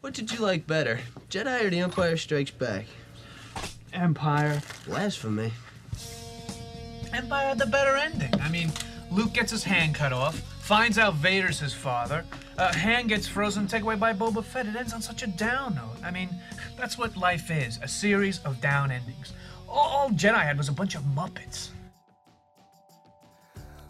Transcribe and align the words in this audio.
What 0.00 0.14
did 0.14 0.30
you 0.30 0.38
like 0.38 0.64
better, 0.64 1.00
Jedi 1.28 1.64
or 1.64 1.70
The 1.70 1.80
Empire 1.80 2.16
Strikes 2.16 2.52
Back? 2.52 2.84
Empire. 3.92 4.62
Blasphemy. 4.86 5.52
Empire 7.12 7.48
had 7.48 7.58
the 7.58 7.66
better 7.66 7.96
ending. 7.96 8.32
I 8.40 8.48
mean, 8.48 8.70
Luke 9.10 9.32
gets 9.32 9.50
his 9.50 9.64
hand 9.64 9.96
cut 9.96 10.12
off, 10.12 10.38
finds 10.60 10.98
out 10.98 11.14
Vader's 11.14 11.58
his 11.58 11.74
father, 11.74 12.24
uh, 12.58 12.72
hand 12.74 13.08
gets 13.08 13.26
frozen, 13.26 13.66
taken 13.66 13.86
away 13.86 13.96
by 13.96 14.12
Boba 14.12 14.44
Fett. 14.44 14.66
It 14.66 14.76
ends 14.76 14.92
on 14.92 15.02
such 15.02 15.24
a 15.24 15.26
down 15.26 15.74
note. 15.74 15.96
I 16.04 16.12
mean, 16.12 16.28
that's 16.76 16.96
what 16.96 17.16
life 17.16 17.50
is 17.50 17.80
a 17.82 17.88
series 17.88 18.38
of 18.44 18.60
down 18.60 18.92
endings. 18.92 19.32
All, 19.68 19.88
all 19.88 20.10
Jedi 20.10 20.40
had 20.40 20.56
was 20.58 20.68
a 20.68 20.72
bunch 20.72 20.94
of 20.94 21.02
Muppets. 21.02 21.70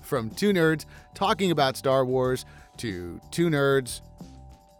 From 0.01 0.31
two 0.31 0.55
nerds 0.55 0.87
talking 1.15 1.51
about 1.51 1.77
Star 1.77 2.03
Wars 2.07 2.47
to 2.79 3.21
two 3.31 3.51
nerds 3.51 4.01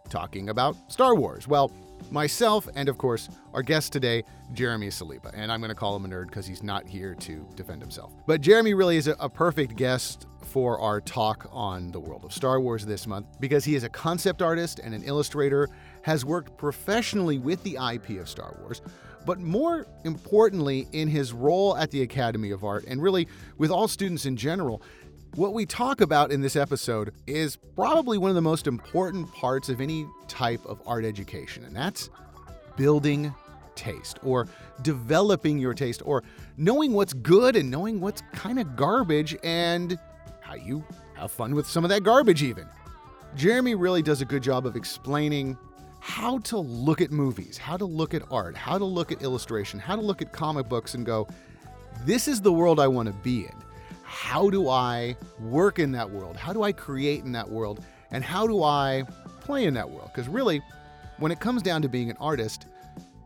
talking 0.09 0.49
about 0.49 0.75
Star 0.91 1.15
Wars. 1.15 1.47
Well, 1.47 1.71
myself 2.11 2.67
and, 2.75 2.89
of 2.89 2.97
course, 2.97 3.29
our 3.53 3.61
guest 3.61 3.93
today, 3.93 4.23
Jeremy 4.53 4.87
Saliba. 4.87 5.31
And 5.33 5.51
I'm 5.51 5.59
going 5.59 5.69
to 5.69 5.75
call 5.75 5.95
him 5.95 6.05
a 6.05 6.07
nerd 6.07 6.27
because 6.27 6.47
he's 6.47 6.63
not 6.63 6.87
here 6.87 7.15
to 7.15 7.47
defend 7.55 7.81
himself. 7.81 8.11
But 8.25 8.41
Jeremy 8.41 8.73
really 8.73 8.97
is 8.97 9.07
a, 9.07 9.15
a 9.19 9.29
perfect 9.29 9.75
guest 9.75 10.25
for 10.49 10.79
our 10.79 10.99
talk 10.99 11.47
on 11.51 11.91
the 11.91 11.99
world 11.99 12.25
of 12.25 12.33
Star 12.33 12.59
Wars 12.59 12.85
this 12.85 13.05
month 13.05 13.27
because 13.39 13.63
he 13.63 13.75
is 13.75 13.83
a 13.83 13.89
concept 13.89 14.41
artist 14.41 14.79
and 14.79 14.93
an 14.93 15.03
illustrator, 15.03 15.69
has 16.01 16.25
worked 16.25 16.57
professionally 16.57 17.37
with 17.37 17.61
the 17.63 17.77
IP 17.93 18.19
of 18.19 18.27
Star 18.27 18.57
Wars, 18.61 18.81
but 19.25 19.39
more 19.39 19.85
importantly, 20.05 20.87
in 20.91 21.07
his 21.07 21.33
role 21.33 21.77
at 21.77 21.91
the 21.91 22.01
Academy 22.01 22.51
of 22.51 22.63
Art 22.63 22.85
and 22.87 23.01
really 23.01 23.27
with 23.57 23.69
all 23.69 23.87
students 23.87 24.25
in 24.25 24.35
general. 24.35 24.81
What 25.35 25.53
we 25.53 25.65
talk 25.65 26.01
about 26.01 26.31
in 26.31 26.41
this 26.41 26.55
episode 26.55 27.13
is 27.27 27.55
probably 27.55 28.17
one 28.17 28.29
of 28.29 28.35
the 28.35 28.41
most 28.41 28.65
important 28.65 29.31
parts 29.31 29.69
of 29.69 29.79
any 29.79 30.07
type 30.27 30.65
of 30.65 30.81
art 30.87 31.05
education, 31.05 31.63
and 31.63 31.75
that's 31.75 32.09
building 32.75 33.33
taste 33.75 34.19
or 34.23 34.47
developing 34.81 35.59
your 35.59 35.73
taste 35.73 36.01
or 36.03 36.23
knowing 36.57 36.93
what's 36.93 37.13
good 37.13 37.55
and 37.55 37.69
knowing 37.69 38.01
what's 38.01 38.23
kind 38.33 38.59
of 38.59 38.75
garbage 38.75 39.37
and 39.43 39.99
how 40.41 40.55
you 40.55 40.83
have 41.15 41.31
fun 41.31 41.53
with 41.53 41.67
some 41.67 41.85
of 41.85 41.89
that 41.89 42.03
garbage, 42.03 42.41
even. 42.41 42.67
Jeremy 43.35 43.75
really 43.75 44.01
does 44.01 44.21
a 44.21 44.25
good 44.25 44.41
job 44.41 44.65
of 44.65 44.75
explaining 44.75 45.57
how 45.99 46.39
to 46.39 46.57
look 46.57 47.01
at 47.01 47.11
movies, 47.11 47.57
how 47.57 47.77
to 47.77 47.85
look 47.85 48.13
at 48.13 48.23
art, 48.31 48.57
how 48.57 48.77
to 48.77 48.85
look 48.85 49.11
at 49.11 49.21
illustration, 49.21 49.79
how 49.79 49.95
to 49.95 50.01
look 50.01 50.23
at 50.23 50.33
comic 50.33 50.67
books 50.67 50.95
and 50.95 51.05
go, 51.05 51.27
this 52.03 52.27
is 52.27 52.41
the 52.41 52.51
world 52.51 52.79
I 52.79 52.87
want 52.87 53.07
to 53.07 53.13
be 53.13 53.45
in. 53.45 53.68
How 54.09 54.49
do 54.49 54.67
I 54.69 55.15
work 55.39 55.77
in 55.77 55.91
that 55.91 56.09
world? 56.09 56.35
How 56.35 56.51
do 56.51 56.63
I 56.63 56.71
create 56.71 57.23
in 57.23 57.31
that 57.33 57.47
world? 57.47 57.85
And 58.09 58.23
how 58.23 58.47
do 58.47 58.63
I 58.63 59.03
play 59.39 59.65
in 59.65 59.75
that 59.75 59.87
world? 59.87 60.09
Because 60.11 60.27
really, 60.27 60.63
when 61.19 61.31
it 61.31 61.39
comes 61.39 61.61
down 61.61 61.83
to 61.83 61.89
being 61.89 62.09
an 62.09 62.17
artist, 62.19 62.65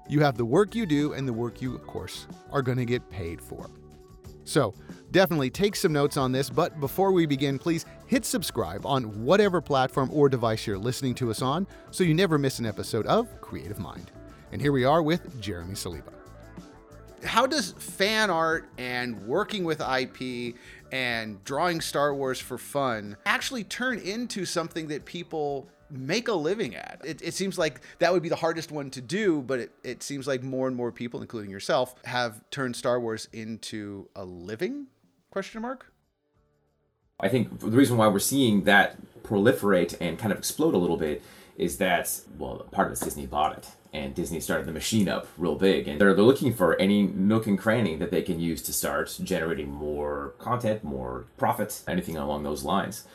you 0.09 0.19
have 0.19 0.35
the 0.35 0.43
work 0.43 0.75
you 0.75 0.85
do 0.85 1.13
and 1.13 1.25
the 1.25 1.31
work 1.31 1.61
you, 1.61 1.73
of 1.73 1.87
course, 1.87 2.27
are 2.51 2.61
going 2.61 2.77
to 2.77 2.85
get 2.85 3.09
paid 3.09 3.41
for. 3.41 3.69
So, 4.43 4.73
definitely 5.11 5.49
take 5.49 5.77
some 5.77 5.93
notes 5.93 6.17
on 6.17 6.33
this, 6.33 6.49
but 6.49 6.77
before 6.81 7.13
we 7.13 7.25
begin, 7.25 7.57
please 7.57 7.85
hit 8.07 8.25
subscribe 8.25 8.85
on 8.85 9.23
whatever 9.23 9.61
platform 9.61 10.09
or 10.11 10.27
device 10.27 10.67
you're 10.67 10.77
listening 10.77 11.15
to 11.15 11.31
us 11.31 11.41
on 11.41 11.65
so 11.91 12.03
you 12.03 12.13
never 12.13 12.37
miss 12.37 12.59
an 12.59 12.65
episode 12.65 13.05
of 13.05 13.39
Creative 13.39 13.79
Mind. 13.79 14.11
And 14.51 14.61
here 14.61 14.73
we 14.73 14.83
are 14.83 15.01
with 15.01 15.41
Jeremy 15.41 15.75
Saliba. 15.75 16.22
How 17.23 17.45
does 17.45 17.71
fan 17.73 18.29
art 18.29 18.69
and 18.77 19.25
working 19.25 19.63
with 19.63 19.81
IP 19.81 20.55
and 20.91 21.43
drawing 21.43 21.81
Star 21.81 22.13
Wars 22.13 22.39
for 22.39 22.57
fun 22.57 23.17
actually 23.25 23.63
turn 23.63 23.97
into 23.99 24.45
something 24.45 24.87
that 24.87 25.05
people 25.05 25.67
make 25.89 26.27
a 26.27 26.33
living 26.33 26.75
at. 26.75 27.01
It, 27.05 27.21
it, 27.21 27.33
seems 27.33 27.57
like 27.57 27.81
that 27.99 28.11
would 28.11 28.23
be 28.23 28.29
the 28.29 28.35
hardest 28.35 28.71
one 28.71 28.89
to 28.91 29.01
do, 29.01 29.41
but 29.41 29.59
it, 29.59 29.71
it 29.83 30.03
seems 30.03 30.27
like 30.27 30.43
more 30.43 30.67
and 30.67 30.75
more 30.75 30.91
people, 30.91 31.21
including 31.21 31.51
yourself, 31.51 31.95
have 32.05 32.41
turned 32.49 32.75
Star 32.75 32.99
Wars 32.99 33.27
into 33.31 34.09
a 34.15 34.25
living? 34.25 34.87
Question 35.31 35.61
mark. 35.61 35.91
I 37.19 37.29
think 37.29 37.59
the 37.59 37.67
reason 37.67 37.97
why 37.97 38.07
we're 38.07 38.19
seeing 38.19 38.63
that 38.63 38.97
proliferate 39.23 39.95
and 40.01 40.17
kind 40.17 40.31
of 40.31 40.37
explode 40.37 40.73
a 40.73 40.77
little 40.77 40.97
bit 40.97 41.21
is 41.57 41.77
that 41.77 42.21
well, 42.37 42.67
part 42.71 42.87
of 42.87 42.93
it's 42.93 43.01
Disney 43.01 43.27
bought 43.27 43.57
it, 43.57 43.67
and 43.93 44.15
Disney 44.15 44.39
started 44.39 44.65
the 44.65 44.71
machine 44.71 45.07
up 45.07 45.27
real 45.37 45.55
big, 45.55 45.87
and 45.87 46.01
they're 46.01 46.13
they're 46.13 46.25
looking 46.25 46.53
for 46.53 46.75
any 46.79 47.03
nook 47.03 47.45
and 47.47 47.57
cranny 47.57 47.95
that 47.95 48.11
they 48.11 48.21
can 48.21 48.39
use 48.39 48.61
to 48.63 48.73
start 48.73 49.17
generating 49.23 49.69
more 49.69 50.33
content, 50.39 50.83
more 50.83 51.25
profits, 51.37 51.83
anything 51.87 52.17
along 52.17 52.43
those 52.43 52.63
lines. 52.63 53.05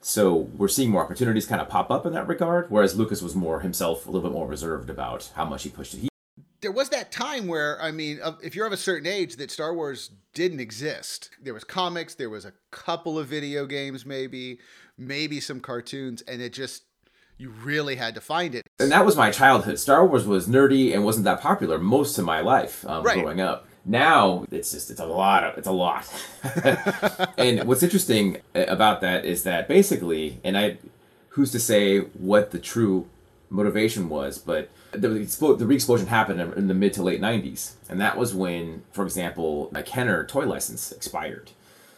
So 0.00 0.34
we're 0.34 0.68
seeing 0.68 0.90
more 0.90 1.02
opportunities 1.02 1.46
kind 1.46 1.60
of 1.60 1.68
pop 1.68 1.90
up 1.90 2.06
in 2.06 2.12
that 2.12 2.28
regard, 2.28 2.70
whereas 2.70 2.96
Lucas 2.96 3.20
was 3.22 3.34
more 3.34 3.60
himself 3.60 4.06
a 4.06 4.10
little 4.10 4.28
bit 4.28 4.34
more 4.34 4.46
reserved 4.46 4.90
about 4.90 5.30
how 5.34 5.44
much 5.44 5.64
he 5.64 5.70
pushed 5.70 5.94
it. 5.94 5.98
He- 5.98 6.08
there 6.60 6.72
was 6.72 6.88
that 6.90 7.10
time 7.10 7.46
where, 7.46 7.80
I 7.80 7.90
mean, 7.90 8.20
if 8.42 8.54
you're 8.54 8.66
of 8.66 8.72
a 8.72 8.76
certain 8.76 9.06
age, 9.06 9.36
that 9.36 9.50
Star 9.50 9.74
Wars 9.74 10.10
didn't 10.34 10.60
exist. 10.60 11.30
There 11.42 11.54
was 11.54 11.64
comics, 11.64 12.14
there 12.14 12.30
was 12.30 12.44
a 12.44 12.52
couple 12.70 13.18
of 13.18 13.26
video 13.28 13.66
games, 13.66 14.04
maybe, 14.04 14.58
maybe 14.96 15.40
some 15.40 15.60
cartoons, 15.60 16.22
and 16.22 16.42
it 16.42 16.52
just 16.52 16.84
you 17.38 17.50
really 17.50 17.96
had 17.96 18.14
to 18.16 18.20
find 18.20 18.54
it. 18.54 18.67
And 18.80 18.92
that 18.92 19.04
was 19.04 19.16
my 19.16 19.30
childhood. 19.30 19.78
Star 19.78 20.06
Wars 20.06 20.26
was 20.26 20.46
nerdy 20.46 20.94
and 20.94 21.04
wasn't 21.04 21.24
that 21.24 21.40
popular 21.40 21.78
most 21.78 22.16
of 22.18 22.24
my 22.24 22.40
life 22.40 22.86
um, 22.86 23.02
right. 23.02 23.18
growing 23.18 23.40
up. 23.40 23.66
Now 23.84 24.44
it's 24.50 24.72
just 24.72 24.90
it's 24.90 25.00
a 25.00 25.06
lot 25.06 25.44
of 25.44 25.58
it's 25.58 25.66
a 25.66 25.72
lot. 25.72 26.06
and 27.38 27.66
what's 27.66 27.82
interesting 27.82 28.38
about 28.54 29.00
that 29.00 29.24
is 29.24 29.42
that 29.44 29.66
basically, 29.66 30.40
and 30.44 30.56
I, 30.56 30.78
who's 31.30 31.50
to 31.52 31.58
say 31.58 31.98
what 31.98 32.50
the 32.50 32.58
true 32.58 33.08
motivation 33.50 34.08
was, 34.08 34.38
but 34.38 34.68
the, 34.92 35.08
the 35.08 35.66
re-explosion 35.66 36.06
happened 36.06 36.40
in 36.40 36.68
the 36.68 36.74
mid 36.74 36.92
to 36.94 37.02
late 37.02 37.20
90s. 37.20 37.72
And 37.88 38.00
that 38.00 38.16
was 38.16 38.34
when, 38.34 38.84
for 38.92 39.04
example, 39.04 39.70
a 39.74 39.82
Kenner 39.82 40.24
toy 40.24 40.46
license 40.46 40.92
expired. 40.92 41.50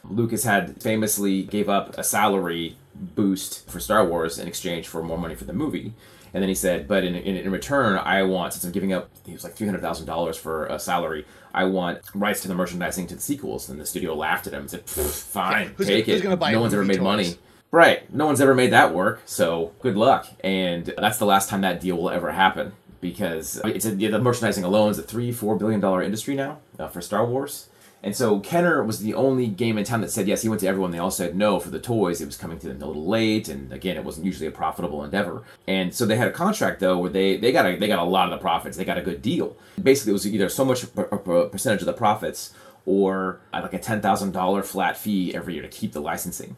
Lucas 0.09 0.45
had 0.45 0.83
famously 0.83 1.43
gave 1.43 1.69
up 1.69 1.97
a 1.99 2.05
salary 2.05 2.77
boost 2.95 3.69
for 3.69 3.81
Star 3.81 4.07
Wars 4.07 4.39
in 4.39 4.49
exchange 4.49 4.89
for 4.89 5.03
more 5.03 5.19
money 5.19 5.35
for 5.35 5.45
the 5.45 5.53
movie. 5.53 5.93
And 6.33 6.43
then 6.43 6.49
he 6.49 6.55
said, 6.55 6.87
but 6.87 7.05
in, 7.05 7.15
in, 7.15 7.37
in 7.37 7.51
return, 7.51 7.99
I 7.99 8.23
want, 8.23 8.53
since 8.53 8.65
I'm 8.65 8.73
giving 8.73 8.93
up, 8.93 9.11
he 9.27 9.33
was 9.33 9.45
like 9.45 9.57
$300,000 9.57 10.37
for 10.37 10.67
a 10.67 10.79
salary, 10.79 11.27
I 11.53 11.65
want 11.65 12.01
rights 12.15 12.43
to 12.43 12.49
the 12.49 12.55
merchandising 12.55 13.09
to 13.09 13.17
the 13.17 13.21
sequels. 13.21 13.69
And 13.69 13.81
the 13.81 13.87
studio 13.87 14.15
laughed 14.15 14.47
at 14.47 14.53
him 14.53 14.61
and 14.63 14.71
said, 14.71 14.85
fine, 14.85 15.75
who's, 15.77 15.87
take 15.87 16.07
who's 16.07 16.23
it. 16.23 16.39
no 16.39 16.61
one's 16.61 16.75
ever 16.75 16.85
made 16.85 16.99
toys? 16.99 17.03
money. 17.03 17.35
Right. 17.73 18.13
No 18.13 18.27
one's 18.27 18.41
ever 18.41 18.55
made 18.55 18.73
that 18.73 18.95
work. 18.95 19.23
So 19.27 19.73
good 19.81 19.97
luck. 19.97 20.27
And 20.43 20.93
that's 20.99 21.19
the 21.19 21.27
last 21.27 21.49
time 21.49 21.61
that 21.61 21.81
deal 21.81 21.97
will 21.97 22.11
ever 22.11 22.33
happen 22.33 22.73
because 23.01 23.61
it's 23.65 23.87
a, 23.87 23.95
the 23.95 24.19
merchandising 24.19 24.65
alone 24.65 24.91
is 24.91 24.99
a 24.99 25.03
three, 25.03 25.33
four 25.33 25.57
billion 25.57 25.81
dollar 25.81 26.03
industry 26.03 26.35
now 26.35 26.59
uh, 26.79 26.89
for 26.89 27.01
Star 27.01 27.25
Wars. 27.25 27.70
And 28.03 28.16
so 28.16 28.41
Kenner 28.41 28.83
was 28.83 29.00
the 29.00 29.12
only 29.12 29.47
game 29.47 29.77
in 29.77 29.84
town 29.84 30.00
that 30.00 30.11
said 30.11 30.27
yes. 30.27 30.41
He 30.41 30.49
went 30.49 30.61
to 30.62 30.66
everyone. 30.66 30.91
They 30.91 30.99
all 30.99 31.11
said 31.11 31.37
no 31.37 31.61
for 31.61 31.69
the 31.69 31.78
toys. 31.78 32.21
It 32.21 32.27
was 32.27 32.37
coming 32.37 32.59
to 32.61 32.69
them 32.69 32.81
a 32.83 32.87
little 32.87 33.06
late, 33.06 33.49
and 33.49 33.71
again, 33.72 33.97
it 33.97 34.05
wasn't 34.05 34.25
usually 34.25 34.47
a 34.47 34.50
profitable 34.50 35.05
endeavor. 35.05 35.43
And 35.69 35.94
so 35.94 36.06
they 36.06 36.16
had 36.16 36.28
a 36.28 36.33
contract 36.33 36.81
though 36.81 36.97
where 36.97 37.10
they 37.10 37.37
they 37.37 37.53
got 37.53 37.66
a, 37.66 37.77
they 37.77 37.89
got 37.89 37.99
a 37.99 38.05
lot 38.05 38.25
of 38.25 38.31
the 38.31 38.39
profits. 38.39 38.77
They 38.77 38.87
got 38.87 38.97
a 38.97 39.03
good 39.03 39.21
deal. 39.21 39.56
Basically, 39.81 40.10
it 40.10 40.15
was 40.15 40.27
either 40.27 40.49
so 40.49 40.65
much 40.65 40.84
percentage 40.94 41.83
of 41.83 41.87
the 41.87 41.93
profits 41.93 42.55
or 42.87 43.41
uh, 43.53 43.60
like 43.62 43.75
a 43.75 43.78
ten 43.78 44.00
thousand 44.00 44.33
dollar 44.33 44.62
flat 44.62 44.97
fee 44.97 45.34
every 45.34 45.55
year 45.55 45.62
to 45.62 45.69
keep 45.69 45.93
the 45.93 46.00
licensing. 46.00 46.56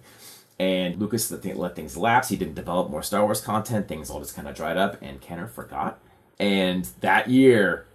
And 0.60 1.00
Lucas 1.00 1.28
let 1.32 1.74
things 1.74 1.96
lapse. 1.96 2.28
He 2.28 2.36
didn't 2.36 2.54
develop 2.54 2.88
more 2.88 3.02
Star 3.02 3.24
Wars 3.24 3.40
content. 3.40 3.88
Things 3.88 4.10
all 4.10 4.20
just 4.20 4.36
kind 4.36 4.46
of 4.46 4.54
dried 4.54 4.76
up, 4.76 4.96
and 5.02 5.20
Kenner 5.20 5.48
forgot. 5.48 5.98
And 6.38 6.88
that 7.00 7.28
year, 7.28 7.86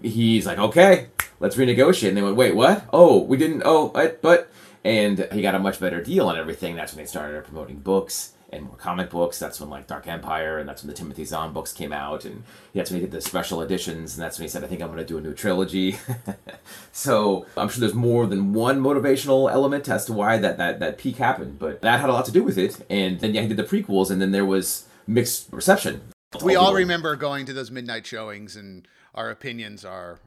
he's 0.00 0.46
like, 0.46 0.58
okay, 0.58 1.08
let's 1.42 1.56
renegotiate. 1.56 2.08
And 2.08 2.16
they 2.16 2.22
went, 2.22 2.36
wait, 2.36 2.54
what? 2.54 2.86
Oh, 2.92 3.22
we 3.22 3.36
didn't. 3.36 3.62
Oh, 3.66 3.88
what? 3.88 4.22
But 4.22 4.50
and 4.84 5.28
he 5.32 5.42
got 5.42 5.54
a 5.54 5.58
much 5.58 5.78
better 5.78 6.02
deal 6.02 6.28
on 6.28 6.38
everything. 6.38 6.76
That's 6.76 6.94
when 6.94 7.04
they 7.04 7.08
started 7.08 7.44
promoting 7.44 7.80
books 7.80 8.32
and 8.50 8.64
more 8.64 8.76
comic 8.76 9.10
books. 9.10 9.38
That's 9.38 9.60
when 9.60 9.70
like 9.70 9.86
Dark 9.86 10.06
Empire 10.06 10.58
and 10.58 10.68
that's 10.68 10.82
when 10.82 10.88
the 10.88 10.96
Timothy 10.96 11.24
Zahn 11.24 11.52
books 11.52 11.72
came 11.72 11.92
out, 11.92 12.24
and 12.24 12.44
that's 12.74 12.90
when 12.90 13.00
he 13.00 13.06
did 13.06 13.12
the 13.12 13.20
special 13.20 13.60
editions. 13.60 14.14
And 14.14 14.22
that's 14.22 14.38
when 14.38 14.44
he 14.44 14.48
said, 14.48 14.64
I 14.64 14.66
think 14.68 14.80
I'm 14.80 14.88
going 14.88 14.98
to 14.98 15.04
do 15.04 15.18
a 15.18 15.20
new 15.20 15.34
trilogy. 15.34 15.98
so 16.92 17.46
I'm 17.56 17.68
sure 17.68 17.80
there's 17.80 17.94
more 17.94 18.26
than 18.26 18.52
one 18.52 18.80
motivational 18.80 19.50
element 19.50 19.88
as 19.88 20.04
to 20.06 20.12
why 20.12 20.38
that 20.38 20.58
that 20.58 20.80
that 20.80 20.98
peak 20.98 21.16
happened, 21.16 21.58
but 21.58 21.82
that 21.82 22.00
had 22.00 22.08
a 22.08 22.12
lot 22.12 22.24
to 22.26 22.32
do 22.32 22.42
with 22.42 22.58
it. 22.58 22.84
And 22.88 23.20
then 23.20 23.34
yeah, 23.34 23.42
he 23.42 23.48
did 23.48 23.56
the 23.56 23.64
prequels, 23.64 24.10
and 24.10 24.20
then 24.22 24.30
there 24.30 24.46
was 24.46 24.86
mixed 25.06 25.48
reception. 25.52 26.02
We 26.42 26.56
all 26.56 26.72
remember 26.72 27.14
going 27.14 27.44
to 27.46 27.52
those 27.52 27.70
midnight 27.70 28.06
showings, 28.06 28.56
and 28.56 28.88
our 29.14 29.30
opinions 29.30 29.84
are 29.84 30.18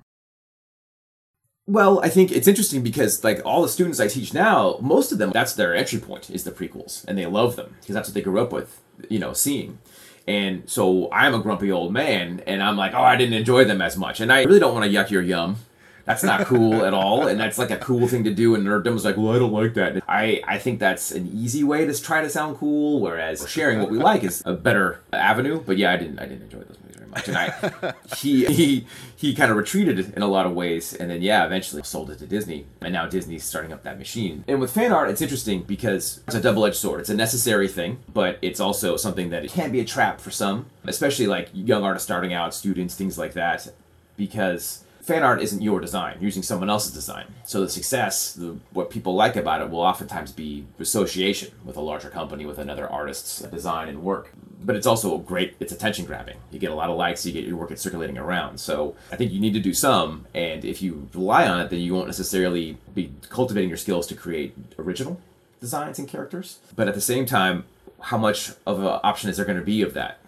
well, 1.68 2.00
I 2.04 2.10
think 2.10 2.32
it's 2.32 2.48
interesting 2.48 2.84
because 2.84 3.24
like 3.24 3.42
all 3.44 3.62
the 3.62 3.70
students 3.70 4.00
I 4.00 4.08
teach 4.08 4.34
now, 4.34 4.78
most 4.82 5.12
of 5.12 5.18
them 5.18 5.32
that's 5.32 5.54
their 5.54 5.74
entry 5.76 6.00
point 6.00 6.30
is 6.30 6.44
the 6.44 6.52
prequels, 6.52 7.06
and 7.08 7.18
they 7.18 7.26
love 7.26 7.56
them 7.56 7.76
because 7.80 7.96
that's 7.96 8.10
what 8.10 8.14
they 8.14 8.22
grew 8.22 8.40
up 8.40 8.52
with, 8.52 8.80
you 9.10 9.20
know, 9.20 9.34
seeing. 9.34 9.80
And 10.28 10.70
so 10.70 11.12
I'm 11.12 11.34
a 11.34 11.40
grumpy 11.40 11.72
old 11.72 11.94
man, 11.94 12.42
and 12.48 12.62
I'm 12.62 12.78
like, 12.78 12.94
oh, 12.94 13.02
I 13.02 13.16
didn't 13.16 13.36
enjoy 13.36 13.64
them 13.64 13.82
as 13.82 13.96
much, 13.98 14.20
and 14.20 14.32
I 14.32 14.44
really 14.44 14.60
don't 14.60 14.74
want 14.74 14.86
to 14.86 14.92
yuck 14.92 15.10
your 15.10 15.22
yum. 15.22 15.58
That's 16.06 16.24
not 16.24 16.46
cool 16.46 16.86
at 16.86 16.94
all, 16.94 17.28
and 17.28 17.40
that's 17.40 17.58
like 17.58 17.72
a 17.72 17.78
cool 17.78 18.08
thing 18.08 18.24
to 18.26 18.34
do. 18.34 18.54
And 18.54 18.64
nerddom's 18.64 19.04
like, 19.04 19.18
well, 19.18 19.34
I 19.36 19.40
don't 19.40 19.52
like 19.52 19.74
that. 19.74 20.04
I 20.08 20.42
I 20.48 20.60
think 20.60 20.80
that's 20.80 21.12
an 21.12 21.28
easy 21.34 21.64
way 21.64 21.86
to 21.86 22.00
try 22.00 22.22
to 22.22 22.30
sound 22.30 22.58
cool, 22.58 23.02
whereas 23.02 23.50
sharing 23.50 23.80
what 23.80 23.90
we 23.90 23.98
like 23.98 24.24
is 24.24 24.44
a 24.46 24.54
better 24.54 25.02
avenue. 25.12 25.62
But 25.66 25.78
yeah, 25.78 25.94
I 25.94 25.98
didn't 25.98 26.20
I 26.20 26.26
didn't 26.28 26.44
enjoy 26.44 26.60
those 26.60 26.78
I, 27.16 27.94
he 28.18 28.46
he 28.46 28.88
he 29.16 29.34
kind 29.34 29.52
of 29.52 29.58
retreated 29.58 30.14
in 30.16 30.22
a 30.22 30.28
lot 30.28 30.46
of 30.46 30.54
ways, 30.54 30.94
and 30.94 31.10
then 31.10 31.22
yeah, 31.22 31.46
eventually 31.46 31.82
sold 31.84 32.10
it 32.10 32.20
to 32.20 32.28
Disney, 32.28 32.66
and 32.82 32.94
now 32.94 33.08
Disney's 33.08 33.44
starting 33.44 33.72
up 33.74 33.84
that 33.84 33.98
machine. 33.98 34.44
And 34.48 34.60
with 34.60 34.72
fan 34.72 34.92
art, 34.92 35.10
it's 35.10 35.22
interesting 35.22 35.64
because 35.64 36.22
it's 36.28 36.36
a 36.36 36.42
double-edged 36.42 36.76
sword. 36.76 37.00
It's 37.00 37.10
a 37.10 37.16
necessary 37.16 37.68
thing, 37.68 38.00
but 38.14 38.38
it's 38.42 38.60
also 38.60 38.98
something 38.98 39.30
that 39.30 39.46
it 39.46 39.52
can 39.52 39.72
be 39.72 39.80
a 39.80 39.86
trap 39.86 40.20
for 40.20 40.32
some, 40.32 40.68
especially 40.86 41.28
like 41.28 41.50
young 41.54 41.84
artists 41.84 42.06
starting 42.06 42.34
out, 42.34 42.54
students, 42.54 42.96
things 42.96 43.18
like 43.18 43.34
that, 43.34 43.72
because 44.18 44.84
fan 45.02 45.22
art 45.22 45.40
isn't 45.40 45.62
your 45.62 45.80
design, 45.80 46.16
you're 46.16 46.26
using 46.26 46.42
someone 46.42 46.70
else's 46.70 46.92
design. 46.92 47.26
So 47.44 47.62
the 47.62 47.70
success, 47.70 48.34
the, 48.34 48.58
what 48.72 48.90
people 48.90 49.14
like 49.14 49.36
about 49.36 49.62
it 49.62 49.70
will 49.70 49.82
oftentimes 49.82 50.32
be 50.32 50.66
association 50.80 51.52
with 51.64 51.78
a 51.78 51.82
larger 51.82 52.10
company, 52.10 52.46
with 52.48 52.58
another 52.58 52.90
artist's 52.90 53.40
design 53.42 53.88
and 53.88 54.02
work. 54.02 54.34
But 54.64 54.76
it's 54.76 54.88
also 54.88 55.18
great, 55.18 55.56
it's 55.60 55.72
attention 55.72 56.06
grabbing. 56.06 56.38
You 56.52 56.60
get 56.60 56.72
a 56.72 56.76
lot 56.76 56.90
of 56.90 56.98
likes, 56.98 57.26
you 57.26 57.32
get 57.32 57.46
your 57.46 57.58
work 57.58 57.76
circulating 57.78 58.18
around. 58.18 58.60
So 58.60 58.96
I 59.12 59.16
think 59.16 59.32
you 59.32 59.40
need 59.40 59.54
to 59.54 59.60
do 59.60 59.74
some, 59.74 60.26
and 60.34 60.66
if 60.66 60.82
you 60.82 61.08
rely 61.14 61.48
on 61.48 61.60
it, 61.60 61.70
then 61.70 61.80
you 61.80 61.94
won't 61.94 62.08
necessarily 62.08 62.78
be 62.94 63.12
cultivating 63.30 63.70
your 63.70 63.78
skills 63.78 64.08
to 64.08 64.16
create 64.16 64.56
original 64.80 65.20
designs 65.60 66.00
and 66.00 66.08
characters. 66.08 66.60
But 66.76 66.88
at 66.88 66.96
the 66.96 67.02
same 67.02 67.26
time, 67.26 67.66
how 68.00 68.18
much 68.18 68.52
of 68.66 68.80
an 68.80 69.00
option 69.04 69.30
is 69.30 69.38
there 69.38 69.46
going 69.46 69.60
to 69.60 69.66
be 69.66 69.82
of 69.82 69.94
that? 69.94 70.20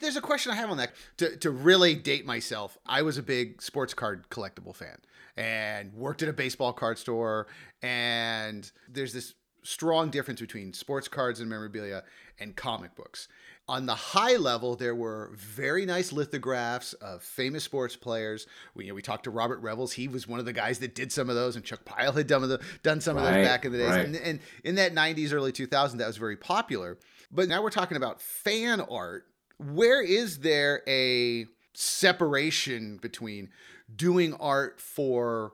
There's 0.00 0.16
a 0.16 0.20
question 0.20 0.52
I 0.52 0.56
have 0.56 0.70
on 0.70 0.76
that. 0.76 0.92
To, 1.18 1.36
to 1.38 1.50
really 1.50 1.94
date 1.94 2.26
myself, 2.26 2.78
I 2.86 3.02
was 3.02 3.18
a 3.18 3.22
big 3.22 3.62
sports 3.62 3.94
card 3.94 4.28
collectible 4.30 4.74
fan 4.74 4.98
and 5.36 5.92
worked 5.94 6.22
at 6.22 6.28
a 6.28 6.32
baseball 6.32 6.72
card 6.72 6.98
store. 6.98 7.46
And 7.82 8.70
there's 8.88 9.12
this 9.12 9.34
strong 9.62 10.10
difference 10.10 10.40
between 10.40 10.72
sports 10.72 11.08
cards 11.08 11.40
and 11.40 11.50
memorabilia 11.50 12.04
and 12.38 12.54
comic 12.54 12.94
books. 12.94 13.28
On 13.68 13.84
the 13.86 13.94
high 13.96 14.36
level, 14.36 14.76
there 14.76 14.94
were 14.94 15.32
very 15.34 15.86
nice 15.86 16.12
lithographs 16.12 16.92
of 16.94 17.22
famous 17.22 17.64
sports 17.64 17.96
players. 17.96 18.46
We, 18.74 18.84
you 18.84 18.90
know, 18.90 18.94
we 18.94 19.02
talked 19.02 19.24
to 19.24 19.30
Robert 19.30 19.60
Revels. 19.60 19.92
He 19.92 20.06
was 20.06 20.28
one 20.28 20.38
of 20.38 20.44
the 20.44 20.52
guys 20.52 20.78
that 20.78 20.94
did 20.94 21.10
some 21.10 21.28
of 21.28 21.34
those, 21.34 21.56
and 21.56 21.64
Chuck 21.64 21.84
Pyle 21.84 22.12
had 22.12 22.28
done, 22.28 22.48
the, 22.48 22.60
done 22.84 23.00
some 23.00 23.16
right, 23.16 23.26
of 23.26 23.34
those 23.34 23.46
back 23.46 23.64
in 23.64 23.72
the 23.72 23.78
days. 23.78 23.90
Right. 23.90 24.06
And, 24.06 24.16
and 24.16 24.40
in 24.62 24.76
that 24.76 24.94
90s, 24.94 25.32
early 25.32 25.50
2000s, 25.50 25.96
that 25.98 26.06
was 26.06 26.16
very 26.16 26.36
popular. 26.36 26.96
But 27.32 27.48
now 27.48 27.60
we're 27.60 27.70
talking 27.70 27.96
about 27.96 28.22
fan 28.22 28.80
art 28.80 29.24
where 29.58 30.02
is 30.02 30.40
there 30.40 30.82
a 30.86 31.46
separation 31.74 32.98
between 32.98 33.50
doing 33.94 34.34
art 34.34 34.80
for 34.80 35.52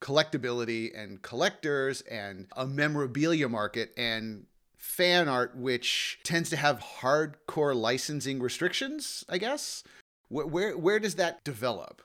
collectability 0.00 0.90
and 0.98 1.20
collectors 1.22 2.00
and 2.02 2.46
a 2.56 2.66
memorabilia 2.66 3.48
market 3.48 3.92
and 3.96 4.46
fan 4.80 5.28
art 5.28 5.54
which 5.54 6.18
tends 6.24 6.48
to 6.50 6.56
have 6.56 6.80
hardcore 7.00 7.76
licensing 7.76 8.40
restrictions 8.40 9.24
i 9.28 9.38
guess 9.38 9.84
where 10.28 10.46
where, 10.46 10.76
where 10.76 10.98
does 10.98 11.16
that 11.16 11.44
develop 11.44 12.02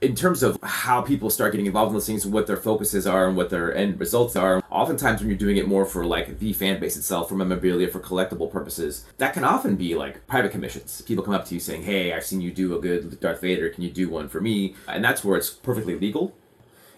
in 0.00 0.14
terms 0.14 0.42
of 0.42 0.58
how 0.62 1.02
people 1.02 1.28
start 1.28 1.52
getting 1.52 1.66
involved 1.66 1.90
in 1.90 1.94
those 1.94 2.06
things, 2.06 2.24
what 2.24 2.46
their 2.46 2.56
focuses 2.56 3.06
are 3.06 3.26
and 3.26 3.36
what 3.36 3.50
their 3.50 3.74
end 3.74 3.98
results 3.98 4.36
are, 4.36 4.62
oftentimes 4.70 5.20
when 5.20 5.28
you're 5.28 5.38
doing 5.38 5.56
it 5.56 5.66
more 5.66 5.84
for 5.84 6.04
like 6.04 6.38
the 6.38 6.52
fan 6.52 6.78
base 6.78 6.96
itself, 6.96 7.28
for 7.28 7.34
memorabilia, 7.34 7.88
for 7.88 7.98
collectible 8.00 8.50
purposes, 8.50 9.06
that 9.18 9.34
can 9.34 9.42
often 9.42 9.74
be 9.74 9.94
like 9.94 10.24
private 10.26 10.52
commissions. 10.52 11.00
People 11.02 11.24
come 11.24 11.34
up 11.34 11.44
to 11.46 11.54
you 11.54 11.60
saying, 11.60 11.82
Hey, 11.82 12.12
I've 12.12 12.24
seen 12.24 12.40
you 12.40 12.52
do 12.52 12.76
a 12.76 12.80
good 12.80 13.18
Darth 13.18 13.40
Vader, 13.40 13.68
can 13.70 13.82
you 13.82 13.90
do 13.90 14.08
one 14.08 14.28
for 14.28 14.40
me? 14.40 14.76
And 14.86 15.02
that's 15.02 15.24
where 15.24 15.36
it's 15.36 15.50
perfectly 15.50 15.98
legal. 15.98 16.36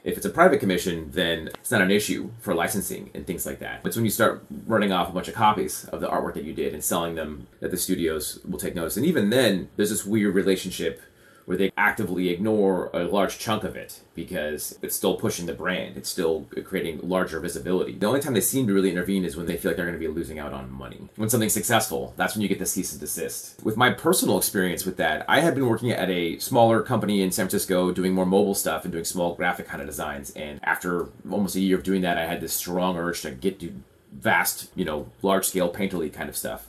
If 0.02 0.16
it's 0.16 0.26
a 0.26 0.30
private 0.30 0.60
commission, 0.60 1.10
then 1.12 1.48
it's 1.54 1.70
not 1.70 1.82
an 1.82 1.90
issue 1.90 2.30
for 2.40 2.54
licensing 2.54 3.10
and 3.14 3.26
things 3.26 3.44
like 3.44 3.58
that. 3.58 3.82
It's 3.84 3.96
when 3.96 4.04
you 4.04 4.10
start 4.10 4.44
running 4.66 4.92
off 4.92 5.08
a 5.08 5.12
bunch 5.12 5.28
of 5.28 5.34
copies 5.34 5.84
of 5.86 6.00
the 6.00 6.08
artwork 6.08 6.34
that 6.34 6.44
you 6.44 6.54
did 6.54 6.72
and 6.72 6.82
selling 6.82 7.14
them 7.14 7.46
that 7.60 7.70
the 7.70 7.76
studios 7.76 8.40
will 8.48 8.58
take 8.58 8.74
notice. 8.74 8.96
And 8.96 9.04
even 9.04 9.30
then, 9.30 9.68
there's 9.76 9.90
this 9.90 10.06
weird 10.06 10.34
relationship 10.34 11.02
where 11.50 11.56
they 11.56 11.72
actively 11.76 12.28
ignore 12.28 12.90
a 12.92 13.02
large 13.02 13.36
chunk 13.40 13.64
of 13.64 13.74
it 13.74 13.98
because 14.14 14.78
it's 14.82 14.94
still 14.94 15.16
pushing 15.16 15.46
the 15.46 15.52
brand. 15.52 15.96
It's 15.96 16.08
still 16.08 16.46
creating 16.62 17.00
larger 17.02 17.40
visibility. 17.40 17.94
The 17.94 18.06
only 18.06 18.20
time 18.20 18.34
they 18.34 18.40
seem 18.40 18.68
to 18.68 18.72
really 18.72 18.92
intervene 18.92 19.24
is 19.24 19.36
when 19.36 19.46
they 19.46 19.56
feel 19.56 19.72
like 19.72 19.76
they're 19.76 19.84
going 19.84 19.98
to 19.98 20.06
be 20.06 20.06
losing 20.06 20.38
out 20.38 20.52
on 20.52 20.70
money. 20.70 21.08
When 21.16 21.28
something's 21.28 21.52
successful, 21.52 22.14
that's 22.16 22.36
when 22.36 22.42
you 22.42 22.48
get 22.48 22.60
the 22.60 22.66
cease 22.66 22.92
and 22.92 23.00
desist. 23.00 23.64
With 23.64 23.76
my 23.76 23.90
personal 23.90 24.38
experience 24.38 24.86
with 24.86 24.96
that, 24.98 25.24
I 25.28 25.40
had 25.40 25.56
been 25.56 25.66
working 25.66 25.90
at 25.90 26.08
a 26.08 26.38
smaller 26.38 26.82
company 26.82 27.20
in 27.20 27.32
San 27.32 27.46
Francisco 27.46 27.90
doing 27.90 28.14
more 28.14 28.26
mobile 28.26 28.54
stuff 28.54 28.84
and 28.84 28.92
doing 28.92 29.04
small 29.04 29.34
graphic 29.34 29.66
kind 29.66 29.82
of 29.82 29.88
designs. 29.88 30.30
And 30.36 30.60
after 30.62 31.08
almost 31.28 31.56
a 31.56 31.60
year 31.60 31.76
of 31.76 31.82
doing 31.82 32.02
that, 32.02 32.16
I 32.16 32.26
had 32.26 32.40
this 32.40 32.52
strong 32.52 32.96
urge 32.96 33.22
to 33.22 33.32
get 33.32 33.58
to 33.58 33.74
vast, 34.12 34.70
you 34.76 34.84
know, 34.84 35.10
large 35.20 35.46
scale 35.46 35.72
painterly 35.72 36.12
kind 36.12 36.28
of 36.28 36.36
stuff. 36.36 36.68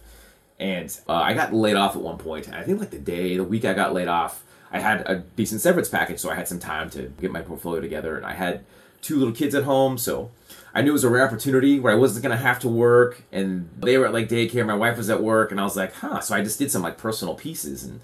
And 0.60 0.89
uh, 1.07 1.13
I 1.13 1.36
got 1.36 1.54
laid 1.54 1.75
off 1.75 1.95
at 1.95 2.01
one 2.01 2.18
point. 2.18 2.51
I 2.51 2.63
think 2.63 2.80
like 2.80 2.89
the 2.89 2.98
day, 2.98 3.38
the 3.38 3.44
week 3.44 3.63
I 3.63 3.74
got 3.74 3.94
laid 3.94 4.07
off, 4.07 4.44
I 4.71 4.79
had 4.79 5.07
a 5.07 5.18
decent 5.35 5.62
severance 5.62 5.89
package, 5.89 6.19
so 6.19 6.29
I 6.29 6.35
had 6.35 6.47
some 6.47 6.59
time 6.59 6.89
to 6.91 7.13
get 7.19 7.31
my 7.31 7.41
portfolio 7.41 7.81
together. 7.81 8.15
And 8.15 8.25
I 8.25 8.33
had 8.33 8.63
two 9.01 9.18
little 9.18 9.33
kids 9.33 9.53
at 9.53 9.63
home, 9.63 9.97
so 9.97 10.31
I 10.73 10.81
knew 10.81 10.91
it 10.91 10.94
was 10.94 11.03
a 11.03 11.09
rare 11.09 11.25
opportunity 11.25 11.79
where 11.79 11.94
I 11.94 11.97
wasn't 11.97 12.23
gonna 12.23 12.38
have 12.38 12.59
to 12.59 12.69
work, 12.69 13.23
and 13.31 13.69
they 13.77 13.97
were 13.97 14.06
at 14.06 14.13
like 14.13 14.29
daycare. 14.29 14.65
My 14.65 14.75
wife 14.75 14.97
was 14.97 15.09
at 15.09 15.21
work, 15.21 15.51
and 15.51 15.59
I 15.59 15.63
was 15.63 15.75
like, 15.75 15.94
huh. 15.94 16.21
So 16.21 16.35
I 16.35 16.44
just 16.44 16.59
did 16.59 16.71
some 16.71 16.81
like 16.81 16.97
personal 16.97 17.35
pieces 17.35 17.83
and 17.83 18.00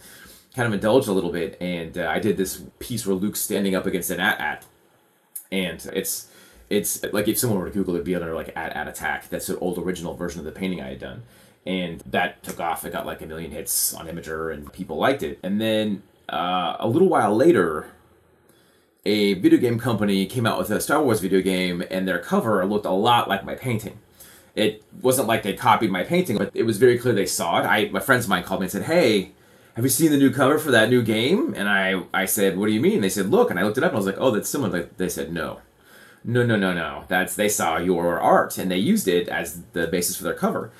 kind 0.55 0.67
of 0.67 0.73
indulged 0.73 1.07
a 1.07 1.13
little 1.13 1.31
bit. 1.31 1.57
And 1.61 1.97
uh, 1.97 2.09
I 2.09 2.19
did 2.19 2.35
this 2.35 2.63
piece 2.79 3.05
where 3.05 3.15
Luke's 3.15 3.39
standing 3.39 3.75
up 3.75 3.85
against 3.85 4.09
an 4.09 4.19
AT-AT, 4.19 4.65
and 5.51 5.85
it's 5.93 6.27
it's 6.69 7.01
like 7.13 7.29
if 7.29 7.37
someone 7.37 7.59
were 7.59 7.67
to 7.67 7.71
Google 7.71 7.93
it, 7.93 7.99
it'd 7.99 8.05
be 8.05 8.15
under 8.15 8.33
like 8.33 8.49
AT-AT 8.55 8.87
attack. 8.87 9.29
That's 9.29 9.47
an 9.47 9.57
old 9.61 9.77
original 9.77 10.15
version 10.15 10.39
of 10.39 10.45
the 10.45 10.51
painting 10.51 10.81
I 10.81 10.89
had 10.89 10.99
done. 10.99 11.23
And 11.65 12.01
that 12.05 12.43
took 12.43 12.59
off. 12.59 12.85
It 12.85 12.93
got 12.93 13.05
like 13.05 13.21
a 13.21 13.25
million 13.25 13.51
hits 13.51 13.93
on 13.93 14.07
Imgur, 14.07 14.53
and 14.53 14.71
people 14.71 14.97
liked 14.97 15.23
it. 15.23 15.39
And 15.43 15.59
then 15.61 16.03
uh, 16.29 16.75
a 16.79 16.87
little 16.87 17.09
while 17.09 17.35
later, 17.35 17.87
a 19.05 19.35
video 19.35 19.59
game 19.59 19.79
company 19.79 20.25
came 20.25 20.45
out 20.45 20.57
with 20.57 20.69
a 20.69 20.81
Star 20.81 21.01
Wars 21.01 21.19
video 21.19 21.41
game, 21.41 21.83
and 21.89 22.07
their 22.07 22.19
cover 22.19 22.65
looked 22.65 22.85
a 22.85 22.91
lot 22.91 23.29
like 23.29 23.45
my 23.45 23.55
painting. 23.55 23.99
It 24.55 24.83
wasn't 25.01 25.27
like 25.27 25.43
they 25.43 25.53
copied 25.53 25.91
my 25.91 26.03
painting, 26.03 26.37
but 26.37 26.51
it 26.53 26.63
was 26.63 26.77
very 26.77 26.97
clear 26.97 27.13
they 27.13 27.25
saw 27.25 27.59
it. 27.59 27.65
I, 27.65 27.89
my 27.89 27.99
friends 27.99 28.25
of 28.25 28.29
mine 28.29 28.43
called 28.43 28.61
me 28.61 28.65
and 28.65 28.71
said, 28.71 28.83
"Hey, 28.83 29.31
have 29.75 29.85
you 29.85 29.89
seen 29.89 30.11
the 30.11 30.17
new 30.17 30.31
cover 30.31 30.57
for 30.59 30.71
that 30.71 30.89
new 30.89 31.03
game?" 31.03 31.53
And 31.55 31.69
I, 31.69 32.01
I 32.13 32.25
said, 32.25 32.57
"What 32.57 32.65
do 32.65 32.73
you 32.73 32.81
mean?" 32.81 33.01
They 33.01 33.09
said, 33.09 33.29
"Look," 33.29 33.49
and 33.51 33.59
I 33.59 33.63
looked 33.63 33.77
it 33.77 33.83
up, 33.83 33.91
and 33.91 33.97
I 33.97 33.99
was 33.99 34.07
like, 34.07 34.17
"Oh, 34.19 34.31
that's 34.31 34.49
similar." 34.49 34.89
They 34.97 35.09
said, 35.09 35.31
"No." 35.31 35.61
No, 36.23 36.43
no, 36.43 36.57
no, 36.57 36.73
no. 36.73 37.05
That's 37.07 37.35
they 37.35 37.47
saw 37.47 37.77
your 37.77 38.19
art 38.19 38.57
and 38.57 38.69
they 38.69 38.77
used 38.77 39.07
it 39.07 39.29
as 39.29 39.61
the 39.71 39.87
basis 39.87 40.17
for 40.17 40.23
their 40.23 40.33
cover. 40.33 40.71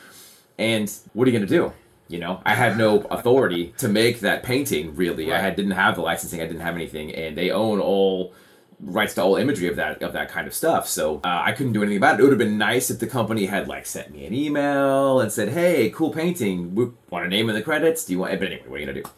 And 0.58 0.92
what 1.14 1.26
are 1.26 1.32
you 1.32 1.38
going 1.38 1.48
to 1.48 1.56
do? 1.56 1.72
You 2.10 2.20
know, 2.20 2.42
I 2.46 2.56
had 2.56 2.78
no 2.78 3.02
authority 3.12 3.74
to 3.80 3.90
make 3.90 4.22
that 4.22 4.44
painting. 4.44 4.96
Really, 4.96 5.30
right. 5.30 5.38
I 5.38 5.42
had 5.42 5.56
didn't 5.56 5.72
have 5.72 5.96
the 5.96 6.02
licensing. 6.02 6.40
I 6.40 6.46
didn't 6.46 6.62
have 6.62 6.76
anything, 6.76 7.14
and 7.14 7.38
they 7.38 7.52
own 7.52 7.80
all 7.80 8.34
rights 8.80 9.16
to 9.16 9.24
all 9.24 9.36
imagery 9.36 9.68
of 9.68 9.76
that 9.76 10.02
of 10.02 10.14
that 10.14 10.30
kind 10.30 10.48
of 10.48 10.54
stuff. 10.54 10.88
So 10.88 11.18
uh, 11.18 11.42
I 11.44 11.52
couldn't 11.52 11.74
do 11.74 11.82
anything 11.82 11.98
about 11.98 12.16
it. 12.16 12.20
It 12.20 12.24
would 12.24 12.32
have 12.32 12.40
been 12.40 12.58
nice 12.58 12.90
if 12.90 13.00
the 13.00 13.08
company 13.08 13.48
had 13.48 13.68
like 13.68 13.86
sent 13.86 14.12
me 14.12 14.26
an 14.26 14.34
email 14.34 15.20
and 15.20 15.32
said, 15.32 15.50
"Hey, 15.50 15.90
cool 15.90 16.12
painting. 16.12 16.76
We 16.76 16.88
want 17.10 17.26
a 17.26 17.30
name 17.30 17.50
in 17.50 17.56
the 17.56 17.62
credits. 17.62 18.06
Do 18.06 18.14
you 18.14 18.20
want?" 18.20 18.40
But 18.40 18.48
anyway, 18.48 18.68
what 18.68 18.78
are 18.78 18.80
you 18.80 18.86
gonna 18.86 19.02
do? 19.02 19.10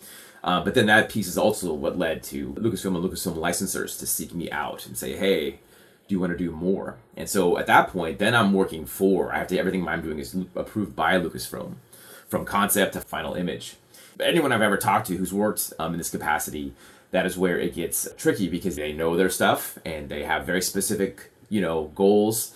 Uh, 0.43 0.63
but 0.63 0.73
then 0.73 0.85
that 0.87 1.09
piece 1.09 1.27
is 1.27 1.37
also 1.37 1.73
what 1.73 1.97
led 1.97 2.23
to 2.23 2.53
Lucasfilm 2.53 2.95
and 2.95 3.03
Lucasfilm 3.03 3.35
licensors 3.35 3.99
to 3.99 4.07
seek 4.07 4.33
me 4.33 4.49
out 4.49 4.85
and 4.87 4.97
say, 4.97 5.15
"Hey, 5.15 5.59
do 6.07 6.15
you 6.15 6.19
want 6.19 6.31
to 6.31 6.37
do 6.37 6.51
more?" 6.51 6.97
And 7.15 7.29
so 7.29 7.57
at 7.57 7.67
that 7.67 7.89
point, 7.89 8.17
then 8.17 8.33
I'm 8.33 8.53
working 8.53 8.85
for. 8.85 9.33
I 9.33 9.39
have 9.39 9.47
to 9.49 9.59
everything 9.59 9.87
I'm 9.87 10.01
doing 10.01 10.17
is 10.17 10.35
approved 10.55 10.95
by 10.95 11.19
Lucasfilm 11.19 11.75
from 12.29 12.45
concept 12.45 12.93
to 12.93 13.01
final 13.01 13.33
image. 13.33 13.75
Anyone 14.19 14.51
I've 14.51 14.61
ever 14.61 14.77
talked 14.77 15.07
to 15.07 15.17
who's 15.17 15.33
worked 15.33 15.73
um, 15.79 15.93
in 15.93 15.97
this 15.97 16.09
capacity, 16.09 16.73
that 17.11 17.25
is 17.25 17.37
where 17.37 17.59
it 17.59 17.75
gets 17.75 18.07
tricky 18.17 18.47
because 18.47 18.75
they 18.75 18.93
know 18.93 19.17
their 19.17 19.29
stuff 19.29 19.77
and 19.83 20.09
they 20.09 20.23
have 20.23 20.45
very 20.45 20.61
specific, 20.61 21.31
you 21.49 21.61
know, 21.61 21.91
goals. 21.95 22.53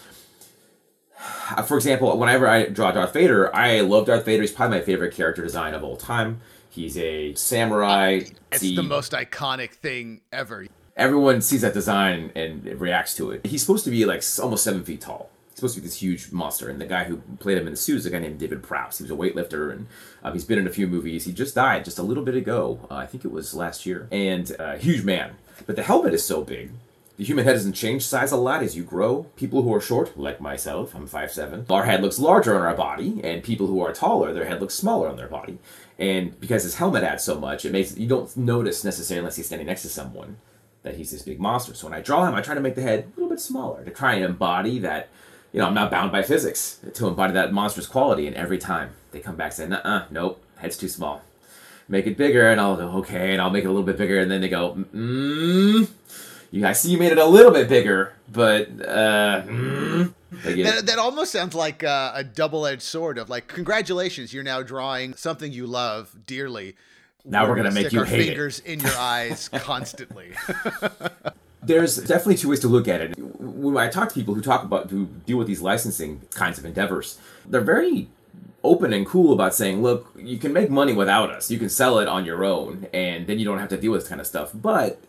For 1.67 1.75
example, 1.75 2.17
whenever 2.17 2.47
I 2.47 2.67
draw 2.67 2.91
Darth 2.91 3.13
Vader, 3.13 3.53
I 3.55 3.81
love 3.81 4.05
Darth 4.05 4.25
Vader. 4.25 4.41
He's 4.41 4.51
probably 4.51 4.79
my 4.79 4.85
favorite 4.85 5.13
character 5.13 5.41
design 5.41 5.73
of 5.73 5.83
all 5.83 5.97
time. 5.97 6.41
He's 6.69 6.97
a 6.97 7.33
samurai. 7.35 8.21
It's 8.51 8.61
the, 8.61 8.75
the 8.75 8.83
most 8.83 9.11
iconic 9.11 9.71
thing 9.71 10.21
ever. 10.31 10.67
Everyone 10.95 11.41
sees 11.41 11.61
that 11.61 11.73
design 11.73 12.31
and 12.35 12.65
reacts 12.79 13.15
to 13.15 13.31
it. 13.31 13.45
He's 13.45 13.61
supposed 13.61 13.83
to 13.85 13.91
be 13.91 14.05
like 14.05 14.23
almost 14.41 14.63
seven 14.63 14.83
feet 14.83 15.01
tall 15.01 15.29
supposed 15.63 15.75
to 15.75 15.82
be 15.82 15.88
this 15.88 16.01
huge 16.01 16.32
monster. 16.32 16.70
And 16.70 16.82
the 16.82 16.86
guy 16.86 17.05
who 17.05 17.17
played 17.39 17.58
him 17.58 17.67
in 17.67 17.74
the 17.74 17.77
suit 17.77 18.00
is 18.00 18.05
a 18.05 18.10
guy 18.10 18.20
named 18.20 18.39
David 18.39 18.62
Prowse. 18.62 18.98
He 18.98 19.03
was 19.03 19.12
a 19.12 19.15
weightlifter, 19.15 19.72
and 19.72 19.88
um, 20.22 20.34
he's 20.34 20.43
been 20.43 20.60
in 20.60 20.67
a 20.67 20.72
few 20.72 20.88
movies. 20.88 21.24
He 21.24 21.32
just 21.32 21.55
died 21.55 21.86
just 21.86 21.98
a 21.98 22.03
little 22.03 22.24
bit 22.24 22.36
ago. 22.36 22.86
Uh, 22.91 22.96
I 22.96 23.05
think 23.05 23.24
it 23.24 23.32
was 23.32 23.53
last 23.53 23.86
year. 23.86 24.10
And 24.12 24.53
uh, 24.60 24.75
huge 24.75 25.05
man. 25.05 25.36
But 25.65 25.77
the 25.77 25.84
helmet 25.84 26.13
is 26.13 26.25
so 26.25 26.43
big. 26.43 26.72
The 27.15 27.24
human 27.24 27.46
head 27.46 27.53
doesn't 27.53 27.74
change 27.74 28.05
size 28.05 28.32
a 28.32 28.38
lot 28.38 28.63
as 28.63 28.75
you 28.75 28.84
grow. 28.84 29.24
People 29.38 29.62
who 29.62 29.74
are 29.74 29.79
short, 29.79 30.17
like 30.17 30.41
myself, 30.41 30.96
I'm 30.96 31.08
5'7", 31.08 31.70
our 31.70 31.86
head 31.86 32.01
looks 32.01 32.20
larger 32.20 32.55
on 32.55 32.63
our 32.63 32.75
body, 32.75 33.22
and 33.24 33.43
people 33.43 33.67
who 33.67 33.79
are 33.82 33.93
taller, 33.93 34.34
their 34.34 34.46
head 34.46 34.60
looks 34.60 34.74
smaller 34.74 35.08
on 35.08 35.15
their 35.15 35.27
body. 35.27 35.60
And 36.00 36.38
because 36.39 36.63
his 36.63 36.75
helmet 36.75 37.03
adds 37.03 37.24
so 37.24 37.39
much, 37.39 37.63
it 37.63 37.72
makes 37.72 37.96
you 37.96 38.08
don't 38.08 38.36
notice 38.36 38.84
necessarily 38.84 39.20
unless 39.20 39.36
he's 39.36 39.46
standing 39.46 39.67
next 39.67 39.84
to 39.84 39.89
someone 39.89 40.38
that 40.82 40.96
he's 40.96 41.12
this 41.12 41.22
big 41.22 41.39
monster. 41.39 41.74
So 41.74 41.88
when 41.88 41.98
I 41.98 42.01
draw 42.01 42.27
him, 42.27 42.34
I 42.34 42.41
try 42.41 42.55
to 42.55 42.62
make 42.62 42.75
the 42.75 42.82
head 42.82 43.05
a 43.05 43.20
little 43.20 43.29
bit 43.29 43.39
smaller 43.39 43.86
to 43.86 43.91
try 43.91 44.15
and 44.15 44.25
embody 44.25 44.79
that 44.79 45.10
you 45.53 45.60
know, 45.60 45.67
I'm 45.67 45.74
not 45.74 45.89
bound 45.91 46.12
by 46.12 46.24
physics 46.24 46.79
to 46.95 47.07
embody 47.07 47.33
that 47.33 47.53
monstrous 47.53 47.88
quality. 47.88 48.27
And 48.27 48.36
every 48.36 48.57
time 48.57 48.91
they 49.12 49.19
come 49.19 49.36
back 49.36 49.53
saying, 49.53 49.72
uh, 49.72 49.81
uh, 49.86 50.05
nope, 50.12 50.43
head's 50.57 50.75
too 50.75 50.89
small. 50.89 51.22
make 51.88 52.07
it 52.07 52.17
bigger, 52.17 52.50
and 52.50 52.60
I'll 52.60 52.75
go 52.75 52.88
okay, 53.00 53.31
and 53.33 53.41
I'll 53.41 53.50
make 53.51 53.63
it 53.63 53.67
a 53.67 53.69
little 53.69 53.86
bit 53.86 53.98
bigger, 53.98 54.19
and 54.19 54.31
then 54.31 54.41
they 54.41 54.50
go, 54.50 54.75
mm, 54.93 55.88
you, 56.51 56.65
I 56.65 56.74
see 56.74 56.91
you 56.91 56.98
made 56.98 57.12
it 57.12 57.17
a 57.17 57.25
little 57.25 57.51
bit 57.51 57.69
bigger, 57.69 58.13
but 58.31 58.67
uh, 58.81 59.43
mm. 59.43 60.13
That, 60.31 60.88
that 60.88 60.98
almost 60.98 61.31
sounds 61.31 61.53
like 61.53 61.83
uh, 61.83 62.12
a 62.15 62.24
double-edged 62.24 62.81
sword 62.81 63.19
of 63.19 63.29
like, 63.29 63.48
congratulations, 63.48 64.33
you're 64.33 64.43
now 64.43 64.63
drawing 64.63 65.13
something 65.13 65.51
you 65.53 65.67
love 65.67 66.15
dearly. 66.25 66.75
Now 67.24 67.48
we're 67.48 67.55
gonna 67.55 67.69
make 67.72 67.83
stick 67.88 67.93
you 67.93 68.00
our 68.00 68.05
hate 68.05 68.22
it. 68.22 68.25
fingers 68.29 68.60
in 68.60 68.79
your 68.79 68.98
eyes 68.98 69.48
constantly. 69.53 70.33
there's 71.65 71.98
definitely 71.98 72.36
two 72.36 72.50
ways 72.50 72.60
to 72.62 72.67
look 72.67 72.88
at 72.88 73.01
it. 73.01 73.17
When 73.17 73.77
I 73.77 73.89
talk 73.89 74.10
to 74.10 74.15
people 74.15 74.34
who 74.34 74.41
talk 74.41 74.63
about 74.63 74.89
who 74.89 75.05
deal 75.25 75.38
with 75.38 75.48
these 75.48 75.62
licensing 75.62 76.22
kinds 76.32 76.58
of 76.58 76.65
endeavors, 76.65 77.17
they're 77.46 77.62
very 77.62 78.10
open 78.63 78.93
and 78.93 79.05
cool 79.05 79.34
about 79.34 79.53
saying, 79.53 79.82
"Look, 79.82 80.12
you 80.17 80.38
can 80.38 80.53
make 80.53 80.70
money 80.70 80.93
without 80.93 81.32
us. 81.32 81.51
You 81.51 81.60
can 81.60 81.70
sell 81.70 82.00
it 82.00 82.08
on 82.08 82.25
your 82.25 82.43
own, 82.43 82.88
and 82.93 83.27
then 83.27 83.39
you 83.39 83.46
don't 83.46 83.60
have 83.60 83.70
to 83.70 83.77
deal 83.77 83.91
with 83.91 84.01
this 84.01 84.10
kind 84.10 84.22
of 84.22 84.27
stuff." 84.27 84.51
But 84.53 85.00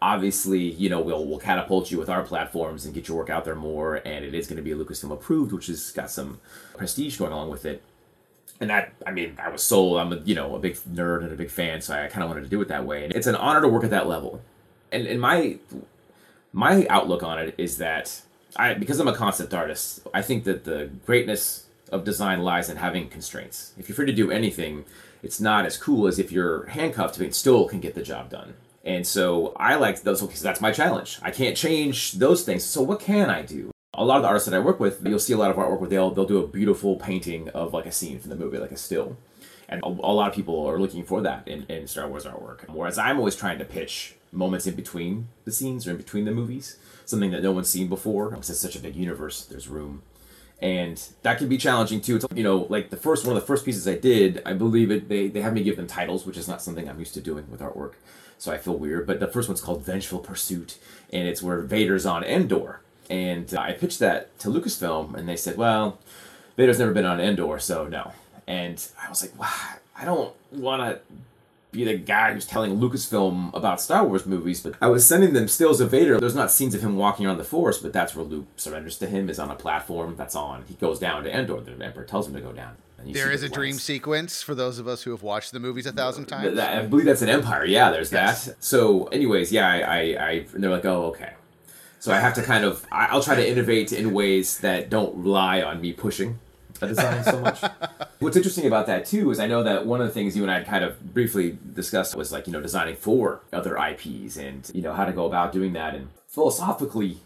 obviously, 0.00 0.60
you 0.60 0.90
know, 0.90 1.00
we'll 1.00 1.24
we'll 1.24 1.38
catapult 1.38 1.90
you 1.90 1.98
with 1.98 2.08
our 2.08 2.22
platforms 2.22 2.84
and 2.84 2.94
get 2.94 3.08
your 3.08 3.16
work 3.16 3.30
out 3.30 3.44
there 3.44 3.54
more, 3.54 3.96
and 3.96 4.24
it 4.24 4.34
is 4.34 4.46
going 4.46 4.56
to 4.56 4.62
be 4.62 4.72
Lucasfilm 4.72 5.12
approved, 5.12 5.52
which 5.52 5.68
has 5.68 5.92
got 5.92 6.10
some 6.10 6.40
prestige 6.76 7.16
going 7.16 7.32
along 7.32 7.50
with 7.50 7.64
it. 7.64 7.82
And 8.60 8.70
that, 8.70 8.92
I 9.06 9.10
mean, 9.10 9.36
I 9.42 9.48
was 9.48 9.62
sold. 9.62 9.98
I'm 9.98 10.12
a 10.12 10.16
you 10.16 10.34
know 10.34 10.54
a 10.54 10.58
big 10.58 10.76
nerd 10.76 11.22
and 11.22 11.32
a 11.32 11.36
big 11.36 11.50
fan, 11.50 11.80
so 11.80 11.94
I 11.94 12.08
kind 12.08 12.22
of 12.22 12.28
wanted 12.28 12.42
to 12.42 12.48
do 12.48 12.60
it 12.60 12.68
that 12.68 12.84
way. 12.84 13.04
And 13.04 13.14
it's 13.14 13.26
an 13.26 13.36
honor 13.36 13.60
to 13.60 13.68
work 13.68 13.84
at 13.84 13.90
that 13.90 14.08
level. 14.08 14.42
And 14.90 15.06
in 15.06 15.20
my 15.20 15.58
my 16.52 16.86
outlook 16.88 17.22
on 17.22 17.38
it 17.38 17.54
is 17.58 17.78
that 17.78 18.22
I 18.56 18.74
because 18.74 19.00
I'm 19.00 19.08
a 19.08 19.14
concept 19.14 19.54
artist, 19.54 20.06
I 20.12 20.22
think 20.22 20.44
that 20.44 20.64
the 20.64 20.90
greatness 21.06 21.66
of 21.90 22.04
design 22.04 22.42
lies 22.42 22.68
in 22.70 22.76
having 22.76 23.08
constraints. 23.08 23.72
If 23.78 23.88
you're 23.88 23.96
free 23.96 24.06
to 24.06 24.12
do 24.12 24.30
anything, 24.30 24.84
it's 25.22 25.40
not 25.40 25.66
as 25.66 25.76
cool 25.76 26.06
as 26.06 26.18
if 26.18 26.32
you're 26.32 26.66
handcuffed 26.66 27.18
but 27.18 27.34
still 27.34 27.68
can 27.68 27.80
get 27.80 27.94
the 27.94 28.02
job 28.02 28.30
done. 28.30 28.54
And 28.84 29.06
so 29.06 29.52
I 29.56 29.76
like 29.76 30.02
those 30.02 30.20
because 30.20 30.42
that's 30.42 30.60
my 30.60 30.72
challenge. 30.72 31.18
I 31.22 31.30
can't 31.30 31.56
change 31.56 32.12
those 32.12 32.44
things. 32.44 32.64
So 32.64 32.82
what 32.82 33.00
can 33.00 33.30
I 33.30 33.42
do? 33.42 33.70
A 33.94 34.04
lot 34.04 34.16
of 34.16 34.22
the 34.22 34.28
artists 34.28 34.48
that 34.48 34.56
I 34.56 34.58
work 34.58 34.80
with, 34.80 35.06
you'll 35.06 35.18
see 35.18 35.34
a 35.34 35.36
lot 35.36 35.50
of 35.50 35.56
artwork 35.56 35.80
where 35.80 35.88
they'll 35.88 36.10
they'll 36.10 36.26
do 36.26 36.38
a 36.38 36.46
beautiful 36.46 36.96
painting 36.96 37.48
of 37.50 37.72
like 37.72 37.86
a 37.86 37.92
scene 37.92 38.18
from 38.18 38.30
the 38.30 38.36
movie, 38.36 38.58
like 38.58 38.72
a 38.72 38.76
still. 38.76 39.16
And 39.68 39.82
a, 39.82 39.86
a 39.86 40.12
lot 40.12 40.28
of 40.28 40.34
people 40.34 40.66
are 40.66 40.78
looking 40.78 41.04
for 41.04 41.20
that 41.22 41.46
in, 41.46 41.64
in 41.68 41.86
Star 41.86 42.08
Wars 42.08 42.24
artwork. 42.24 42.68
Whereas 42.68 42.98
I'm 42.98 43.18
always 43.18 43.36
trying 43.36 43.58
to 43.58 43.64
pitch 43.64 44.16
moments 44.32 44.66
in 44.66 44.74
between 44.74 45.28
the 45.44 45.52
scenes 45.52 45.86
or 45.86 45.90
in 45.90 45.96
between 45.96 46.24
the 46.24 46.32
movies, 46.32 46.78
something 47.04 47.30
that 47.30 47.42
no 47.42 47.52
one's 47.52 47.68
seen 47.68 47.88
before. 47.88 48.30
Because 48.30 48.50
it's 48.50 48.60
such 48.60 48.76
a 48.76 48.80
big 48.80 48.96
universe, 48.96 49.44
there's 49.44 49.68
room. 49.68 50.02
And 50.60 51.02
that 51.22 51.38
can 51.38 51.48
be 51.48 51.58
challenging 51.58 52.00
too. 52.00 52.16
It's, 52.16 52.26
you 52.34 52.44
know, 52.44 52.66
like 52.68 52.90
the 52.90 52.96
first 52.96 53.26
one 53.26 53.36
of 53.36 53.42
the 53.42 53.46
first 53.46 53.64
pieces 53.64 53.86
I 53.88 53.96
did, 53.96 54.40
I 54.46 54.52
believe 54.52 54.90
it. 54.92 55.08
They 55.08 55.26
they 55.26 55.40
have 55.40 55.52
me 55.52 55.62
give 55.64 55.76
them 55.76 55.88
titles, 55.88 56.24
which 56.24 56.36
is 56.36 56.46
not 56.46 56.62
something 56.62 56.88
I'm 56.88 57.00
used 57.00 57.14
to 57.14 57.20
doing 57.20 57.50
with 57.50 57.60
artwork, 57.60 57.94
so 58.38 58.52
I 58.52 58.58
feel 58.58 58.76
weird. 58.76 59.06
But 59.06 59.18
the 59.18 59.26
first 59.26 59.48
one's 59.48 59.60
called 59.60 59.84
Vengeful 59.84 60.20
Pursuit, 60.20 60.78
and 61.12 61.26
it's 61.26 61.42
where 61.42 61.60
Vader's 61.62 62.06
on 62.06 62.22
Endor. 62.22 62.80
And 63.10 63.52
I 63.54 63.72
pitched 63.72 63.98
that 63.98 64.38
to 64.38 64.48
Lucasfilm, 64.48 65.14
and 65.16 65.28
they 65.28 65.34
said, 65.34 65.56
"Well, 65.56 65.98
Vader's 66.56 66.78
never 66.78 66.92
been 66.92 67.06
on 67.06 67.20
Endor, 67.20 67.58
so 67.58 67.88
no." 67.88 68.12
And 68.46 68.86
I 69.04 69.08
was 69.08 69.20
like, 69.20 69.36
"Wow, 69.36 69.80
I 69.98 70.04
don't 70.04 70.32
want 70.52 70.80
to 70.82 71.00
be 71.72 71.84
the 71.84 71.96
guy 71.96 72.34
who's 72.34 72.46
telling 72.46 72.78
Lucasfilm 72.78 73.52
about 73.54 73.80
Star 73.80 74.04
Wars 74.06 74.26
movies, 74.26 74.60
but 74.62 74.74
I 74.80 74.88
was 74.88 75.06
sending 75.06 75.32
them 75.32 75.48
stills 75.48 75.80
of 75.80 75.90
Vader. 75.90 76.20
There's 76.20 76.34
not 76.34 76.50
scenes 76.50 76.74
of 76.74 76.82
him 76.82 76.96
walking 76.96 77.26
around 77.26 77.38
the 77.38 77.44
Force, 77.44 77.78
but 77.78 77.94
that's 77.94 78.14
where 78.14 78.24
Luke 78.24 78.46
surrenders 78.56 78.98
to 78.98 79.06
him, 79.06 79.30
is 79.30 79.38
on 79.38 79.50
a 79.50 79.54
platform 79.54 80.14
that's 80.14 80.36
on. 80.36 80.64
He 80.68 80.74
goes 80.74 80.98
down 80.98 81.24
to 81.24 81.34
Endor. 81.34 81.62
The 81.62 81.82
Emperor 81.82 82.04
tells 82.04 82.28
him 82.28 82.34
to 82.34 82.40
go 82.40 82.52
down. 82.52 82.76
There 83.04 83.32
is 83.32 83.40
the 83.40 83.46
a 83.48 83.50
dream 83.50 83.74
sequence 83.74 84.42
for 84.42 84.54
those 84.54 84.78
of 84.78 84.86
us 84.86 85.02
who 85.02 85.10
have 85.10 85.22
watched 85.22 85.50
the 85.52 85.58
movies 85.58 85.86
a 85.86 85.92
thousand 85.92 86.26
times. 86.26 86.56
I 86.56 86.82
believe 86.86 87.06
that's 87.06 87.22
an 87.22 87.30
Empire. 87.30 87.64
Yeah, 87.64 87.90
there's 87.90 88.12
Yes. 88.12 88.44
that. 88.44 88.62
So, 88.62 89.06
anyways, 89.06 89.50
yeah, 89.50 89.66
I, 89.66 89.80
I, 89.80 90.28
I, 90.28 90.46
they're 90.52 90.70
like, 90.70 90.84
oh, 90.84 91.06
okay. 91.06 91.32
So 91.98 92.12
I 92.12 92.20
have 92.20 92.34
to 92.34 92.42
kind 92.42 92.64
of, 92.64 92.86
I'll 92.92 93.22
try 93.22 93.34
to 93.34 93.48
innovate 93.48 93.92
in 93.92 94.12
ways 94.12 94.58
that 94.58 94.90
don't 94.90 95.16
rely 95.16 95.62
on 95.62 95.80
me 95.80 95.92
pushing 95.92 96.38
design 96.88 97.24
so 97.24 97.40
much. 97.40 97.62
What's 98.18 98.36
interesting 98.36 98.66
about 98.66 98.86
that 98.86 99.06
too 99.06 99.30
is 99.30 99.40
I 99.40 99.46
know 99.46 99.62
that 99.62 99.86
one 99.86 100.00
of 100.00 100.06
the 100.06 100.12
things 100.12 100.36
you 100.36 100.42
and 100.42 100.50
I 100.50 100.62
kind 100.62 100.84
of 100.84 101.14
briefly 101.14 101.58
discussed 101.74 102.14
was 102.14 102.32
like 102.32 102.46
you 102.46 102.52
know 102.52 102.60
designing 102.60 102.96
for 102.96 103.40
other 103.52 103.76
IPs 103.76 104.36
and 104.36 104.70
you 104.74 104.82
know 104.82 104.92
how 104.92 105.04
to 105.04 105.12
go 105.12 105.26
about 105.26 105.52
doing 105.52 105.72
that. 105.72 105.94
And 105.94 106.08
philosophically, 106.28 107.18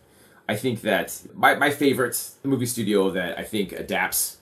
I 0.49 0.57
think 0.57 0.81
that 0.83 1.21
my 1.35 1.55
my 1.55 1.71
favorite 1.71 2.31
movie 2.45 2.67
studio 2.67 3.11
that 3.11 3.39
I 3.39 3.43
think 3.43 3.73
adapts 3.73 4.39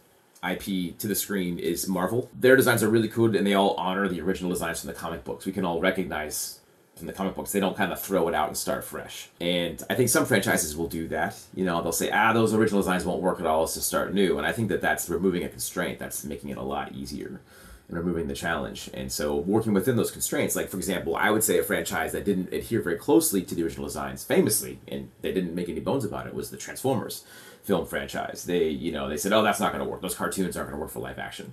IP 0.48 0.98
to 0.98 1.08
the 1.08 1.14
screen 1.14 1.58
is 1.58 1.88
Marvel. 1.88 2.30
Their 2.38 2.56
designs 2.56 2.82
are 2.82 2.88
really 2.88 3.08
cool 3.08 3.34
and 3.34 3.46
they 3.46 3.54
all 3.54 3.74
honor 3.74 4.08
the 4.08 4.20
original 4.20 4.50
designs 4.50 4.80
from 4.80 4.88
the 4.88 4.94
comic 4.94 5.24
books. 5.24 5.46
We 5.46 5.52
can 5.52 5.64
all 5.64 5.80
recognize 5.80 6.60
from 6.96 7.06
the 7.06 7.12
comic 7.12 7.34
books. 7.34 7.52
They 7.52 7.60
don't 7.60 7.76
kind 7.76 7.92
of 7.92 8.00
throw 8.00 8.28
it 8.28 8.34
out 8.34 8.48
and 8.48 8.56
start 8.56 8.84
fresh. 8.84 9.28
And 9.40 9.82
I 9.90 9.94
think 9.94 10.08
some 10.08 10.26
franchises 10.26 10.76
will 10.76 10.86
do 10.86 11.08
that. 11.08 11.40
You 11.54 11.64
know, 11.64 11.82
they'll 11.82 11.92
say, 11.92 12.10
ah, 12.10 12.32
those 12.32 12.54
original 12.54 12.80
designs 12.80 13.04
won't 13.04 13.22
work 13.22 13.40
at 13.40 13.46
all. 13.46 13.60
Let's 13.60 13.74
just 13.74 13.88
start 13.88 14.14
new. 14.14 14.38
And 14.38 14.46
I 14.46 14.52
think 14.52 14.68
that 14.68 14.80
that's 14.80 15.08
removing 15.08 15.44
a 15.44 15.48
constraint. 15.48 15.98
That's 15.98 16.24
making 16.24 16.50
it 16.50 16.56
a 16.56 16.62
lot 16.62 16.92
easier 16.92 17.40
and 17.88 17.98
removing 17.98 18.28
the 18.28 18.34
challenge. 18.34 18.88
And 18.94 19.12
so 19.12 19.36
working 19.36 19.74
within 19.74 19.96
those 19.96 20.10
constraints, 20.10 20.56
like 20.56 20.68
for 20.68 20.76
example, 20.76 21.16
I 21.16 21.30
would 21.30 21.44
say 21.44 21.58
a 21.58 21.62
franchise 21.62 22.12
that 22.12 22.24
didn't 22.24 22.52
adhere 22.52 22.80
very 22.80 22.96
closely 22.96 23.42
to 23.42 23.54
the 23.54 23.62
original 23.62 23.86
designs, 23.86 24.24
famously, 24.24 24.78
and 24.88 25.10
they 25.20 25.32
didn't 25.32 25.54
make 25.54 25.68
any 25.68 25.80
bones 25.80 26.04
about 26.04 26.26
it, 26.26 26.34
was 26.34 26.50
the 26.50 26.56
Transformers 26.56 27.24
film 27.62 27.86
franchise. 27.86 28.44
They, 28.44 28.68
you 28.68 28.92
know, 28.92 29.08
they 29.08 29.16
said, 29.16 29.32
oh, 29.32 29.42
that's 29.42 29.60
not 29.60 29.72
going 29.72 29.84
to 29.84 29.90
work. 29.90 30.00
Those 30.00 30.14
cartoons 30.14 30.56
aren't 30.56 30.70
going 30.70 30.78
to 30.78 30.82
work 30.82 30.90
for 30.90 31.00
live 31.00 31.18
action. 31.18 31.52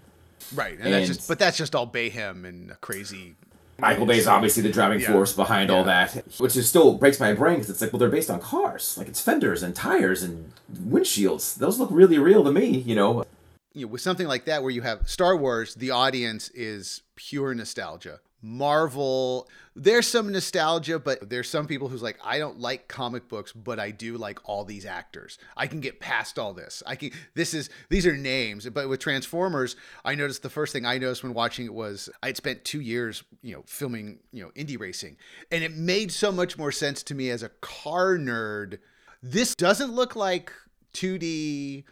right, 0.53 0.77
and, 0.79 0.93
that's 0.93 1.07
just 1.07 1.27
but 1.27 1.39
that's 1.39 1.57
just 1.57 1.75
all 1.75 1.87
Bayhem 1.87 2.45
and 2.45 2.71
a 2.71 2.75
crazy. 2.75 3.35
Michael 3.81 4.05
Bay 4.05 4.17
is 4.19 4.27
obviously 4.27 4.63
the 4.63 4.71
driving 4.71 4.99
Yeah. 4.99 5.11
force 5.11 5.33
behind 5.33 5.69
all 5.71 5.83
that, 5.85 6.23
which 6.37 6.55
is 6.55 6.69
still 6.69 6.93
breaks 6.93 7.19
my 7.19 7.33
brain 7.33 7.55
because 7.55 7.69
it's 7.69 7.81
like, 7.81 7.91
well, 7.91 7.99
they're 7.99 8.09
based 8.09 8.29
on 8.29 8.39
cars, 8.39 8.95
like 8.97 9.07
it's 9.07 9.19
fenders 9.19 9.63
and 9.63 9.75
tires 9.75 10.21
and 10.23 10.53
windshields. 10.73 11.55
Those 11.55 11.79
look 11.79 11.89
really 11.91 12.17
real 12.19 12.43
to 12.43 12.51
me, 12.51 12.67
you 12.67 12.95
know. 12.95 13.25
You 13.73 13.85
know, 13.85 13.91
with 13.91 14.01
something 14.01 14.27
like 14.27 14.45
that, 14.45 14.61
where 14.63 14.71
you 14.71 14.81
have 14.81 15.09
Star 15.09 15.35
Wars, 15.35 15.75
the 15.75 15.91
audience 15.91 16.49
is 16.53 17.01
pure 17.15 17.53
nostalgia. 17.55 18.19
Marvel, 18.41 19.47
there's 19.75 20.07
some 20.07 20.31
nostalgia, 20.31 20.97
but 20.97 21.29
there's 21.29 21.49
some 21.49 21.67
people 21.67 21.87
who's 21.87 22.01
like, 22.01 22.17
I 22.23 22.39
don't 22.39 22.59
like 22.59 22.87
comic 22.87 23.27
books, 23.29 23.53
but 23.53 23.79
I 23.79 23.91
do 23.91 24.17
like 24.17 24.39
all 24.49 24.65
these 24.65 24.85
actors. 24.85 25.37
I 25.55 25.67
can 25.67 25.79
get 25.79 25.99
past 25.99 26.39
all 26.39 26.53
this. 26.53 26.81
I 26.85 26.95
can. 26.95 27.11
This 27.35 27.53
is 27.53 27.69
these 27.89 28.07
are 28.07 28.17
names. 28.17 28.67
But 28.69 28.89
with 28.89 28.99
Transformers, 28.99 29.75
I 30.03 30.15
noticed 30.15 30.41
the 30.43 30.49
first 30.49 30.73
thing 30.73 30.85
I 30.85 30.97
noticed 30.97 31.23
when 31.23 31.33
watching 31.33 31.65
it 31.65 31.73
was 31.73 32.09
I 32.23 32.27
had 32.27 32.37
spent 32.37 32.65
two 32.65 32.81
years, 32.81 33.23
you 33.43 33.53
know, 33.53 33.63
filming, 33.67 34.19
you 34.31 34.43
know, 34.43 34.51
Indy 34.55 34.77
racing, 34.77 35.17
and 35.51 35.63
it 35.63 35.75
made 35.75 36.11
so 36.11 36.31
much 36.31 36.57
more 36.57 36.71
sense 36.71 37.03
to 37.03 37.15
me 37.15 37.29
as 37.29 37.43
a 37.43 37.49
car 37.61 38.17
nerd. 38.17 38.79
This 39.23 39.53
doesn't 39.53 39.93
look 39.93 40.15
like 40.15 40.51
2D 40.93 41.83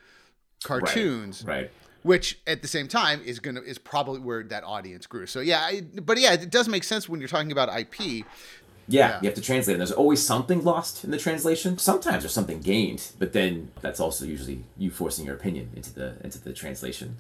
cartoons 0.64 1.44
Right. 1.46 1.72
Which 2.04 2.40
at 2.48 2.62
the 2.62 2.68
same 2.68 2.88
time 2.88 3.22
is 3.24 3.40
gonna 3.40 3.62
is 3.62 3.78
probably 3.78 4.20
where 4.20 4.44
that 4.44 4.64
audience 4.64 5.06
grew. 5.08 5.26
So 5.26 5.40
yeah, 5.40 5.60
I, 5.62 5.82
but 6.02 6.20
yeah, 6.20 6.34
it 6.34 6.50
does 6.50 6.68
make 6.68 6.84
sense 6.84 7.08
when 7.10 7.20
you're 7.20 7.30
talking 7.30 7.52
about 7.52 7.70
IP. 7.70 8.00
Yeah, 8.00 9.10
Yeah. 9.10 9.20
you 9.22 9.28
have 9.28 9.36
to 9.36 9.42
translate. 9.42 9.76
And 9.76 9.82
there's 9.82 9.92
always 9.92 10.26
something 10.26 10.64
lost 10.64 11.04
in 11.04 11.12
the 11.12 11.18
translation. 11.18 11.78
Sometimes 11.78 12.24
there's 12.24 12.34
something 12.34 12.60
gained, 12.62 13.12
but 13.20 13.34
then 13.34 13.72
that's 13.82 14.00
also 14.00 14.26
usually 14.26 14.64
you 14.78 14.90
forcing 14.90 15.26
your 15.26 15.36
opinion 15.36 15.70
into 15.76 15.94
the 15.94 16.16
into 16.24 16.40
the 16.42 16.54
translation. 16.54 17.18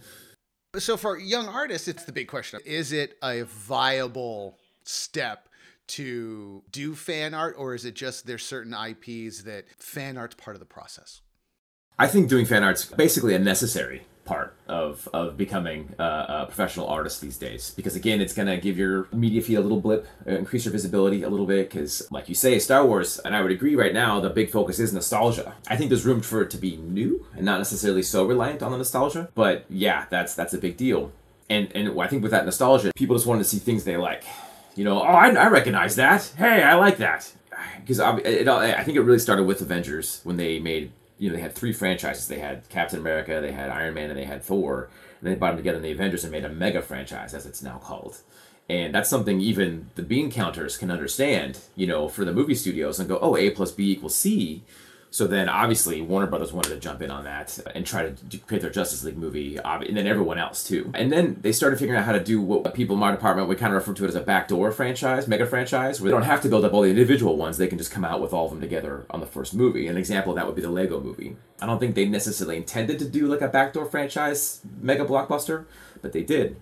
So 0.77 0.97
for 0.97 1.17
young 1.19 1.47
artists, 1.47 1.87
it's 1.87 2.05
the 2.05 2.11
big 2.11 2.27
question: 2.27 2.59
Is 2.65 2.91
it 2.91 3.17
a 3.21 3.43
viable 3.43 4.57
step? 4.83 5.45
To 5.93 6.61
do 6.71 6.93
fan 6.93 7.33
art, 7.33 7.55
or 7.57 7.73
is 7.73 7.83
it 7.83 7.95
just 7.95 8.27
there's 8.27 8.45
certain 8.45 8.75
IPs 8.75 9.41
that 9.41 9.65
fan 9.79 10.19
art's 10.19 10.35
part 10.35 10.55
of 10.55 10.59
the 10.59 10.67
process? 10.67 11.21
I 11.97 12.05
think 12.05 12.29
doing 12.29 12.45
fan 12.45 12.63
art's 12.63 12.85
basically 12.85 13.33
a 13.33 13.39
necessary 13.39 14.03
part 14.29 14.49
of 14.67 15.09
of 15.13 15.35
becoming 15.43 15.81
uh, 15.99 16.43
a 16.43 16.45
professional 16.45 16.87
artist 16.87 17.19
these 17.21 17.37
days 17.37 17.73
because 17.75 17.95
again 17.95 18.21
it's 18.21 18.35
going 18.39 18.47
to 18.47 18.57
give 18.57 18.77
your 18.77 19.07
media 19.11 19.41
feed 19.41 19.55
a 19.55 19.61
little 19.67 19.81
blip 19.81 20.07
uh, 20.27 20.31
increase 20.43 20.63
your 20.65 20.71
visibility 20.71 21.23
a 21.23 21.29
little 21.29 21.45
bit 21.45 21.69
because 21.69 22.07
like 22.11 22.29
you 22.29 22.35
say 22.35 22.59
star 22.59 22.85
wars 22.85 23.19
and 23.25 23.35
i 23.35 23.41
would 23.41 23.51
agree 23.51 23.75
right 23.75 23.93
now 23.93 24.19
the 24.19 24.29
big 24.29 24.49
focus 24.49 24.79
is 24.79 24.93
nostalgia 24.93 25.55
i 25.67 25.75
think 25.75 25.89
there's 25.89 26.05
room 26.05 26.21
for 26.21 26.41
it 26.43 26.49
to 26.49 26.57
be 26.57 26.77
new 26.77 27.25
and 27.35 27.43
not 27.43 27.57
necessarily 27.57 28.03
so 28.03 28.25
reliant 28.25 28.61
on 28.61 28.71
the 28.71 28.77
nostalgia 28.77 29.29
but 29.33 29.65
yeah 29.69 30.05
that's 30.09 30.35
that's 30.35 30.53
a 30.53 30.59
big 30.59 30.77
deal 30.77 31.11
and 31.49 31.71
and 31.75 31.99
i 31.99 32.07
think 32.07 32.21
with 32.21 32.31
that 32.31 32.45
nostalgia 32.45 32.91
people 32.95 33.15
just 33.15 33.27
want 33.27 33.41
to 33.41 33.49
see 33.51 33.57
things 33.57 33.83
they 33.83 33.97
like 33.97 34.23
you 34.79 34.85
know, 34.85 35.01
oh, 35.01 35.05
I, 35.05 35.29
I 35.31 35.47
recognize 35.47 35.97
that. 35.97 36.31
Hey, 36.37 36.63
I 36.63 36.75
like 36.75 36.97
that. 36.99 37.29
Because 37.81 37.99
I, 37.99 38.13
I 38.15 38.83
think 38.85 38.95
it 38.95 39.01
really 39.01 39.19
started 39.19 39.43
with 39.43 39.59
Avengers 39.59 40.21
when 40.23 40.37
they 40.37 40.59
made, 40.59 40.93
you 41.19 41.29
know, 41.29 41.35
they 41.35 41.41
had 41.41 41.53
three 41.53 41.73
franchises. 41.73 42.27
They 42.27 42.39
had 42.39 42.67
Captain 42.69 42.99
America, 42.99 43.39
they 43.41 43.51
had 43.51 43.69
Iron 43.69 43.93
Man, 43.93 44.09
and 44.09 44.17
they 44.17 44.25
had 44.25 44.43
Thor. 44.43 44.89
And 45.19 45.29
they 45.29 45.35
brought 45.35 45.49
them 45.49 45.57
together 45.57 45.77
in 45.77 45.83
the 45.83 45.91
Avengers 45.91 46.23
and 46.23 46.31
made 46.31 46.45
a 46.45 46.49
mega 46.49 46.81
franchise, 46.81 47.33
as 47.33 47.45
it's 47.45 47.61
now 47.61 47.77
called. 47.77 48.21
And 48.69 48.95
that's 48.95 49.09
something 49.09 49.41
even 49.41 49.89
the 49.95 50.01
bean 50.01 50.31
counters 50.31 50.77
can 50.77 50.89
understand, 50.89 51.59
you 51.75 51.87
know, 51.87 52.07
for 52.07 52.23
the 52.23 52.31
movie 52.31 52.55
studios 52.55 52.99
and 52.99 53.09
go, 53.09 53.19
oh, 53.21 53.35
A 53.35 53.49
plus 53.49 53.71
B 53.71 53.91
equals 53.91 54.15
C. 54.15 54.63
So 55.11 55.25
then, 55.25 55.49
obviously, 55.49 56.03
Warner 56.03 56.27
Brothers 56.27 56.53
wanted 56.53 56.69
to 56.69 56.79
jump 56.79 57.01
in 57.01 57.09
on 57.09 57.23
that 57.23 57.57
and 57.73 57.83
try 57.83 58.09
to 58.09 58.37
create 58.39 58.61
their 58.61 58.69
Justice 58.69 59.03
League 59.03 59.17
movie, 59.17 59.57
and 59.57 59.97
then 59.97 60.05
everyone 60.05 60.37
else 60.37 60.63
too. 60.63 60.91
And 60.93 61.11
then 61.11 61.39
they 61.41 61.51
started 61.51 61.79
figuring 61.79 61.99
out 61.99 62.05
how 62.05 62.11
to 62.11 62.23
do 62.23 62.39
what 62.39 62.73
people 62.75 62.93
in 62.93 62.99
my 62.99 63.09
department 63.09 63.47
would 63.47 63.57
kind 63.57 63.73
of 63.73 63.77
refer 63.77 63.95
to 63.95 64.05
it 64.05 64.09
as 64.09 64.15
a 64.15 64.21
backdoor 64.21 64.71
franchise, 64.71 65.27
mega 65.27 65.47
franchise, 65.47 65.99
where 65.99 66.11
they 66.11 66.15
don't 66.15 66.25
have 66.25 66.41
to 66.43 66.49
build 66.49 66.63
up 66.63 66.73
all 66.73 66.83
the 66.83 66.91
individual 66.91 67.37
ones; 67.37 67.57
they 67.57 67.67
can 67.67 67.79
just 67.79 67.91
come 67.91 68.05
out 68.05 68.21
with 68.21 68.33
all 68.33 68.45
of 68.45 68.51
them 68.51 68.61
together 68.61 69.05
on 69.09 69.19
the 69.19 69.25
first 69.25 69.55
movie. 69.55 69.87
An 69.87 69.97
example 69.97 70.31
of 70.31 70.35
that 70.35 70.45
would 70.45 70.55
be 70.55 70.61
the 70.61 70.69
Lego 70.69 70.99
Movie. 70.99 71.37
I 71.59 71.65
don't 71.65 71.79
think 71.79 71.95
they 71.95 72.05
necessarily 72.05 72.57
intended 72.57 72.99
to 72.99 73.05
do 73.05 73.27
like 73.27 73.41
a 73.41 73.47
backdoor 73.47 73.85
franchise 73.85 74.61
mega 74.79 75.05
blockbuster, 75.05 75.65
but 76.03 76.13
they 76.13 76.23
did. 76.23 76.61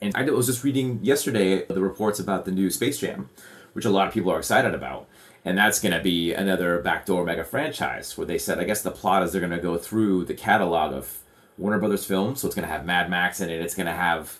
And 0.00 0.14
I 0.14 0.22
was 0.30 0.46
just 0.46 0.62
reading 0.62 1.00
yesterday 1.02 1.64
the 1.64 1.80
reports 1.80 2.20
about 2.20 2.44
the 2.44 2.52
new 2.52 2.70
Space 2.70 2.98
Jam, 2.98 3.30
which 3.72 3.84
a 3.84 3.90
lot 3.90 4.06
of 4.06 4.14
people 4.14 4.30
are 4.30 4.38
excited 4.38 4.74
about. 4.74 5.08
And 5.44 5.58
that's 5.58 5.78
going 5.78 5.92
to 5.92 6.02
be 6.02 6.32
another 6.32 6.78
backdoor 6.80 7.24
mega 7.24 7.44
franchise 7.44 8.16
where 8.16 8.26
they 8.26 8.38
said, 8.38 8.58
I 8.58 8.64
guess 8.64 8.82
the 8.82 8.90
plot 8.90 9.22
is 9.22 9.32
they're 9.32 9.40
going 9.40 9.50
to 9.50 9.58
go 9.58 9.76
through 9.76 10.24
the 10.24 10.34
catalog 10.34 10.94
of 10.94 11.18
Warner 11.58 11.78
Brothers 11.78 12.06
films. 12.06 12.40
So 12.40 12.46
it's 12.46 12.54
going 12.54 12.66
to 12.66 12.72
have 12.72 12.86
Mad 12.86 13.10
Max 13.10 13.40
in 13.40 13.50
it, 13.50 13.60
it's 13.60 13.74
going 13.74 13.86
to 13.86 13.92
have 13.92 14.38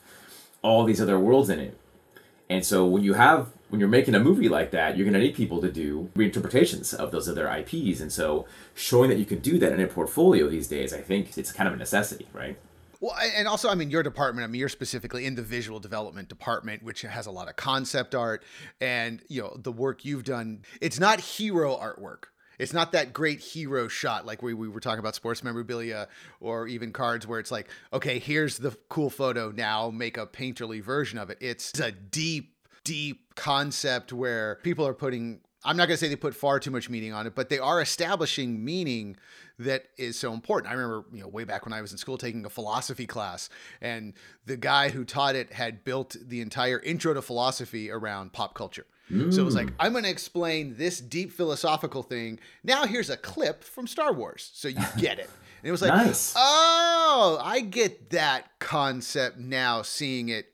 all 0.63 0.85
these 0.85 1.01
other 1.01 1.19
worlds 1.19 1.51
in 1.51 1.61
it. 1.61 1.79
And 2.49 2.65
so 2.65 2.87
when 2.87 3.03
you 3.03 3.15
have 3.15 3.53
when 3.69 3.81
you're 3.81 3.89
making 3.89 4.15
a 4.15 4.21
movie 4.21 4.49
like 4.49 4.71
that, 4.71 4.97
you're 4.97 5.05
going 5.05 5.15
to 5.15 5.19
need 5.19 5.35
people 5.35 5.61
to 5.61 5.71
do 5.71 6.09
reinterpretations 6.15 6.95
of 6.95 7.11
those 7.11 7.29
other 7.29 7.49
IPs. 7.49 8.01
And 8.01 8.13
so 8.13 8.47
showing 8.75 9.11
that 9.11 9.19
you 9.19 9.25
can 9.25 9.41
do 9.41 9.59
that 9.59 9.73
in 9.73 9.81
a 9.81 9.89
portfolio 9.89 10.49
these 10.49 10.69
days, 10.69 10.95
I 10.95 11.01
think 11.01 11.37
it's 11.37 11.51
kind 11.51 11.67
of 11.67 11.75
a 11.75 11.77
necessity, 11.77 12.29
right? 12.33 12.57
Well, 13.05 13.15
and 13.37 13.47
also, 13.47 13.69
I 13.69 13.75
mean, 13.75 13.91
your 13.91 14.03
department, 14.03 14.45
I 14.45 14.47
mean, 14.47 14.59
you're 14.59 14.71
specifically 14.71 15.27
in 15.27 15.35
the 15.35 15.43
visual 15.43 15.79
development 15.79 16.31
department, 16.31 16.83
which 16.83 17.03
has 17.03 17.27
a 17.27 17.31
lot 17.31 17.51
of 17.51 17.57
concept 17.57 18.15
art 18.15 18.43
and, 18.81 19.21
you 19.29 19.43
know, 19.43 19.55
the 19.61 19.73
work 19.73 20.07
you've 20.07 20.25
done. 20.25 20.63
It's 20.81 20.99
not 20.99 21.21
hero 21.21 21.77
artwork. 21.77 22.29
It's 22.59 22.73
not 22.73 22.93
that 22.93 23.13
great 23.13 23.41
hero 23.41 23.89
shot 23.89 24.25
like 24.25 24.41
we, 24.41 24.55
we 24.55 24.69
were 24.69 24.81
talking 24.81 25.01
about 25.01 25.15
sports 25.15 25.45
memorabilia 25.45 26.09
or 26.41 26.67
even 26.67 26.93
cards 26.93 27.27
where 27.27 27.39
it's 27.39 27.51
like, 27.51 27.69
okay, 27.93 28.19
here's 28.19 28.57
the 28.57 28.75
cool 28.89 29.11
photo. 29.11 29.51
Now 29.51 29.91
make 29.91 30.17
a 30.17 30.27
painterly 30.27 30.83
version 30.83 31.19
of 31.19 31.29
it. 31.29 31.37
It's 31.43 31.79
a 31.79 31.93
deep, 31.93 32.55
deep 32.85 33.35
concept 33.35 34.15
where 34.15 34.61
people 34.63 34.87
are 34.87 34.95
putting 34.95 35.41
I'm 35.65 35.77
not 35.77 35.89
going 35.89 35.97
to 35.97 35.99
say 35.99 36.09
they 36.09 36.17
put 36.17 36.35
far 36.35 36.61
too 36.61 36.71
much 36.71 36.91
meaning 36.91 37.13
on 37.13 37.27
it, 37.27 37.35
but 37.35 37.49
they 37.49 37.59
are 37.59 37.81
establishing 37.81 38.65
meaning 38.65 39.17
that 39.59 39.87
is 39.97 40.19
so 40.19 40.33
important. 40.33 40.71
I 40.71 40.75
remember, 40.75 41.07
you 41.13 41.23
know, 41.23 41.29
way 41.29 41.45
back 41.45 41.65
when 41.65 41.73
I 41.73 41.81
was 41.81 41.93
in 41.93 41.99
school 41.99 42.19
taking 42.19 42.45
a 42.45 42.51
philosophy 42.51 43.07
class, 43.07 43.49
and 43.81 44.13
the 44.47 44.57
guy 44.57 44.91
who 44.91 45.05
taught 45.05 45.37
it 45.37 45.53
had 45.53 45.85
built 45.85 46.17
the 46.21 46.41
entire 46.41 46.81
intro 46.81 47.15
to 47.15 47.23
philosophy 47.23 47.91
around 47.91 48.33
pop 48.33 48.55
culture. 48.55 48.87
So 49.31 49.43
it 49.43 49.45
was 49.45 49.55
like, 49.55 49.67
mm. 49.67 49.75
I'm 49.79 49.93
going 49.93 50.05
to 50.05 50.11
explain 50.11 50.77
this 50.79 50.99
deep 50.99 51.31
philosophical 51.31 52.03
thing. 52.03 52.41
Now 52.63 52.87
here's 52.87 53.11
a 53.11 53.19
clip 53.19 53.63
from 53.63 53.87
Star 53.87 54.15
Wars, 54.15 54.51
so 54.55 54.67
you 54.67 54.81
get 54.99 55.19
it. 55.19 55.29
And 55.61 55.69
it 55.69 55.71
was 55.71 55.83
like, 55.83 55.95
Nice. 55.95 56.33
oh, 56.37 57.39
I 57.43 57.61
get 57.61 58.11
that 58.11 58.59
concept 58.61 59.39
now, 59.39 59.83
seeing 59.83 60.31
it 60.31 60.54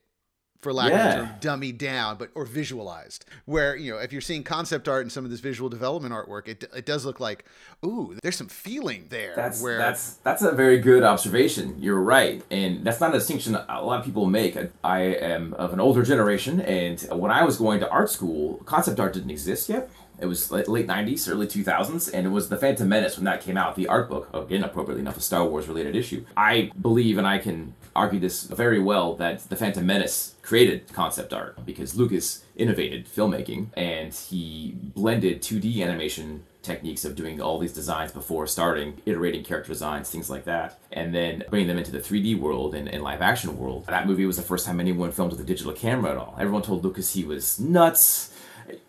for 0.62 0.72
lack 0.72 0.86
of 0.86 0.98
Yeah. 0.98 1.12
a 1.12 1.16
term, 1.16 1.30
dummied 1.40 1.78
down, 1.78 2.16
but 2.16 2.30
or 2.34 2.44
visualized. 2.44 3.24
Where 3.46 3.76
you 3.76 3.92
know, 3.92 3.98
if 3.98 4.12
you're 4.12 4.20
seeing 4.20 4.42
concept 4.42 4.88
art 4.88 5.02
and 5.02 5.12
some 5.12 5.24
of 5.24 5.30
this 5.30 5.40
visual 5.40 5.68
development 5.70 6.12
artwork, 6.14 6.48
it 6.48 6.64
it 6.74 6.84
does 6.86 7.04
look 7.04 7.20
like, 7.20 7.44
ooh, 7.84 8.16
there's 8.22 8.36
some 8.36 8.48
feeling 8.48 9.06
there. 9.08 9.32
That's 9.34 9.62
where 9.62 9.78
that's 9.78 10.14
that's 10.22 10.42
a 10.42 10.52
very 10.52 10.78
good 10.78 11.02
observation. 11.02 11.76
You're 11.78 12.00
right, 12.00 12.42
and 12.50 12.84
that's 12.84 13.00
not 13.00 13.10
a 13.14 13.18
distinction 13.18 13.54
a 13.54 13.82
lot 13.82 14.00
of 14.00 14.04
people 14.04 14.26
make. 14.26 14.56
I 14.84 15.00
am 15.00 15.54
of 15.54 15.72
an 15.72 15.80
older 15.80 16.02
generation, 16.02 16.60
and 16.60 17.00
when 17.12 17.30
I 17.30 17.44
was 17.44 17.56
going 17.56 17.80
to 17.80 17.88
art 17.90 18.10
school, 18.10 18.60
concept 18.66 19.00
art 19.00 19.12
didn't 19.14 19.30
exist 19.30 19.68
yet. 19.68 19.90
It 20.20 20.26
was 20.26 20.50
late 20.50 20.66
'90s, 20.66 21.28
early 21.30 21.46
2000s, 21.46 22.10
and 22.12 22.26
it 22.26 22.30
was 22.30 22.48
the 22.48 22.56
Phantom 22.56 22.88
Menace 22.88 23.16
when 23.16 23.24
that 23.24 23.40
came 23.40 23.56
out. 23.56 23.76
The 23.76 23.88
art 23.88 24.08
book, 24.08 24.28
again, 24.34 24.64
appropriately 24.64 25.00
enough, 25.00 25.16
a 25.16 25.20
Star 25.20 25.44
Wars 25.44 25.68
related 25.68 25.96
issue. 25.96 26.24
I 26.36 26.70
believe, 26.80 27.18
and 27.18 27.26
I 27.26 27.38
can 27.38 27.74
argue 27.94 28.20
this 28.20 28.44
very 28.44 28.78
well, 28.78 29.14
that 29.16 29.48
the 29.48 29.56
Phantom 29.56 29.84
Menace 29.84 30.34
created 30.42 30.92
concept 30.92 31.32
art 31.32 31.64
because 31.64 31.96
Lucas 31.96 32.44
innovated 32.56 33.06
filmmaking 33.06 33.68
and 33.74 34.12
he 34.12 34.74
blended 34.94 35.42
2D 35.42 35.82
animation 35.82 36.45
techniques 36.62 37.04
of 37.04 37.14
doing 37.14 37.40
all 37.40 37.58
these 37.58 37.73
designs 37.73 38.12
before 38.12 38.47
starting 38.47 39.00
iterating 39.06 39.42
character 39.42 39.73
designs 39.73 40.10
things 40.10 40.28
like 40.28 40.45
that 40.45 40.78
and 40.92 41.14
then 41.14 41.42
bringing 41.49 41.68
them 41.68 41.78
into 41.78 41.90
the 41.90 42.00
3d 42.00 42.38
world 42.38 42.75
and, 42.75 42.86
and 42.88 43.02
live 43.02 43.23
action 43.23 43.56
world 43.56 43.86
that 43.86 44.06
movie 44.06 44.26
was 44.26 44.36
the 44.36 44.42
first 44.42 44.66
time 44.66 44.78
anyone 44.78 45.10
filmed 45.10 45.32
with 45.32 45.40
a 45.40 45.45
digital 45.45 45.73
camera 45.73 46.10
at 46.10 46.16
all 46.18 46.34
everyone 46.38 46.60
told 46.60 46.84
lucas 46.84 47.14
he 47.14 47.25
was 47.25 47.58
nuts 47.58 48.30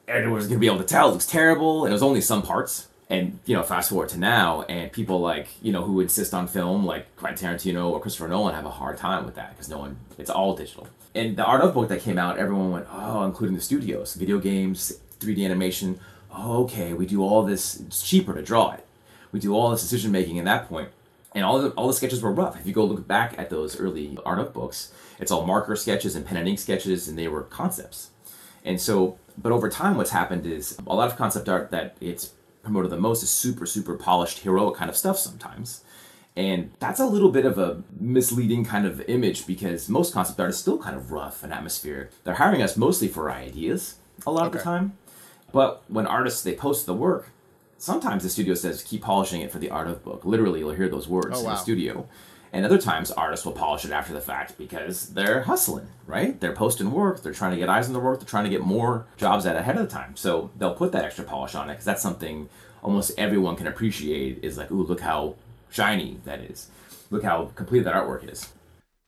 everyone 0.07 0.37
was 0.37 0.47
going 0.47 0.57
to 0.57 0.59
be 0.59 0.67
able 0.67 0.79
to 0.79 0.83
tell. 0.83 1.09
It 1.09 1.13
looks 1.13 1.25
terrible 1.25 1.85
and 1.85 1.91
it 1.91 1.93
was 1.93 2.03
only 2.03 2.21
some 2.21 2.41
parts. 2.41 2.87
And 3.09 3.39
you 3.45 3.57
know 3.57 3.63
fast 3.63 3.89
forward 3.89 4.07
to 4.09 4.17
now 4.17 4.61
and 4.63 4.89
people 4.89 5.19
like 5.19 5.49
you 5.61 5.73
know 5.73 5.83
who 5.83 5.99
insist 5.99 6.33
on 6.33 6.47
film 6.47 6.85
like 6.85 7.13
quentin 7.17 7.45
tarantino 7.45 7.89
or 7.89 7.99
christopher 7.99 8.29
nolan 8.29 8.55
have 8.55 8.65
a 8.65 8.69
hard 8.69 8.97
time 8.97 9.25
with 9.25 9.35
that 9.35 9.49
because 9.49 9.67
no 9.67 9.79
one 9.79 9.97
it's 10.17 10.29
all 10.29 10.55
digital. 10.55 10.87
And 11.13 11.35
the 11.35 11.43
art 11.43 11.59
of 11.59 11.73
book 11.73 11.89
that 11.89 11.99
came 11.99 12.17
out 12.17 12.37
everyone 12.37 12.71
went 12.71 12.87
oh 12.89 13.25
including 13.25 13.53
the 13.57 13.61
studios 13.61 14.13
video 14.13 14.39
games 14.39 14.93
3d 15.19 15.43
animation. 15.43 15.99
Oh, 16.33 16.63
okay 16.63 16.93
we 16.93 17.05
do 17.05 17.21
all 17.21 17.43
this 17.43 17.81
it's 17.81 18.01
cheaper 18.01 18.33
to 18.33 18.41
draw 18.41 18.71
it. 18.71 18.85
We 19.33 19.41
do 19.41 19.53
all 19.53 19.71
this 19.71 19.81
decision 19.81 20.13
making 20.13 20.39
at 20.39 20.45
that 20.45 20.69
point. 20.69 20.89
And 21.35 21.43
all 21.43 21.61
the, 21.61 21.69
all 21.71 21.87
the 21.87 21.93
sketches 21.93 22.21
were 22.21 22.31
rough. 22.31 22.59
If 22.59 22.65
you 22.65 22.73
go 22.73 22.85
look 22.85 23.07
back 23.07 23.37
at 23.37 23.49
those 23.49 23.77
early 23.77 24.17
art 24.25 24.39
of 24.39 24.53
books 24.53 24.93
it's 25.21 25.31
all 25.31 25.45
marker 25.45 25.75
sketches 25.75 26.15
and 26.15 26.25
pen 26.25 26.37
and 26.37 26.47
ink 26.47 26.59
sketches 26.59 27.07
and 27.07 27.17
they 27.17 27.27
were 27.27 27.43
concepts. 27.43 28.09
And 28.65 28.81
so, 28.81 29.17
but 29.41 29.51
over 29.51 29.69
time, 29.69 29.97
what's 29.97 30.11
happened 30.11 30.45
is 30.45 30.77
a 30.85 30.95
lot 30.95 31.09
of 31.09 31.17
concept 31.17 31.49
art 31.49 31.71
that 31.71 31.95
it's 31.99 32.33
promoted 32.63 32.91
the 32.91 32.97
most 32.97 33.23
is 33.23 33.29
super, 33.29 33.65
super 33.65 33.95
polished, 33.95 34.39
heroic 34.39 34.75
kind 34.75 34.89
of 34.89 34.95
stuff 34.97 35.17
sometimes. 35.17 35.83
And 36.35 36.71
that's 36.79 36.99
a 36.99 37.05
little 37.05 37.29
bit 37.31 37.45
of 37.45 37.57
a 37.57 37.83
misleading 37.99 38.63
kind 38.63 38.85
of 38.85 39.01
image 39.09 39.45
because 39.45 39.89
most 39.89 40.13
concept 40.13 40.39
art 40.39 40.51
is 40.51 40.57
still 40.57 40.77
kind 40.77 40.95
of 40.95 41.11
rough 41.11 41.43
and 41.43 41.51
atmospheric. 41.51 42.11
They're 42.23 42.35
hiring 42.35 42.61
us 42.61 42.77
mostly 42.77 43.07
for 43.07 43.29
ideas 43.29 43.95
a 44.25 44.31
lot 44.31 44.45
of 44.45 44.53
the 44.53 44.59
time. 44.59 44.93
But 45.51 45.83
when 45.89 46.07
artists 46.07 46.41
they 46.43 46.53
post 46.55 46.85
the 46.85 46.93
work, 46.93 47.29
sometimes 47.77 48.23
the 48.23 48.29
studio 48.29 48.53
says 48.53 48.81
keep 48.83 49.01
polishing 49.01 49.41
it 49.41 49.51
for 49.51 49.59
the 49.59 49.69
art 49.69 49.87
of 49.87 50.03
book. 50.05 50.23
Literally, 50.23 50.59
you'll 50.59 50.71
hear 50.71 50.87
those 50.87 51.07
words 51.07 51.37
Oh, 51.37 51.39
in 51.39 51.45
the 51.47 51.55
studio. 51.57 52.07
And 52.53 52.65
other 52.65 52.77
times, 52.77 53.11
artists 53.11 53.45
will 53.45 53.53
polish 53.53 53.85
it 53.85 53.91
after 53.91 54.11
the 54.13 54.19
fact 54.19 54.57
because 54.57 55.09
they're 55.13 55.43
hustling, 55.43 55.87
right? 56.05 56.39
They're 56.39 56.53
posting 56.53 56.91
work, 56.91 57.23
they're 57.23 57.33
trying 57.33 57.51
to 57.51 57.57
get 57.57 57.69
eyes 57.69 57.87
on 57.87 57.93
the 57.93 57.99
work, 57.99 58.19
they're 58.19 58.27
trying 58.27 58.43
to 58.43 58.49
get 58.49 58.61
more 58.61 59.05
jobs 59.15 59.45
out 59.45 59.55
ahead 59.55 59.77
of 59.77 59.83
the 59.83 59.93
time. 59.93 60.17
So 60.17 60.51
they'll 60.57 60.73
put 60.75 60.91
that 60.91 61.05
extra 61.05 61.23
polish 61.23 61.55
on 61.55 61.69
it 61.69 61.73
because 61.73 61.85
that's 61.85 62.01
something 62.01 62.49
almost 62.83 63.11
everyone 63.17 63.55
can 63.55 63.67
appreciate. 63.67 64.43
Is 64.43 64.57
like, 64.57 64.69
ooh, 64.71 64.83
look 64.83 64.99
how 64.99 65.35
shiny 65.69 66.19
that 66.25 66.41
is. 66.41 66.67
Look 67.09 67.23
how 67.23 67.51
complete 67.55 67.85
that 67.85 67.93
artwork 67.95 68.29
is. 68.29 68.51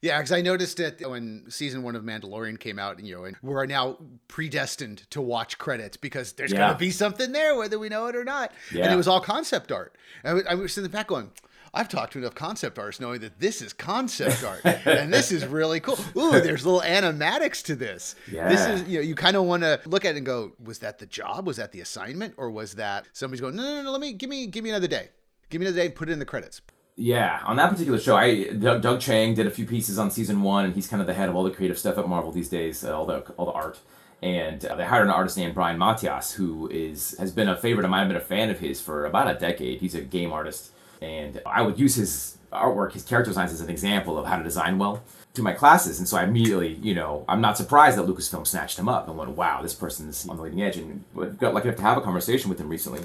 Yeah, 0.02 0.18
because 0.18 0.34
I 0.34 0.42
noticed 0.42 0.82
it 0.82 1.10
when 1.10 1.46
season 1.50 1.82
one 1.82 1.96
of 1.96 2.04
Mandalorian 2.04 2.60
came 2.60 2.78
out, 2.78 3.02
you 3.02 3.16
know, 3.16 3.24
and 3.24 3.38
we're 3.42 3.66
now 3.66 3.98
predestined 4.28 5.10
to 5.12 5.22
watch 5.22 5.58
credits 5.58 5.96
because 5.96 6.34
there's 6.34 6.52
Yeah. 6.52 6.60
going 6.60 6.74
to 6.74 6.78
be 6.78 6.92
something 6.92 7.32
there, 7.32 7.56
whether 7.56 7.80
we 7.80 7.88
know 7.88 8.08
it 8.08 8.16
or 8.16 8.26
not. 8.26 8.52
Yeah. 8.74 8.84
And 8.84 8.94
it 8.94 8.98
was 8.98 9.08
all 9.08 9.22
concept 9.22 9.72
art. 9.72 9.96
And 10.26 10.44
I 10.46 10.56
was, 10.56 10.78
in 10.78 10.84
the 10.84 10.90
back 10.90 11.08
going, 11.08 11.32
I've 11.74 11.90
talked 11.90 12.14
to 12.14 12.20
enough 12.20 12.36
concept 12.36 12.78
artists 12.78 13.02
knowing 13.02 13.22
that 13.22 13.40
this 13.40 13.62
is 13.62 13.74
concept 13.74 14.44
art 14.44 14.64
and 14.86 15.12
this 15.12 15.32
is 15.32 15.46
really 15.46 15.80
cool. 15.80 15.98
Ooh, 16.16 16.40
there's 16.40 16.66
little 16.66 16.82
animatics 16.82 17.64
to 17.66 17.76
this. 17.76 18.16
This 18.30 18.66
is, 18.68 18.88
you 18.88 19.00
know, 19.00 19.04
you 19.04 19.16
kind 19.16 19.36
of 19.36 19.46
want 19.46 19.64
to 19.64 19.80
look 19.86 20.06
at 20.06 20.14
it 20.14 20.18
and 20.18 20.26
go, 20.26 20.54
was 20.64 20.80
that 20.80 21.00
the 21.00 21.08
job? 21.08 21.48
Was 21.48 21.58
that 21.58 21.72
the 21.72 21.82
assignment? 21.82 22.36
Or 22.38 22.52
was 22.52 22.76
that 22.76 23.08
somebody's 23.14 23.42
going, 23.42 23.56
no, 23.56 23.64
no, 23.64 23.82
no, 23.82 23.92
let 23.92 24.02
me, 24.02 24.14
give 24.14 24.30
me, 24.30 24.46
give 24.46 24.64
me 24.64 24.70
another 24.70 24.88
day. 24.88 25.10
Give 25.50 25.60
me 25.60 25.66
another 25.66 25.82
day 25.82 25.88
and 25.88 25.96
put 25.96 26.10
it 26.10 26.12
in 26.12 26.20
the 26.20 26.26
credits. 26.26 26.62
Yeah, 26.96 27.42
on 27.46 27.56
that 27.56 27.72
particular 27.72 28.00
show, 28.00 28.16
I 28.16 28.50
Doug, 28.50 28.84
Doug 28.84 29.00
Chiang 29.00 29.34
did 29.34 29.48
a 29.48 29.50
few 29.50 29.66
pieces 29.66 29.98
on 29.98 30.12
season 30.12 30.44
one, 30.44 30.66
and 30.66 30.76
he's 30.76 30.88
kind 30.88 31.02
of 31.02 31.08
the 31.08 31.16
head 31.16 31.28
of 31.28 31.36
all 31.36 31.44
the 31.44 31.50
creative 31.50 31.80
stuff 31.80 31.98
at 31.98 32.08
Marvel 32.08 32.32
these 32.32 32.50
days, 32.50 32.86
uh, 32.86 32.96
all 32.96 33.08
the 33.08 33.22
all 33.36 33.48
the 33.48 33.52
art. 33.52 33.80
And 34.22 34.64
uh, 34.64 34.76
they 34.76 34.86
hired 34.86 35.08
an 35.08 35.12
artist 35.12 35.36
named 35.36 35.56
Brian 35.56 35.80
Matyas, 35.80 36.34
who 36.34 36.70
is 36.70 37.16
has 37.18 37.32
been 37.32 37.50
a 37.50 37.58
favorite 37.58 37.84
of 37.84 37.90
mine. 37.90 38.02
I've 38.02 38.10
been 38.10 38.18
a 38.18 38.22
fan 38.22 38.52
of 38.52 38.60
his 38.60 38.80
for 38.80 39.08
about 39.08 39.28
a 39.28 39.40
decade. 39.40 39.80
He's 39.80 39.96
a 39.96 40.02
game 40.02 40.32
artist, 40.32 40.72
and 41.04 41.42
I 41.46 41.62
would 41.62 41.78
use 41.80 41.96
his 41.96 42.38
artwork, 42.52 42.94
his 42.94 43.04
character 43.04 43.30
designs, 43.32 43.52
as 43.52 43.62
an 43.62 43.70
example 43.70 44.18
of 44.18 44.26
how 44.26 44.38
to 44.38 44.44
design 44.44 44.78
well 44.78 45.04
to 45.34 45.42
my 45.42 45.54
classes. 45.54 45.98
And 46.00 46.08
so 46.08 46.18
I 46.18 46.24
immediately, 46.24 46.74
you 46.76 46.94
know, 46.94 47.26
I'm 47.28 47.42
not 47.42 47.58
surprised 47.58 47.98
that 47.98 48.06
Lucasfilm 48.06 48.46
snatched 48.46 48.78
him 48.80 48.88
up 48.88 49.08
and 49.08 49.18
went, 49.18 49.32
"Wow, 49.32 49.62
this 49.62 49.74
person's 49.74 50.28
on 50.30 50.38
the 50.38 50.44
leading 50.44 50.62
edge." 50.62 50.78
And 50.78 51.04
got 51.40 51.54
lucky 51.54 51.68
enough 51.68 51.78
to 51.78 51.84
have 51.84 51.98
a 51.98 52.02
conversation 52.02 52.50
with 52.50 52.60
him 52.60 52.70
recently 52.70 53.02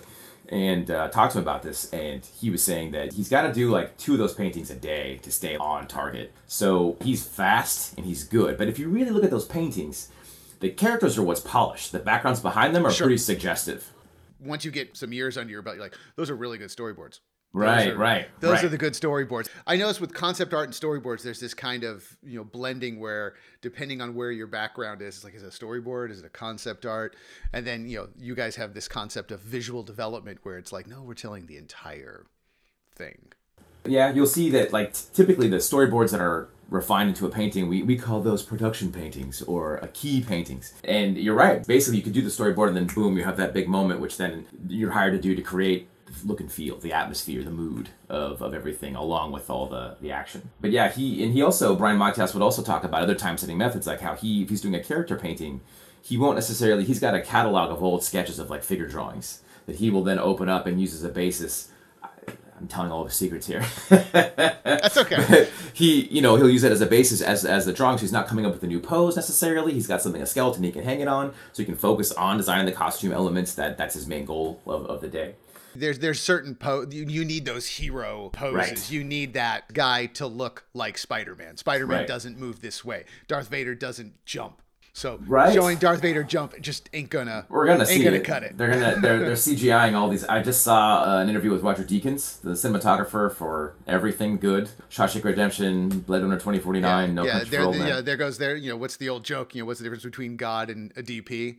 and 0.50 0.90
uh, 0.90 1.08
talked 1.08 1.32
to 1.32 1.38
him 1.38 1.44
about 1.44 1.62
this 1.62 1.90
and 1.92 2.24
he 2.40 2.48
was 2.48 2.62
saying 2.62 2.90
that 2.92 3.12
he's 3.12 3.28
got 3.28 3.42
to 3.42 3.52
do 3.52 3.70
like 3.70 3.94
two 3.98 4.12
of 4.12 4.18
those 4.18 4.32
paintings 4.32 4.70
a 4.70 4.74
day 4.74 5.18
to 5.22 5.30
stay 5.30 5.56
on 5.58 5.86
target 5.86 6.32
so 6.46 6.96
he's 7.02 7.22
fast 7.22 7.94
and 7.98 8.06
he's 8.06 8.24
good 8.24 8.56
but 8.56 8.66
if 8.66 8.78
you 8.78 8.88
really 8.88 9.10
look 9.10 9.24
at 9.24 9.30
those 9.30 9.44
paintings 9.44 10.08
the 10.60 10.70
characters 10.70 11.18
are 11.18 11.22
what's 11.22 11.42
polished 11.42 11.92
the 11.92 11.98
backgrounds 11.98 12.40
behind 12.40 12.74
them 12.74 12.86
are 12.86 12.90
Sure. 12.90 13.08
pretty 13.08 13.18
suggestive 13.18 13.92
Once 14.40 14.64
you 14.64 14.70
get 14.70 14.96
some 14.96 15.12
years 15.12 15.36
under 15.36 15.52
your 15.52 15.60
belt, 15.60 15.76
you're 15.76 15.84
like, 15.84 15.94
those 16.16 16.30
are 16.30 16.36
really 16.36 16.56
good 16.56 16.70
storyboards. 16.70 17.20
Right, 17.52 17.88
are, 17.88 17.96
right. 17.96 18.28
Those 18.40 18.56
right. 18.56 18.64
are 18.64 18.68
the 18.68 18.76
good 18.76 18.92
storyboards. 18.92 19.48
I 19.66 19.76
notice 19.76 20.00
with 20.00 20.12
concept 20.12 20.52
art 20.52 20.66
and 20.66 20.74
storyboards, 20.74 21.22
there's 21.22 21.40
this 21.40 21.54
kind 21.54 21.82
of 21.82 22.16
you 22.22 22.38
know 22.38 22.44
blending 22.44 23.00
where 23.00 23.34
depending 23.62 24.00
on 24.00 24.14
where 24.14 24.30
your 24.30 24.46
background 24.46 25.00
is, 25.00 25.16
it's 25.16 25.24
like 25.24 25.34
is 25.34 25.42
it 25.42 25.46
a 25.46 25.64
storyboard, 25.64 26.10
is 26.10 26.20
it 26.20 26.26
a 26.26 26.30
concept 26.30 26.84
art, 26.84 27.16
and 27.52 27.66
then 27.66 27.88
you 27.88 27.98
know 27.98 28.08
you 28.18 28.34
guys 28.34 28.56
have 28.56 28.74
this 28.74 28.86
concept 28.86 29.32
of 29.32 29.40
visual 29.40 29.82
development 29.82 30.40
where 30.42 30.58
it's 30.58 30.72
like 30.72 30.86
no, 30.86 31.02
we're 31.02 31.14
telling 31.14 31.46
the 31.46 31.56
entire 31.56 32.26
thing. 32.94 33.32
Yeah, 33.86 34.12
you'll 34.12 34.26
see 34.26 34.50
that 34.50 34.72
like 34.72 34.92
t- 34.92 35.04
typically 35.14 35.48
the 35.48 35.56
storyboards 35.56 36.10
that 36.10 36.20
are 36.20 36.50
refined 36.68 37.08
into 37.08 37.26
a 37.26 37.30
painting, 37.30 37.68
we, 37.68 37.82
we 37.82 37.96
call 37.96 38.20
those 38.20 38.42
production 38.42 38.92
paintings 38.92 39.42
or 39.42 39.76
a 39.76 39.88
key 39.88 40.20
paintings. 40.20 40.74
And 40.84 41.16
you're 41.16 41.34
right. 41.34 41.66
Basically, 41.66 41.96
you 41.96 42.02
could 42.02 42.12
do 42.12 42.22
the 42.22 42.28
storyboard 42.28 42.68
and 42.68 42.76
then 42.76 42.86
boom, 42.86 43.16
you 43.16 43.24
have 43.24 43.38
that 43.38 43.54
big 43.54 43.68
moment, 43.68 44.00
which 44.00 44.16
then 44.18 44.46
you're 44.68 44.90
hired 44.90 45.14
to 45.14 45.18
do 45.18 45.34
to 45.34 45.42
create 45.42 45.88
look 46.24 46.40
and 46.40 46.50
feel, 46.50 46.76
the 46.78 46.92
atmosphere, 46.92 47.42
the 47.42 47.50
mood 47.50 47.90
of, 48.08 48.42
of 48.42 48.54
everything, 48.54 48.94
along 48.96 49.32
with 49.32 49.50
all 49.50 49.66
the, 49.66 49.96
the 50.00 50.10
action. 50.10 50.50
But 50.60 50.70
yeah, 50.70 50.90
he 50.90 51.22
and 51.22 51.32
he 51.32 51.42
also 51.42 51.74
Brian 51.76 51.98
Matyas 51.98 52.34
would 52.34 52.42
also 52.42 52.62
talk 52.62 52.84
about 52.84 53.02
other 53.02 53.14
time 53.14 53.36
setting 53.38 53.58
methods, 53.58 53.86
like 53.86 54.00
how 54.00 54.14
he 54.14 54.42
if 54.42 54.48
he's 54.48 54.60
doing 54.60 54.74
a 54.74 54.82
character 54.82 55.16
painting, 55.16 55.60
he 56.02 56.16
won't 56.16 56.36
necessarily 56.36 56.84
he's 56.84 57.00
got 57.00 57.14
a 57.14 57.20
catalog 57.20 57.70
of 57.70 57.82
old 57.82 58.02
sketches 58.04 58.38
of 58.38 58.50
like 58.50 58.62
figure 58.62 58.86
drawings 58.86 59.42
that 59.66 59.76
he 59.76 59.90
will 59.90 60.02
then 60.02 60.18
open 60.18 60.48
up 60.48 60.66
and 60.66 60.80
use 60.80 60.94
as 60.94 61.04
a 61.04 61.08
basis. 61.10 61.70
I- 62.02 62.08
I'm 62.60 62.66
telling 62.66 62.90
all 62.90 63.04
the 63.04 63.10
secrets 63.10 63.46
here. 63.46 63.64
That's 63.88 64.96
okay. 64.96 65.48
he, 65.72 66.06
you 66.08 66.20
know, 66.20 66.34
he'll 66.34 66.50
use 66.50 66.64
it 66.64 66.72
as 66.72 66.80
a 66.80 66.86
basis 66.86 67.22
as 67.22 67.44
as 67.44 67.66
the 67.66 67.72
drawing. 67.72 67.98
So 67.98 68.02
he's 68.02 68.12
not 68.12 68.26
coming 68.26 68.44
up 68.46 68.52
with 68.52 68.64
a 68.64 68.66
new 68.66 68.80
pose 68.80 69.14
necessarily. 69.14 69.72
He's 69.74 69.86
got 69.86 70.02
something 70.02 70.20
a 70.20 70.26
skeleton 70.26 70.64
he 70.64 70.72
can 70.72 70.82
hang 70.82 70.98
it 71.00 71.06
on, 71.06 71.32
so 71.52 71.62
he 71.62 71.64
can 71.64 71.76
focus 71.76 72.10
on 72.12 72.36
designing 72.36 72.66
the 72.66 72.72
costume 72.72 73.12
elements. 73.12 73.54
That 73.54 73.78
that's 73.78 73.94
his 73.94 74.08
main 74.08 74.24
goal 74.24 74.60
of, 74.66 74.86
of 74.86 75.00
the 75.00 75.06
day. 75.08 75.34
There's 75.78 75.98
there's 75.98 76.20
certain 76.20 76.54
po 76.54 76.86
you, 76.90 77.04
you 77.08 77.24
need 77.24 77.44
those 77.44 77.66
hero 77.66 78.30
poses. 78.32 78.54
Right. 78.54 78.90
You 78.90 79.04
need 79.04 79.34
that 79.34 79.72
guy 79.72 80.06
to 80.06 80.26
look 80.26 80.64
like 80.74 80.98
Spider-Man. 80.98 81.56
Spider-Man 81.56 81.98
Right. 82.00 82.06
doesn't 82.08 82.38
move 82.38 82.60
this 82.60 82.84
way. 82.84 83.04
Darth 83.26 83.48
Vader 83.48 83.74
doesn't 83.74 84.24
jump. 84.24 84.60
So 84.94 85.20
Right. 85.28 85.54
showing 85.54 85.78
Darth 85.78 86.02
Vader 86.02 86.24
jump 86.24 86.60
just 86.60 86.90
ain't 86.92 87.08
gonna 87.08 87.46
We're 87.48 87.66
gonna 87.66 87.80
ain't 87.80 87.88
see 87.88 88.02
gonna 88.02 88.16
it. 88.16 88.24
cut 88.24 88.42
it. 88.42 88.58
They're 88.58 88.68
gonna 88.70 89.00
they're 89.00 89.18
they're 89.20 89.32
CGIing 89.36 89.94
all 89.94 90.08
these. 90.08 90.24
I 90.24 90.42
just 90.42 90.62
saw 90.62 91.02
uh, 91.04 91.18
an 91.22 91.28
interview 91.28 91.52
with 91.52 91.62
Roger 91.62 91.84
Deakins, 91.84 92.40
the 92.40 92.50
cinematographer 92.50 93.32
for 93.32 93.74
Everything 93.86 94.38
Good, 94.38 94.70
Shawshank 94.90 95.22
Redemption, 95.22 95.88
Blade 96.00 96.22
Runner 96.22 96.34
2049, 96.34 97.14
No 97.14 97.24
yeah, 97.24 97.30
Country 97.30 97.44
for 97.46 97.50
there, 97.52 97.62
Old 97.64 97.76
yeah, 97.76 98.00
there 98.00 98.16
goes 98.16 98.38
there. 98.38 98.56
You 98.56 98.70
know, 98.70 98.76
what's 98.76 98.96
the 98.96 99.08
old 99.08 99.24
joke? 99.24 99.54
You 99.54 99.62
know, 99.62 99.66
what's 99.66 99.78
the 99.78 99.84
difference 99.84 100.02
between 100.04 100.36
God 100.36 100.68
and 100.68 100.92
a 100.96 101.02
DP? 101.02 101.58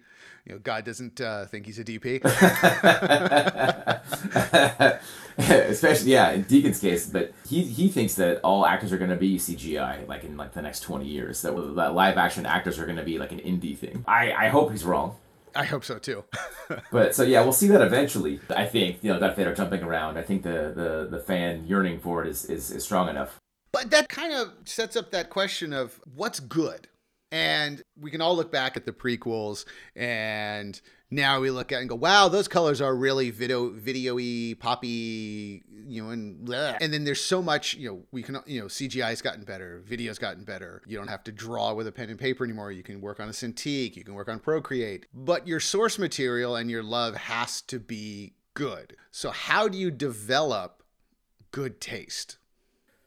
You 0.49 0.55
know, 0.55 0.61
God 0.63 0.83
doesn't 0.83 1.21
uh, 1.21 1.45
think 1.45 1.67
he's 1.67 1.77
a 1.77 1.83
DP. 1.83 2.23
Especially 5.37 6.11
yeah, 6.11 6.31
in 6.31 6.43
Deakins' 6.43 6.81
case, 6.81 7.05
but 7.05 7.33
he 7.47 7.61
he 7.61 7.87
thinks 7.87 8.15
that 8.15 8.41
all 8.41 8.65
actors 8.65 8.91
are 8.91 8.97
gonna 8.97 9.15
be 9.15 9.37
CGI 9.37 10.07
like 10.07 10.23
in 10.23 10.37
like 10.37 10.53
the 10.53 10.63
next 10.63 10.79
20 10.79 11.05
years. 11.05 11.43
That, 11.43 11.51
that 11.75 11.93
live 11.93 12.17
action 12.17 12.47
actors 12.47 12.79
are 12.79 12.87
gonna 12.87 13.03
be 13.03 13.19
like 13.19 13.31
an 13.31 13.39
indie 13.39 13.77
thing. 13.77 14.03
I 14.07 14.33
I 14.33 14.47
hope 14.47 14.71
he's 14.71 14.83
wrong. 14.83 15.15
I 15.55 15.65
hope 15.65 15.85
so 15.85 15.99
too. 15.99 16.23
But 16.91 17.15
so 17.15 17.23
yeah, 17.23 17.41
we'll 17.41 17.51
see 17.51 17.67
that 17.67 17.81
eventually. 17.81 18.39
I 18.49 18.65
think 18.65 19.03
you 19.03 19.13
know 19.13 19.19
Darth 19.19 19.35
Vader 19.35 19.53
jumping 19.53 19.83
around. 19.83 20.17
I 20.17 20.23
think 20.23 20.41
the 20.41 20.73
the, 20.75 21.07
the 21.09 21.19
fan 21.19 21.67
yearning 21.67 21.99
for 21.99 22.23
it 22.23 22.29
is, 22.29 22.45
is 22.45 22.71
is 22.71 22.83
strong 22.83 23.07
enough. 23.07 23.37
But 23.71 23.91
that 23.91 24.09
kind 24.09 24.33
of 24.33 24.53
sets 24.65 24.95
up 24.95 25.11
that 25.11 25.29
question 25.29 25.73
of 25.73 25.99
what's 26.15 26.39
good. 26.39 26.87
And 27.31 27.83
we 27.99 28.09
can 28.09 28.21
all 28.21 28.35
look 28.35 28.51
back 28.51 28.75
at 28.75 28.85
the 28.85 28.91
prequels 28.91 29.65
and 29.95 30.79
now 31.11 31.39
we 31.39 31.49
look 31.49 31.71
at 31.71 31.79
and 31.79 31.89
go, 31.89 31.95
wow, 31.95 32.27
those 32.27 32.47
colors 32.47 32.81
are 32.81 32.95
really 32.95 33.31
video 33.31 33.69
video-y, 33.69 34.55
poppy, 34.59 35.63
you 35.69 36.03
know, 36.03 36.09
and 36.09 36.47
bleh. 36.47 36.77
and 36.81 36.93
then 36.93 37.03
there's 37.03 37.21
so 37.21 37.41
much, 37.41 37.73
you 37.75 37.89
know, 37.89 38.03
we 38.11 38.21
can 38.21 38.37
you 38.45 38.59
know, 38.61 38.67
CGI's 38.67 39.21
gotten 39.21 39.43
better, 39.43 39.81
video's 39.85 40.19
gotten 40.19 40.43
better. 40.43 40.81
You 40.85 40.97
don't 40.97 41.07
have 41.07 41.23
to 41.25 41.31
draw 41.31 41.73
with 41.73 41.87
a 41.87 41.91
pen 41.91 42.09
and 42.09 42.19
paper 42.19 42.43
anymore. 42.43 42.71
You 42.71 42.83
can 42.83 43.01
work 43.01 43.19
on 43.19 43.27
a 43.27 43.31
Cintiq, 43.31 43.95
you 43.95 44.03
can 44.03 44.13
work 44.13 44.29
on 44.29 44.39
Procreate. 44.39 45.07
But 45.13 45.47
your 45.47 45.59
source 45.59 45.97
material 45.97 46.55
and 46.55 46.69
your 46.69 46.83
love 46.83 47.15
has 47.15 47.61
to 47.63 47.79
be 47.79 48.33
good. 48.53 48.95
So 49.11 49.31
how 49.31 49.67
do 49.67 49.77
you 49.77 49.91
develop 49.91 50.83
good 51.51 51.79
taste? 51.79 52.38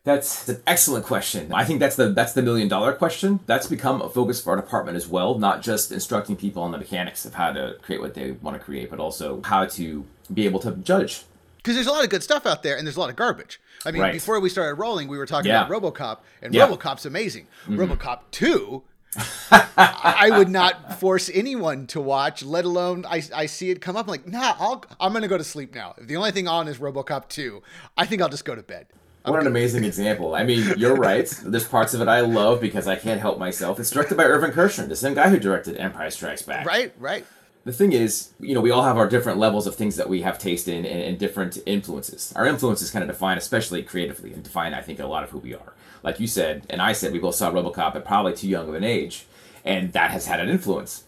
That's 0.05 0.49
an 0.49 0.61
excellent 0.67 1.05
question. 1.05 1.53
I 1.53 1.65
think 1.65 1.79
that's 1.79 1.95
the 1.95 2.09
that's 2.09 2.33
the 2.33 2.43
million 2.43 2.67
dollar 2.67 2.93
question. 2.93 3.39
That's 3.47 3.69
become 3.69 4.03
a 4.03 4.09
focus 4.09 4.41
for 4.43 4.51
our 4.51 4.57
department 4.57 4.97
as 4.97 5.07
well, 5.07 5.39
not 5.39 5.63
just 5.63 5.93
instructing 5.93 6.35
people 6.35 6.63
on 6.65 6.73
the 6.73 6.79
mechanics 6.79 7.25
of 7.25 7.35
how 7.35 7.53
to 7.53 7.77
create 7.83 8.01
what 8.01 8.15
they 8.15 8.33
want 8.33 8.57
to 8.59 8.63
create, 8.65 8.91
but 8.91 8.99
also 8.99 9.41
how 9.45 9.65
to 9.67 10.05
be 10.35 10.45
able 10.45 10.59
to 10.61 10.73
judge. 10.73 11.23
because 11.59 11.77
there's 11.77 11.87
a 11.87 11.93
lot 11.93 12.03
of 12.03 12.11
good 12.11 12.25
stuff 12.25 12.45
out 12.47 12.65
there 12.65 12.77
and 12.77 12.85
there's 12.85 12.97
a 12.97 13.01
lot 13.01 13.11
of 13.11 13.15
garbage. 13.15 13.61
I 13.87 13.93
mean, 13.93 14.03
Right. 14.03 14.13
before 14.13 14.41
we 14.41 14.49
started 14.49 14.75
rolling, 14.75 15.07
we 15.07 15.17
were 15.17 15.27
talking 15.27 15.49
Yeah. 15.51 15.65
about 15.65 15.81
RoboCop, 15.83 16.19
and 16.43 16.53
Yeah. 16.53 16.67
Mm-hmm. 16.67 16.75
RoboCop's 16.75 17.07
amazing. 17.07 17.47
RoboCop 17.69 18.19
two, 18.33 18.83
I 19.53 20.31
would 20.37 20.49
not 20.49 20.99
force 20.99 21.31
anyone 21.33 21.87
to 21.89 22.01
watch, 22.01 22.43
let 22.43 22.65
alone 22.65 23.05
I, 23.09 23.23
I 23.33 23.47
see 23.47 23.71
it 23.71 23.81
come 23.81 23.97
up. 23.97 24.07
I'm 24.07 24.11
like, 24.11 24.27
nah, 24.27 24.57
I'll, 24.59 24.85
I'm 24.99 25.13
gonna 25.13 25.29
go 25.29 25.39
to 25.39 25.45
sleep 25.45 25.73
now. 25.73 25.95
If 25.99 26.09
the 26.09 26.17
only 26.17 26.33
thing 26.33 26.49
on 26.49 26.67
is 26.67 26.79
RoboCop 26.79 27.29
two, 27.29 27.63
I 27.97 28.07
think 28.07 28.21
I'll 28.23 28.29
just 28.29 28.45
go 28.45 28.57
to 28.57 28.63
bed. 28.63 28.87
What 29.25 29.41
an 29.41 29.47
amazing 29.47 29.85
example. 29.85 30.35
I 30.35 30.43
mean, 30.43 30.75
you're 30.77 30.97
right. 30.97 31.29
There's 31.45 31.67
parts 31.67 31.95
of 31.95 32.01
it 32.01 32.09
I 32.09 32.21
love 32.21 32.61
because 32.61 32.89
I 32.89 32.97
can't 32.97 33.21
help 33.21 33.39
myself. 33.39 33.79
It's 33.79 33.91
directed 33.91 34.17
by 34.17 34.25
Irvin 34.25 34.51
Kershner, 34.51 34.89
the 34.89 34.97
same 34.97 35.15
guy 35.15 35.29
who 35.29 35.39
directed 35.39 35.77
Empire 35.77 36.11
Strikes 36.11 36.43
Back. 36.43 36.67
Right, 36.67 36.93
right. 36.99 37.25
The 37.65 37.73
thing 37.73 37.93
is, 37.93 38.31
you 38.41 38.55
know, 38.55 38.61
we 38.61 38.73
all 38.73 38.83
have 38.83 38.99
our 38.99 39.09
different 39.09 39.39
levels 39.39 39.69
of 39.69 39.77
things 39.77 39.95
that 39.95 40.09
we 40.09 40.23
have 40.23 40.39
taste 40.39 40.67
in 40.67 40.85
and, 40.85 41.03
and 41.03 41.19
different 41.19 41.59
influences. 41.65 42.33
Our 42.35 42.47
influences 42.47 42.91
kind 42.91 43.05
of 43.05 43.09
define, 43.09 43.39
especially 43.39 43.85
creatively, 43.85 44.33
and 44.33 44.43
define, 44.43 44.75
I 44.75 44.83
think, 44.83 44.99
a 44.99 45.07
lot 45.07 45.23
of 45.23 45.31
who 45.31 45.39
we 45.39 45.55
are. 45.55 45.73
Like 46.03 46.19
you 46.19 46.27
said, 46.27 46.67
and 46.69 46.83
I 46.83 46.93
said, 46.93 47.13
we 47.13 47.21
both 47.21 47.37
saw 47.37 47.53
RoboCop 47.53 47.95
at 47.95 48.05
probably 48.05 48.35
too 48.35 48.49
young 48.49 48.69
of 48.69 48.75
an 48.75 48.83
age, 48.83 49.27
and 49.65 49.93
that 49.93 50.11
has 50.11 50.27
had 50.27 50.41
an 50.41 50.49
influence. 50.49 51.05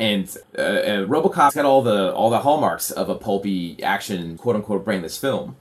And 0.00 0.36
uh, 0.56 0.62
uh, 0.62 1.06
RoboCop's 1.06 1.54
got 1.54 1.64
all 1.64 1.82
the 1.82 2.12
all 2.12 2.30
the 2.30 2.40
hallmarks 2.40 2.90
of 2.90 3.08
a 3.08 3.14
pulpy 3.14 3.80
action, 3.82 4.36
quote 4.36 4.56
unquote, 4.56 4.84
brainless 4.84 5.18
film. 5.18 5.56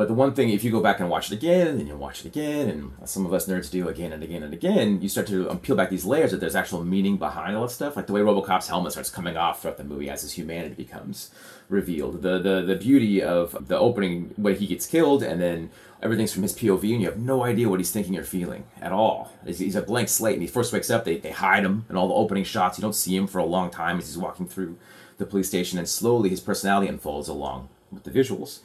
But 0.00 0.08
the 0.08 0.14
one 0.14 0.32
thing, 0.32 0.48
if 0.48 0.64
you 0.64 0.70
go 0.70 0.80
back 0.80 0.98
and 0.98 1.10
watch 1.10 1.30
it 1.30 1.34
again, 1.34 1.78
and 1.78 1.86
you 1.86 1.94
watch 1.94 2.20
it 2.20 2.26
again, 2.28 2.70
and 2.70 3.06
some 3.06 3.26
of 3.26 3.34
us 3.34 3.46
nerds 3.46 3.70
do 3.70 3.86
again 3.86 4.14
and 4.14 4.22
again 4.22 4.42
and 4.42 4.54
again, 4.54 5.02
you 5.02 5.10
start 5.10 5.26
to 5.26 5.54
peel 5.56 5.76
back 5.76 5.90
these 5.90 6.06
layers 6.06 6.30
that 6.30 6.40
there's 6.40 6.56
actual 6.56 6.82
meaning 6.82 7.18
behind 7.18 7.54
all 7.54 7.66
that 7.66 7.70
stuff. 7.70 7.96
Like 7.96 8.06
the 8.06 8.14
way 8.14 8.22
RoboCop's 8.22 8.68
helmet 8.68 8.92
starts 8.92 9.10
coming 9.10 9.36
off 9.36 9.60
throughout 9.60 9.76
the 9.76 9.84
movie 9.84 10.08
as 10.08 10.22
his 10.22 10.32
humanity 10.32 10.74
becomes 10.74 11.30
revealed. 11.68 12.22
The 12.22 12.38
the 12.38 12.62
the 12.62 12.76
beauty 12.76 13.22
of 13.22 13.68
the 13.68 13.78
opening, 13.78 14.32
when 14.36 14.54
he 14.54 14.66
gets 14.66 14.86
killed, 14.86 15.22
and 15.22 15.38
then 15.38 15.68
everything's 16.02 16.32
from 16.32 16.44
his 16.44 16.56
POV, 16.56 16.92
and 16.94 17.02
you 17.02 17.08
have 17.10 17.18
no 17.18 17.44
idea 17.44 17.68
what 17.68 17.78
he's 17.78 17.92
thinking 17.92 18.16
or 18.16 18.24
feeling 18.24 18.64
at 18.80 18.92
all. 18.92 19.30
He's, 19.44 19.58
he's 19.58 19.76
a 19.76 19.82
blank 19.82 20.08
slate, 20.08 20.32
and 20.32 20.42
he 20.42 20.48
first 20.48 20.72
wakes 20.72 20.88
up, 20.88 21.04
they, 21.04 21.18
they 21.18 21.32
hide 21.32 21.62
him, 21.62 21.84
and 21.90 21.98
all 21.98 22.08
the 22.08 22.14
opening 22.14 22.44
shots, 22.44 22.78
you 22.78 22.82
don't 22.82 22.94
see 22.94 23.14
him 23.14 23.26
for 23.26 23.36
a 23.36 23.44
long 23.44 23.68
time 23.68 23.98
as 23.98 24.06
he's 24.06 24.16
walking 24.16 24.48
through 24.48 24.78
the 25.18 25.26
police 25.26 25.48
station, 25.48 25.78
and 25.78 25.86
slowly 25.86 26.30
his 26.30 26.40
personality 26.40 26.88
unfolds 26.88 27.28
along 27.28 27.68
with 27.92 28.04
the 28.04 28.10
visuals 28.10 28.60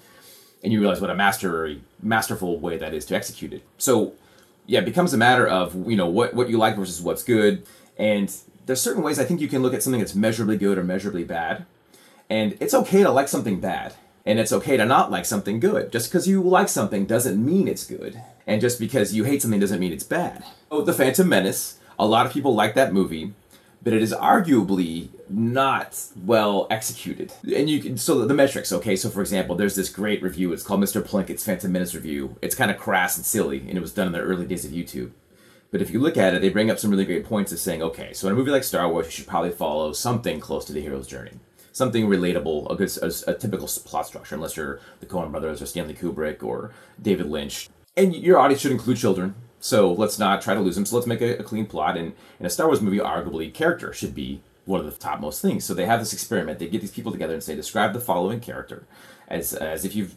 and 0.66 0.74
you 0.74 0.80
realize 0.80 1.00
what 1.00 1.12
a 1.12 1.16
master 1.16 1.78
masterful 2.02 2.60
way 2.60 2.76
that 2.76 2.94
is 2.94 3.06
to 3.06 3.16
execute 3.16 3.54
it. 3.54 3.64
So 3.78 4.14
yeah, 4.66 4.80
it 4.80 4.86
becomes 4.86 5.14
a 5.14 5.18
matter 5.18 5.48
of 5.48 5.88
you 5.88 5.96
know 5.96 6.08
what 6.08 6.34
what 6.34 6.50
you 6.50 6.58
like 6.58 6.76
versus 6.76 7.02
what's 7.02 7.24
good, 7.24 7.66
and 7.98 8.36
there's 8.66 8.82
certain 8.82 9.04
ways 9.04 9.20
I 9.20 9.26
think 9.26 9.40
you 9.40 9.48
can 9.48 9.62
look 9.62 9.76
at 9.76 9.84
something 9.84 10.02
that's 10.02 10.16
measurably 10.16 10.58
good 10.58 10.80
or 10.80 10.84
measurably 10.84 11.24
bad, 11.24 11.66
and 12.30 12.58
it's 12.60 12.74
okay 12.74 13.04
to 13.04 13.12
like 13.12 13.28
something 13.28 13.60
bad, 13.60 13.94
and 14.26 14.40
it's 14.40 14.52
okay 14.52 14.76
to 14.76 14.86
not 14.86 15.12
like 15.12 15.26
something 15.26 15.60
good. 15.60 15.92
Just 15.92 16.10
because 16.10 16.28
you 16.28 16.42
like 16.42 16.68
something 16.68 17.06
doesn't 17.06 17.44
mean 17.44 17.68
it's 17.68 17.86
good, 17.86 18.20
and 18.48 18.60
just 18.60 18.80
because 18.80 19.14
you 19.14 19.24
hate 19.24 19.44
something 19.44 19.60
doesn't 19.60 19.80
mean 19.80 19.94
it's 19.94 20.04
bad. 20.04 20.44
Oh, 20.72 20.82
The 20.82 20.94
Phantom 20.94 21.30
Menace. 21.30 21.80
A 21.98 22.06
lot 22.06 22.26
of 22.26 22.34
people 22.34 22.54
like 22.54 22.74
that 22.74 22.92
movie 22.92 23.34
but 23.86 23.94
it 23.94 24.02
is 24.02 24.12
arguably 24.14 25.10
not 25.30 26.04
well 26.26 26.68
executed. 26.72 27.32
And 27.56 27.70
you 27.70 27.80
can 27.80 27.98
so 27.98 28.26
the 28.26 28.34
metrics, 28.34 28.74
okay. 28.74 28.96
So 28.96 29.10
for 29.10 29.22
example, 29.22 29.56
there's 29.56 29.76
this 29.76 29.90
great 29.90 30.22
review. 30.24 30.52
It's 30.52 30.64
called 30.64 30.82
Mr. 30.82 31.02
Plinkett's 31.04 31.46
Phantom 31.46 31.72
Menace 31.72 31.94
review. 31.94 32.36
It's 32.42 32.56
kind 32.56 32.72
of 32.72 32.78
crass 32.78 33.16
and 33.16 33.26
silly, 33.26 33.60
and 33.60 33.78
it 33.78 33.82
was 33.82 33.94
done 33.94 34.08
in 34.08 34.14
the 34.14 34.20
early 34.20 34.48
days 34.48 34.66
of 34.66 34.72
YouTube. 34.72 35.12
But 35.70 35.82
if 35.82 35.92
you 35.92 36.00
look 36.00 36.18
at 36.18 36.34
it, 36.34 36.42
they 36.42 36.50
bring 36.50 36.72
up 36.72 36.80
some 36.80 36.90
really 36.90 37.06
great 37.06 37.26
points 37.26 37.52
of 37.52 37.60
saying, 37.60 37.84
okay, 37.84 38.12
so 38.14 38.28
in 38.28 38.34
a 38.34 38.36
movie 38.36 38.52
like 38.52 38.64
Star 38.64 38.90
Wars, 38.90 39.06
you 39.06 39.12
should 39.12 39.28
probably 39.28 39.52
follow 39.52 39.94
something 39.94 40.40
close 40.40 40.66
to 40.66 40.74
the 40.74 40.82
hero's 40.82 41.06
journey, 41.06 41.34
something 41.72 42.08
relatable, 42.08 42.72
a 42.72 42.76
good, 42.76 42.92
a, 42.98 43.32
a 43.32 43.36
typical 43.36 43.68
plot 43.68 44.08
structure, 44.08 44.34
unless 44.34 44.58
you're 44.58 44.80
the 45.00 45.06
Coen 45.06 45.30
Brothers 45.32 45.62
or 45.62 45.68
Stanley 45.68 45.94
Kubrick 45.94 46.42
or 46.42 46.72
David 47.00 47.28
Lynch. 47.28 47.70
And 47.96 48.16
your 48.16 48.40
audience 48.40 48.62
should 48.62 48.72
include 48.72 48.98
children, 48.98 49.36
so 49.66 49.92
let's 49.94 50.20
not 50.20 50.44
try 50.44 50.54
to 50.54 50.60
lose 50.60 50.76
them. 50.76 50.86
So 50.86 50.96
let's 50.96 51.08
make 51.08 51.22
a, 51.22 51.40
a 51.40 51.44
clean 51.44 51.66
plot. 51.66 51.98
And 51.98 52.14
in 52.40 52.46
a 52.46 52.52
Star 52.52 52.68
Wars 52.68 52.82
movie, 52.82 53.00
arguably, 53.00 53.52
character 53.52 53.92
should 53.94 54.14
be 54.14 54.42
one 54.66 54.80
of 54.80 54.86
the 54.86 54.92
topmost 54.92 55.42
things. 55.42 55.66
So 55.66 55.74
they 55.74 55.88
have 55.88 56.00
this 56.00 56.14
experiment. 56.14 56.60
They 56.60 56.68
get 56.68 56.82
these 56.82 56.92
people 56.92 57.12
together 57.12 57.34
and 57.34 57.42
say, 57.42 57.56
describe 57.56 57.94
the 57.94 58.00
following 58.00 58.40
character 58.40 58.86
as 59.28 59.56
as 59.56 59.84
if 59.84 59.96
you've 59.96 60.14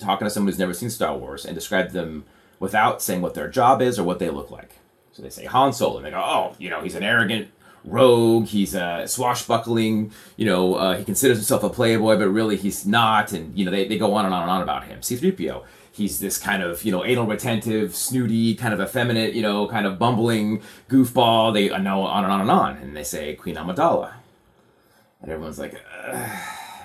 talking 0.00 0.26
to 0.26 0.30
someone 0.30 0.48
who's 0.48 0.58
never 0.58 0.74
seen 0.74 0.90
Star 0.90 1.16
Wars 1.16 1.44
and 1.44 1.54
describe 1.54 1.90
them 1.90 2.24
without 2.58 3.00
saying 3.00 3.22
what 3.22 3.34
their 3.34 3.48
job 3.48 3.80
is 3.80 4.00
or 4.00 4.02
what 4.02 4.18
they 4.18 4.30
look 4.30 4.50
like. 4.50 4.72
So 5.12 5.22
they 5.22 5.30
say 5.30 5.44
Han 5.44 5.72
Solo, 5.72 5.98
and 5.98 6.06
they 6.06 6.10
go, 6.10 6.20
oh, 6.20 6.56
you 6.58 6.68
know, 6.68 6.80
he's 6.80 6.96
an 6.96 7.04
arrogant 7.04 7.52
rogue. 7.84 8.46
He's 8.46 8.74
a 8.74 9.04
swashbuckling. 9.06 10.10
You 10.36 10.46
know, 10.46 10.74
uh, 10.74 10.96
he 10.96 11.04
considers 11.04 11.38
himself 11.38 11.62
a 11.62 11.70
playboy, 11.70 12.16
but 12.18 12.30
really 12.30 12.56
he's 12.56 12.84
not. 12.84 13.32
And 13.32 13.56
you 13.56 13.64
know, 13.64 13.70
they, 13.70 13.86
they 13.86 13.96
go 13.96 14.12
on 14.14 14.24
and 14.24 14.34
on 14.34 14.42
and 14.42 14.50
on 14.50 14.60
about 14.60 14.84
him. 14.84 15.02
C-3PO. 15.02 15.62
He's 15.92 16.20
this 16.20 16.38
kind 16.38 16.62
of, 16.62 16.84
you 16.84 16.90
know, 16.90 17.04
anal 17.04 17.26
retentive, 17.26 17.94
snooty, 17.94 18.54
kind 18.54 18.72
of 18.72 18.80
effeminate, 18.80 19.34
you 19.34 19.42
know, 19.42 19.68
kind 19.68 19.86
of 19.86 19.98
bumbling 19.98 20.62
goofball. 20.88 21.52
They 21.52 21.68
know 21.68 22.02
on 22.02 22.24
and 22.24 22.32
on 22.32 22.40
and 22.40 22.50
on. 22.50 22.76
And 22.78 22.96
they 22.96 23.04
say 23.04 23.34
Queen 23.34 23.56
Amidala. 23.56 24.14
And 25.20 25.30
everyone's 25.30 25.58
like, 25.58 25.74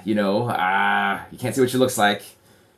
you 0.03 0.13
know, 0.13 0.49
uh, 0.49 1.21
you 1.31 1.37
can't 1.37 1.55
see 1.55 1.61
what 1.61 1.69
she 1.69 1.77
looks 1.77 1.97
like. 1.97 2.23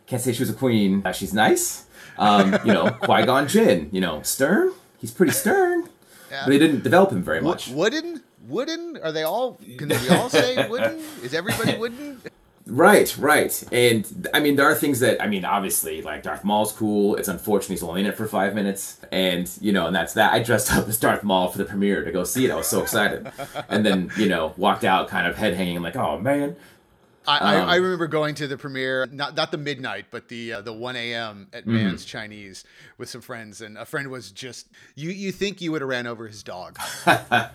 Can't 0.06 0.22
say 0.22 0.32
she 0.32 0.42
was 0.42 0.50
a 0.50 0.54
queen. 0.54 1.02
Uh, 1.04 1.12
she's 1.12 1.34
nice. 1.34 1.86
Um, 2.18 2.58
you 2.64 2.74
know, 2.74 2.90
Qui 3.02 3.26
Gon 3.26 3.48
Jinn. 3.48 3.90
You 3.92 4.02
know, 4.02 4.22
stern. 4.22 4.72
He's 5.00 5.12
pretty 5.12 5.32
stern. 5.32 5.90
Yeah. 6.32 6.44
But 6.46 6.52
they 6.52 6.60
didn't 6.60 6.84
develop 6.84 7.12
him 7.12 7.24
very 7.24 7.42
much. 7.42 7.70
wooden? 7.70 8.22
Wooden? 8.48 8.98
Are 9.04 9.12
they 9.12 9.24
all? 9.24 9.60
Can 9.78 9.90
we 9.90 10.10
all 10.10 10.30
say 10.30 10.68
wooden? 10.68 11.00
Is 11.24 11.34
everybody 11.34 11.78
wooden? 11.78 12.22
Right, 12.70 13.18
right. 13.18 13.64
And 13.72 14.28
I 14.34 14.40
mean, 14.40 14.56
there 14.56 14.70
are 14.70 14.76
things 14.76 15.00
that 15.00 15.22
I 15.22 15.28
mean, 15.28 15.44
obviously, 15.44 16.02
like 16.02 16.24
Darth 16.24 16.44
Maul's 16.44 16.72
cool. 16.72 17.16
It's 17.16 17.28
unfortunate 17.28 17.74
he's 17.76 17.84
only 17.84 18.02
in 18.02 18.08
it 18.08 18.16
for 18.16 18.28
five 18.28 18.54
minutes, 18.54 19.00
and 19.12 19.50
you 19.60 19.72
know, 19.72 19.88
and 19.88 19.96
that's 19.96 20.14
that. 20.14 20.34
I 20.34 20.40
dressed 20.44 20.72
up 20.76 20.88
as 20.88 20.98
Darth 21.00 21.24
Maul 21.24 21.48
for 21.50 21.58
the 21.58 21.66
premiere 21.66 22.04
to 22.04 22.12
go 22.12 22.24
see 22.24 22.46
it. 22.46 22.52
I 22.52 22.56
was 22.56 22.68
so 22.68 22.82
excited, 22.82 23.32
and 23.70 23.86
then 23.86 24.12
you 24.18 24.30
know, 24.30 24.54
walked 24.58 24.84
out 24.84 25.08
kind 25.10 25.26
of 25.28 25.36
head 25.36 25.56
hanging, 25.56 25.82
like, 25.82 25.96
oh 25.96 26.20
man. 26.20 26.56
I, 27.28 27.38
Um, 27.38 27.70
I, 27.70 27.74
I 27.74 27.76
remember 27.76 28.08
going 28.08 28.34
to 28.36 28.48
the 28.48 28.58
premiere, 28.58 29.06
not 29.12 29.36
not 29.36 29.52
the 29.52 29.58
midnight, 29.58 30.06
but 30.10 30.30
the 30.30 30.54
uh, 30.54 30.62
the 30.62 30.74
one 30.74 30.96
a.m. 30.96 31.48
at 31.54 31.64
Mm-hmm. 31.64 31.76
Mann's 31.76 32.06
Chinese 32.06 32.64
with 32.98 33.10
some 33.10 33.22
friends, 33.22 33.62
and 33.62 33.78
a 33.78 33.86
friend 33.86 34.10
was 34.10 34.32
just 34.32 34.68
you. 34.96 35.10
You 35.12 35.32
think 35.32 35.62
you 35.62 35.72
would 35.72 35.82
have 35.82 35.90
ran 35.90 36.08
over 36.08 36.28
his 36.28 36.44
dog 36.44 36.78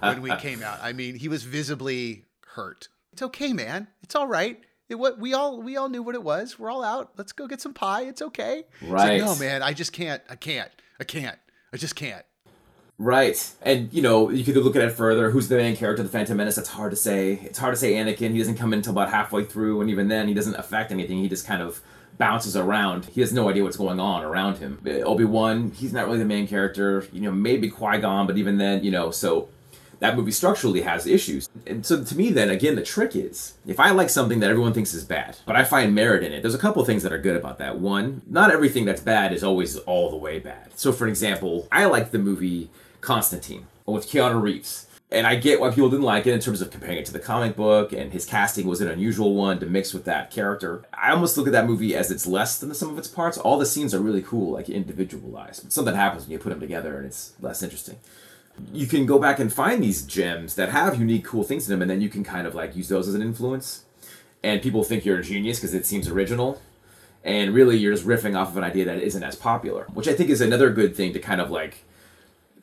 when 0.01 0.23
we 0.23 0.35
came 0.39 0.63
out? 0.63 0.79
I 0.83 0.93
mean, 0.93 1.17
he 1.17 1.29
was 1.29 1.43
visibly 1.45 2.25
hurt. 2.55 2.89
It's 3.13 3.23
okay, 3.23 3.53
man. 3.53 3.89
It's 4.03 4.15
all 4.15 4.27
right. 4.29 4.61
It, 4.89 4.97
what 4.97 5.19
we 5.19 5.33
all 5.35 5.63
we 5.63 5.77
all 5.77 5.89
knew 5.89 6.03
what 6.03 6.15
it 6.15 6.23
was. 6.23 6.59
We're 6.59 6.71
all 6.71 6.85
out. 6.85 7.13
Let's 7.17 7.33
go 7.33 7.47
get 7.47 7.61
some 7.61 7.73
pie. 7.75 8.03
It's 8.03 8.21
okay. 8.23 8.65
It's 8.81 8.91
like, 8.91 8.93
Right. 8.93 9.21
no, 9.21 9.35
man. 9.37 9.63
I 9.63 9.73
just 9.73 9.93
can't. 9.93 10.23
I 10.29 10.37
can't. 10.37 10.71
I 11.01 11.05
can't. 11.05 11.39
I 11.73 11.77
just 11.77 11.97
can't. 11.97 12.25
Right. 12.97 13.51
And, 13.63 13.93
you 13.93 14.03
know, 14.03 14.31
you 14.31 14.45
could 14.45 14.57
look 14.57 14.77
at 14.77 14.83
it 14.83 14.93
further. 14.93 15.31
Who's 15.31 15.49
the 15.49 15.57
main 15.57 15.75
character 15.75 16.03
of 16.03 16.07
the 16.11 16.17
Phantom 16.17 16.37
Menace? 16.37 16.55
That's 16.55 16.69
hard 16.69 16.93
to 16.93 16.97
say. 16.97 17.41
It's 17.43 17.59
hard 17.59 17.75
to 17.75 17.81
say 17.81 17.95
Anakin. 17.95 18.31
He 18.31 18.39
doesn't 18.39 18.55
come 18.57 18.73
in 18.73 18.79
until 18.79 18.93
about 18.93 19.11
halfway 19.11 19.45
through, 19.45 19.81
and 19.81 19.91
even 19.91 20.07
then, 20.07 20.29
he 20.29 20.35
doesn't 20.35 20.55
affect 20.55 20.93
anything. 20.93 21.19
He 21.19 21.29
just 21.29 21.45
kind 21.45 21.61
of 21.61 21.81
bounces 22.19 22.57
around. 22.57 23.07
He 23.07 23.21
has 23.21 23.33
no 23.33 23.49
idea 23.49 23.65
what's 23.65 23.77
going 23.77 23.99
on 23.99 24.23
around 24.23 24.59
him. 24.59 24.79
Obi 25.05 25.25
Wan, 25.25 25.73
he's 25.73 25.93
not 25.93 26.07
really 26.07 26.19
the 26.21 26.25
main 26.25 26.47
character. 26.47 27.05
You 27.13 27.23
know, 27.23 27.33
maybe 27.33 27.69
Qui 27.69 27.99
Gon, 27.99 28.29
but 28.29 28.39
even 28.39 28.59
then, 28.59 28.85
you 28.85 28.93
know, 28.93 29.11
so 29.11 29.49
that 30.01 30.17
movie 30.17 30.31
structurally 30.31 30.83
has 30.83 31.07
issues. 31.07 31.49
And 31.67 31.85
so 31.85 32.03
to 32.05 32.17
me, 32.17 32.31
then, 32.31 32.51
again, 32.51 32.77
the 32.77 32.83
trick 32.83 33.17
is 33.17 33.55
if 33.67 33.81
I 33.81 33.91
like 33.91 34.11
something 34.11 34.41
that 34.41 34.51
everyone 34.51 34.73
thinks 34.73 34.95
is 34.95 35.05
bad, 35.05 35.39
but 35.47 35.57
I 35.57 35.65
find 35.65 35.95
merit 35.95 36.25
in 36.25 36.33
it, 36.33 36.43
there's 36.43 36.55
a 36.55 36.59
couple 36.59 36.85
things 36.85 37.03
that 37.03 37.13
are 37.13 37.19
good 37.19 37.37
about 37.37 37.59
that. 37.59 37.79
One, 37.79 38.23
not 38.27 38.51
everything 38.51 38.85
that's 38.85 39.01
bad 39.01 39.33
is 39.33 39.45
always 39.45 39.77
all 39.79 40.11
the 40.11 40.17
way 40.17 40.39
bad. 40.39 40.79
So, 40.79 40.93
for 40.93 41.07
example, 41.07 41.69
I 41.71 41.85
like 41.87 42.11
the 42.11 42.19
movie 42.19 42.71
Constantine 43.01 43.67
with 43.87 44.09
Keanu 44.09 44.41
Reeves. 44.41 44.87
And 45.11 45.29
I 45.29 45.37
get 45.37 45.61
why 45.61 45.71
people 45.71 45.91
didn't 45.91 46.05
like 46.05 46.27
it 46.27 46.33
in 46.33 46.41
terms 46.41 46.61
of 46.61 46.73
comparing 46.73 46.99
it 46.99 47.07
to 47.07 47.13
the 47.13 47.21
comic 47.21 47.55
book, 47.55 47.93
and 47.93 48.13
his 48.13 48.27
casting 48.27 48.67
was 48.67 48.81
an 48.81 48.89
unusual 48.89 49.35
one 49.35 49.61
to 49.61 49.67
mix 49.67 49.95
with 49.95 50.07
that 50.07 50.33
character. 50.33 50.83
I 50.93 51.13
almost 51.13 51.37
look 51.37 51.47
at 51.47 51.53
that 51.53 51.69
movie 51.69 51.95
as 51.95 52.11
it's 52.11 52.27
less 52.27 52.59
than 52.59 52.69
the 52.69 52.75
sum 52.75 52.91
of 52.91 52.99
its 52.99 53.07
parts. 53.07 53.39
All 53.39 53.57
the 53.57 53.67
scenes 53.67 53.95
are 53.95 54.01
really 54.01 54.23
cool, 54.23 54.51
like 54.53 54.69
individualized. 54.69 55.63
But 55.63 55.73
something 55.73 55.95
happens 55.95 56.25
when 56.25 56.33
you 56.33 56.39
put 56.41 56.51
them 56.51 56.59
together, 56.59 56.97
and 56.97 57.07
it's 57.07 57.35
less 57.41 57.63
interesting 57.63 57.99
you 58.73 58.87
can 58.87 59.07
go 59.07 59.19
back 59.19 59.39
and 59.39 59.53
find 59.53 59.83
these 59.83 60.03
gems 60.03 60.55
that 60.55 60.71
have 60.71 60.99
unique, 60.99 61.25
cool 61.25 61.45
things 61.45 61.69
in 61.69 61.73
them, 61.73 61.83
and 61.83 61.91
then 61.91 62.01
you 62.01 62.09
can 62.09 62.25
kind 62.25 62.47
of 62.47 62.55
like 62.55 62.77
use 62.77 62.89
those 62.89 63.09
as 63.09 63.15
an 63.15 63.23
influence. 63.23 63.85
And 64.43 64.63
people 64.63 64.85
think 64.85 65.05
you're 65.05 65.19
a 65.19 65.23
genius 65.23 65.59
because 65.59 65.75
it 65.75 65.87
seems 65.87 66.09
original. 66.09 66.61
And 67.25 67.55
really, 67.55 67.79
you're 67.79 67.95
just 67.95 68.07
riffing 68.07 68.37
off 68.37 68.51
of 68.51 68.59
an 68.59 68.65
idea 68.65 68.85
that 68.85 68.99
isn't 68.99 69.23
as 69.23 69.35
popular, 69.35 69.87
which 69.95 70.07
I 70.07 70.13
think 70.13 70.29
is 70.29 70.43
another 70.43 70.71
good 70.71 70.95
thing 70.95 71.15
to 71.15 71.19
kind 71.19 71.41
of 71.41 71.51
like 71.51 71.85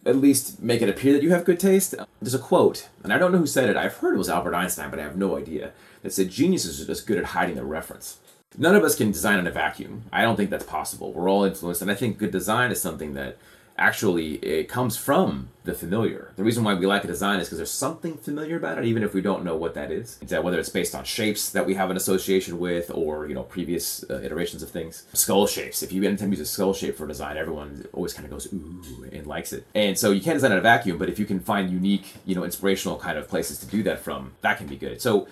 at 0.06 0.16
least 0.16 0.62
make 0.62 0.82
it 0.82 0.90
appear 0.90 1.14
that 1.14 1.24
you 1.24 1.32
have 1.32 1.46
good 1.46 1.60
taste. 1.60 1.96
There's 2.22 2.34
a 2.34 2.40
quote, 2.40 2.90
and 3.04 3.12
I 3.12 3.18
don't 3.18 3.32
know 3.32 3.40
who 3.40 3.48
said 3.48 3.70
it. 3.70 3.78
I've 3.78 3.98
heard 3.98 4.14
it 4.14 4.20
was 4.20 4.30
Albert 4.30 4.56
Einstein, 4.56 4.90
but 4.90 5.00
I 5.00 5.04
have 5.04 5.18
no 5.18 5.38
idea. 5.38 5.72
That 6.04 6.14
said, 6.14 6.30
geniuses 6.30 6.82
are 6.82 6.86
just 6.86 7.06
good 7.06 7.18
at 7.18 7.26
hiding 7.26 7.56
their 7.56 7.64
reference. 7.64 8.18
None 8.58 8.76
of 8.76 8.84
us 8.84 8.96
can 8.96 9.12
design 9.12 9.40
in 9.40 9.48
a 9.48 9.52
vacuum. 9.52 10.04
I 10.12 10.24
don't 10.24 10.36
think 10.36 10.50
that's 10.50 10.66
possible. 10.66 11.14
We're 11.14 11.30
all 11.30 11.44
influenced, 11.44 11.82
and 11.82 11.92
I 11.92 11.96
think 11.96 12.18
good 12.18 12.32
design 12.32 12.72
is 12.72 12.82
something 12.82 13.14
that 13.14 13.38
actually 13.82 14.36
it 14.36 14.70
comes 14.70 14.96
from 14.96 15.50
the 15.64 15.74
familiar. 15.74 16.32
The 16.36 16.44
reason 16.44 16.64
why 16.64 16.74
we 16.76 16.86
like 16.86 17.04
a 17.04 17.08
design 17.08 17.40
is 17.40 17.48
because 17.48 17.58
there's 17.58 17.72
something 17.72 18.16
familiar 18.18 18.58
about 18.58 18.78
it, 18.78 18.86
even 18.86 19.04
if 19.04 19.14
we 19.14 19.22
don't 19.22 19.44
know 19.44 19.56
what 19.56 19.74
that 19.74 19.92
is. 19.92 20.18
It's 20.22 20.32
that 20.32 20.44
whether 20.44 20.60
it's 20.60 20.70
based 20.70 20.96
on 20.96 21.04
shapes 21.04 21.50
that 21.52 21.66
we 21.66 21.74
have 21.76 21.90
an 21.90 21.98
association 21.98 22.60
with, 22.60 22.92
or 22.94 23.28
you 23.28 23.34
know 23.34 23.44
previous 23.44 24.06
uh, 24.10 24.22
iterations 24.24 24.64
of 24.64 24.70
things. 24.70 25.06
Skull 25.14 25.48
shapes. 25.48 25.84
If 25.84 25.92
you 25.92 26.04
anytime 26.04 26.32
use 26.32 26.40
a 26.40 26.46
skull 26.46 26.74
shape 26.74 26.96
for 26.96 27.08
design, 27.08 27.38
everyone 27.38 27.88
always 27.94 28.14
kind 28.14 28.26
of 28.26 28.32
goes 28.32 28.52
ooh 28.54 29.10
and 29.12 29.26
likes 29.28 29.52
it. 29.52 29.66
And 29.76 29.98
so 29.98 30.12
you 30.12 30.22
can't 30.22 30.36
design 30.36 30.52
in 30.52 30.58
a 30.60 30.62
vacuum, 30.62 30.98
but 30.98 31.10
if 31.10 31.20
you 31.20 31.26
can 31.26 31.40
find 31.40 31.70
unique, 31.72 32.14
you 32.26 32.36
know, 32.36 32.44
inspirational 32.44 32.98
kind 32.98 33.18
of 33.18 33.28
places 33.28 33.58
to 33.60 33.66
do 33.66 33.84
that 33.84 34.00
from, 34.00 34.34
that 34.42 34.58
can 34.58 34.68
be 34.68 34.78
good. 34.78 35.02
So 35.02 35.28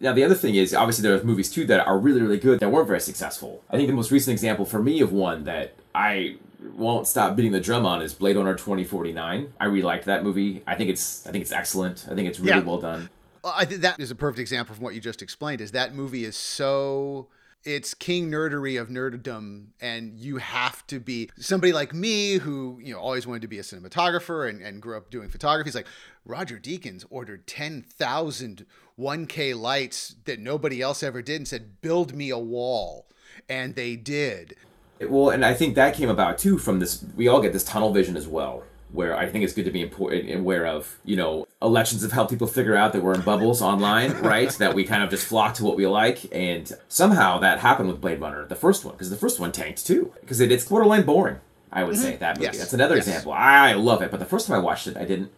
now 0.00 0.12
the 0.12 0.24
other 0.24 0.34
thing 0.34 0.54
is 0.54 0.74
obviously 0.74 1.02
there 1.02 1.18
are 1.18 1.24
movies 1.24 1.50
too 1.50 1.64
that 1.66 1.86
are 1.86 1.98
really 1.98 2.20
really 2.20 2.38
good 2.38 2.60
that 2.60 2.70
weren't 2.70 2.88
very 2.88 3.00
successful. 3.00 3.62
I 3.70 3.76
think 3.76 3.88
the 3.88 3.94
most 3.94 4.10
recent 4.10 4.32
example 4.32 4.64
for 4.64 4.82
me 4.82 5.00
of 5.00 5.12
one 5.12 5.44
that 5.44 5.74
I 5.94 6.36
won't 6.74 7.06
stop 7.06 7.36
beating 7.36 7.52
the 7.52 7.60
drum 7.60 7.84
on 7.86 8.02
is 8.02 8.14
Blade 8.14 8.36
Runner 8.36 8.54
2049. 8.54 9.52
I 9.60 9.64
really 9.66 9.82
liked 9.82 10.04
that 10.06 10.24
movie. 10.24 10.62
I 10.66 10.74
think 10.74 10.90
it's 10.90 11.26
I 11.26 11.30
think 11.30 11.42
it's 11.42 11.52
excellent. 11.52 12.06
I 12.10 12.14
think 12.14 12.28
it's 12.28 12.38
really 12.40 12.58
Yeah. 12.58 12.64
well 12.64 12.78
done. 12.80 13.10
I 13.44 13.64
think 13.64 13.82
that 13.82 14.00
is 14.00 14.10
a 14.10 14.14
perfect 14.16 14.40
example 14.40 14.74
from 14.74 14.82
what 14.84 14.94
you 14.94 15.00
just 15.00 15.22
explained. 15.22 15.60
Is 15.60 15.70
that 15.72 15.94
movie 15.94 16.24
is 16.24 16.36
so 16.36 17.28
it's 17.64 17.94
king 17.94 18.30
nerdery 18.30 18.80
of 18.80 18.88
nerddom, 18.88 19.66
and 19.80 20.18
you 20.18 20.36
have 20.36 20.86
to 20.88 21.00
be 21.00 21.30
somebody 21.38 21.72
like 21.72 21.92
me 21.94 22.34
who 22.38 22.78
you 22.82 22.92
know 22.92 23.00
always 23.00 23.26
wanted 23.26 23.42
to 23.42 23.48
be 23.48 23.58
a 23.58 23.62
cinematographer 23.62 24.48
and, 24.48 24.62
and 24.62 24.80
grew 24.82 24.96
up 24.96 25.10
doing 25.10 25.28
photography. 25.28 25.68
He's 25.68 25.74
like 25.74 25.86
Roger 26.24 26.58
Deakins 26.58 27.04
ordered 27.10 27.46
10,000 27.46 28.66
1K 28.98 29.54
lights 29.54 30.16
that 30.24 30.40
nobody 30.40 30.80
else 30.80 31.02
ever 31.02 31.22
did 31.22 31.36
and 31.36 31.46
said, 31.48 31.80
"Build 31.82 32.14
me 32.14 32.30
a 32.30 32.38
wall," 32.38 33.06
and 33.48 33.74
they 33.74 33.94
did. 33.96 34.56
Well, 35.00 35.30
and 35.30 35.44
I 35.44 35.54
think 35.54 35.74
that 35.74 35.94
came 35.94 36.08
about 36.08 36.38
too 36.38 36.58
from 36.58 36.80
this. 36.80 37.04
We 37.16 37.28
all 37.28 37.40
get 37.40 37.52
this 37.52 37.64
tunnel 37.64 37.92
vision 37.92 38.16
as 38.16 38.26
well, 38.26 38.62
where 38.92 39.16
I 39.16 39.26
think 39.28 39.44
it's 39.44 39.52
good 39.52 39.64
to 39.66 39.70
be 39.70 39.82
important 39.82 40.28
and 40.28 40.40
aware 40.40 40.66
of. 40.66 40.98
You 41.04 41.16
know, 41.16 41.46
elections 41.60 42.02
have 42.02 42.12
helped 42.12 42.30
people 42.30 42.46
figure 42.46 42.74
out 42.76 42.92
that 42.92 43.02
we're 43.02 43.14
in 43.14 43.20
bubbles 43.20 43.60
online, 43.60 44.12
right? 44.22 44.50
that 44.52 44.74
we 44.74 44.84
kind 44.84 45.02
of 45.02 45.10
just 45.10 45.26
flock 45.26 45.54
to 45.54 45.64
what 45.64 45.76
we 45.76 45.86
like, 45.86 46.34
and 46.34 46.72
somehow 46.88 47.38
that 47.40 47.58
happened 47.60 47.88
with 47.88 48.00
Blade 48.00 48.20
Runner, 48.20 48.46
the 48.46 48.54
first 48.54 48.84
one, 48.84 48.94
because 48.94 49.10
the 49.10 49.16
first 49.16 49.38
one 49.38 49.52
tanked 49.52 49.86
too, 49.86 50.12
because 50.20 50.40
it, 50.40 50.50
it's 50.50 50.64
borderline 50.64 51.02
boring. 51.02 51.40
I 51.72 51.84
would 51.84 51.94
mm-hmm. 51.94 52.02
say 52.02 52.16
that 52.16 52.36
movie. 52.36 52.46
Yes. 52.46 52.58
That's 52.58 52.72
another 52.72 52.96
Yes. 52.96 53.06
example. 53.08 53.32
I 53.32 53.74
love 53.74 54.00
it, 54.00 54.10
but 54.10 54.18
the 54.20 54.26
first 54.26 54.46
time 54.46 54.56
I 54.56 54.60
watched 54.60 54.86
it, 54.86 54.96
I 54.96 55.04
didn't. 55.04 55.30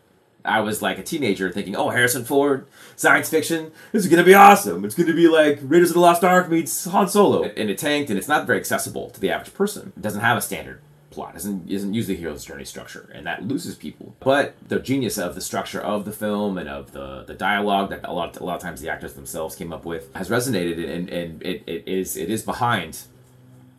I 0.44 0.60
was 0.60 0.80
like 0.80 0.98
a 0.98 1.02
teenager 1.02 1.50
thinking, 1.50 1.76
"Oh, 1.76 1.90
Harrison 1.90 2.24
Ford, 2.24 2.66
science 2.96 3.28
fiction. 3.28 3.72
This 3.92 4.04
is 4.04 4.10
gonna 4.10 4.24
be 4.24 4.34
awesome. 4.34 4.84
It's 4.84 4.94
gonna 4.94 5.14
be 5.14 5.28
like 5.28 5.58
Raiders 5.62 5.90
of 5.90 5.94
the 5.94 6.00
Lost 6.00 6.24
Ark 6.24 6.48
meets 6.48 6.84
Han 6.84 7.08
Solo." 7.08 7.44
And 7.44 7.70
it 7.70 7.78
tanked, 7.78 8.10
and 8.10 8.18
it's 8.18 8.28
not 8.28 8.46
very 8.46 8.58
accessible 8.58 9.10
to 9.10 9.20
the 9.20 9.30
average 9.30 9.54
person. 9.54 9.92
It 9.96 10.02
doesn't 10.02 10.20
have 10.20 10.38
a 10.38 10.40
standard 10.40 10.80
plot. 11.10 11.30
It 11.30 11.34
doesn't 11.34 11.70
isn't 11.70 11.94
use 11.94 12.06
the 12.06 12.16
hero's 12.16 12.44
journey 12.44 12.64
structure, 12.64 13.10
and 13.14 13.26
that 13.26 13.46
loses 13.46 13.74
people. 13.74 14.14
But 14.20 14.54
the 14.66 14.78
genius 14.78 15.18
of 15.18 15.34
the 15.34 15.40
structure 15.40 15.80
of 15.80 16.04
the 16.04 16.12
film 16.12 16.56
and 16.58 16.68
of 16.68 16.92
the 16.92 17.24
the 17.26 17.34
dialogue 17.34 17.90
that 17.90 18.00
a 18.04 18.12
lot 18.12 18.36
a 18.38 18.44
lot 18.44 18.56
of 18.56 18.62
times 18.62 18.80
the 18.80 18.88
actors 18.88 19.14
themselves 19.14 19.56
came 19.56 19.72
up 19.72 19.84
with 19.84 20.14
has 20.14 20.28
resonated, 20.28 20.78
and 20.88 21.08
and 21.10 21.42
it, 21.42 21.62
it 21.66 21.86
is 21.86 22.16
it 22.16 22.30
is 22.30 22.42
behind 22.42 22.98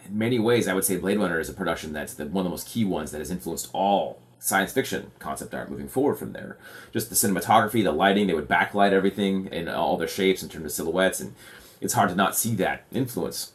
in 0.10 0.18
many 0.18 0.40
ways, 0.40 0.68
I 0.68 0.74
would 0.74 0.84
say 0.86 0.98
Blade 0.98 1.20
Runner 1.20 1.40
is 1.40 1.50
a 1.50 1.54
production 1.54 1.94
that's 1.94 2.14
the, 2.14 2.26
one 2.26 2.42
of 2.42 2.46
the 2.46 2.50
most 2.50 2.68
key 2.68 2.86
ones 2.86 3.12
that 3.12 3.20
has 3.20 3.32
influenced 3.32 3.70
all 3.74 4.20
science 4.40 4.72
fiction 4.72 5.12
concept 5.20 5.54
art 5.54 5.70
moving 5.70 5.88
forward 5.88 6.16
from 6.16 6.32
there. 6.34 6.58
Just 6.92 7.10
the 7.10 7.16
cinematography, 7.16 7.84
the 7.84 7.92
lighting, 7.92 8.28
they 8.28 8.34
would 8.34 8.48
backlight 8.48 8.92
everything 8.92 9.48
in 9.48 9.68
all 9.68 9.98
their 9.98 10.08
shapes 10.08 10.42
in 10.42 10.50
terms 10.50 10.66
of 10.66 10.72
silhouettes, 10.72 11.20
and 11.20 11.36
it's 11.82 11.94
hard 11.94 12.10
to 12.10 12.16
not 12.16 12.36
see 12.36 12.56
that 12.56 12.86
influence. 12.92 13.52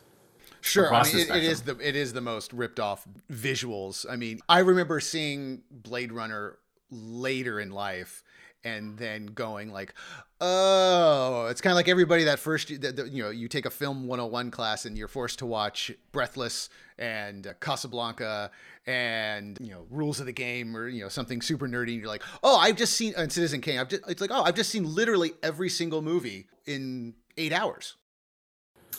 Sure, 0.60 0.94
I 0.94 1.02
mean, 1.02 1.18
it, 1.18 1.30
it 1.30 1.42
is 1.42 1.62
the 1.62 1.76
it 1.78 1.94
is 1.94 2.14
the 2.14 2.22
most 2.22 2.52
ripped 2.54 2.80
off 2.80 3.06
visuals. 3.30 4.06
I 4.08 4.16
mean, 4.16 4.40
I 4.48 4.60
remember 4.60 4.98
seeing 4.98 5.62
Blade 5.70 6.10
Runner 6.10 6.58
later 6.90 7.60
in 7.60 7.70
life, 7.70 8.22
and 8.64 8.96
then 8.96 9.26
going 9.26 9.72
like, 9.72 9.94
"Oh, 10.40 11.46
it's 11.50 11.60
kind 11.60 11.72
of 11.72 11.76
like 11.76 11.88
everybody 11.88 12.24
that 12.24 12.38
first 12.38 12.70
you 12.70 13.22
know 13.22 13.30
you 13.30 13.48
take 13.48 13.66
a 13.66 13.70
film 13.70 14.06
101 14.06 14.50
class 14.50 14.84
and 14.86 14.96
you're 14.96 15.08
forced 15.08 15.38
to 15.40 15.46
watch 15.46 15.92
Breathless 16.12 16.68
and 16.98 17.54
Casablanca 17.60 18.50
and 18.86 19.58
you 19.60 19.70
know 19.70 19.86
Rules 19.90 20.20
of 20.20 20.26
the 20.26 20.32
Game 20.32 20.76
or 20.76 20.88
you 20.88 21.02
know 21.02 21.08
something 21.08 21.42
super 21.42 21.68
nerdy, 21.68 21.92
and 21.92 22.00
you're 22.00 22.08
like, 22.08 22.22
"Oh, 22.42 22.56
I've 22.56 22.76
just 22.76 22.94
seen 22.94 23.14
and 23.16 23.30
Citizen 23.30 23.60
Kane. 23.60 23.78
I've 23.78 23.88
just 23.88 24.02
it's 24.08 24.20
like, 24.20 24.30
oh, 24.32 24.42
I've 24.42 24.56
just 24.56 24.70
seen 24.70 24.92
literally 24.94 25.32
every 25.42 25.68
single 25.68 26.02
movie 26.02 26.46
in 26.66 27.14
eight 27.36 27.52
hours." 27.52 27.96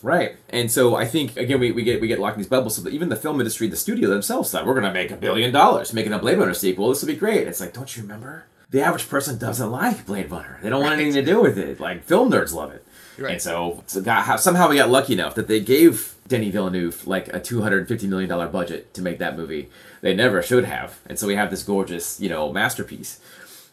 Right. 0.02 0.36
And 0.50 0.72
so 0.72 0.96
I 0.96 1.06
think 1.06 1.38
again 1.38 1.60
we, 1.60 1.72
we 1.72 1.84
get 1.84 2.02
we 2.02 2.08
get 2.08 2.20
locked 2.20 2.36
in 2.36 2.42
these 2.42 2.50
bubbles. 2.50 2.76
So 2.76 2.88
even 2.90 3.10
the 3.10 3.16
film 3.16 3.40
industry, 3.40 3.68
the 3.68 3.76
studio 3.76 4.10
themselves 4.10 4.52
thought 4.52 4.66
we're 4.66 4.76
gonna 4.76 4.94
make 4.94 5.12
a 5.12 5.18
billion 5.18 5.52
dollars 5.52 5.94
making 5.94 6.14
a 6.14 6.20
Blade 6.20 6.38
Runner 6.38 6.54
sequel. 6.54 6.90
This 6.90 7.02
will 7.02 7.08
be 7.08 7.16
great. 7.16 7.48
It's 7.48 7.60
like, 7.60 7.74
don't 7.74 7.96
you 7.96 8.04
remember? 8.04 8.46
The 8.72 8.82
average 8.82 9.08
person 9.10 9.38
doesn't 9.38 9.72
like 9.72 10.06
Blade 10.06 10.30
Runner. 10.32 10.60
They 10.62 10.70
don't 10.70 10.82
want 10.82 10.94
anything 10.94 11.14
to 11.14 11.32
do 11.32 11.42
with 11.42 11.58
it. 11.58 11.80
Like 11.80 12.04
film 12.04 12.32
nerds 12.32 12.54
love 12.54 12.72
it. 12.72 12.86
Right. 13.18 13.34
And 13.34 13.42
so, 13.42 13.84
so 13.88 14.02
got, 14.02 14.40
somehow 14.42 14.70
we 14.70 14.76
got 14.76 14.90
lucky 14.90 15.14
enough 15.14 15.36
that 15.36 15.48
they 15.48 15.62
gave 15.62 16.16
Denny 16.28 16.52
Villeneuve 16.52 17.08
like 17.08 17.28
a 17.30 17.40
two 17.40 17.62
hundred 17.62 17.88
fifty 17.88 18.08
million 18.08 18.30
dollar 18.30 18.48
budget 18.48 18.94
to 18.96 19.02
make 19.02 19.20
that 19.20 19.38
movie. 19.38 19.70
They 20.02 20.14
never 20.14 20.42
should 20.42 20.66
have, 20.66 21.00
and 21.08 21.18
so 21.18 21.28
we 21.28 21.36
have 21.36 21.50
this 21.50 21.64
gorgeous, 21.64 22.20
you 22.20 22.30
know, 22.30 22.52
masterpiece. 22.52 23.20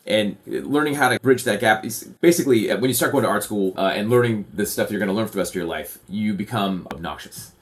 And 0.05 0.37
learning 0.46 0.94
how 0.94 1.11
to 1.11 1.20
bridge 1.20 1.44
that 1.44 1.61
gap 1.61 1.85
is 1.85 2.05
basically 2.20 2.70
uh, 2.70 2.78
when 2.78 2.88
you 2.90 2.94
start 2.94 3.12
going 3.12 3.22
to 3.22 3.31
art 3.31 3.44
school 3.44 3.72
uh, 3.76 3.92
and 3.94 4.11
learning 4.11 4.46
the 4.52 4.66
stuff 4.66 4.90
you're 4.90 4.98
going 4.98 5.09
to 5.09 5.14
learn 5.14 5.26
for 5.26 5.33
the 5.33 5.38
rest 5.38 5.52
of 5.52 5.57
your 5.57 5.64
life, 5.64 5.98
you 6.09 6.35
become 6.35 6.88
obnoxious. 6.92 7.52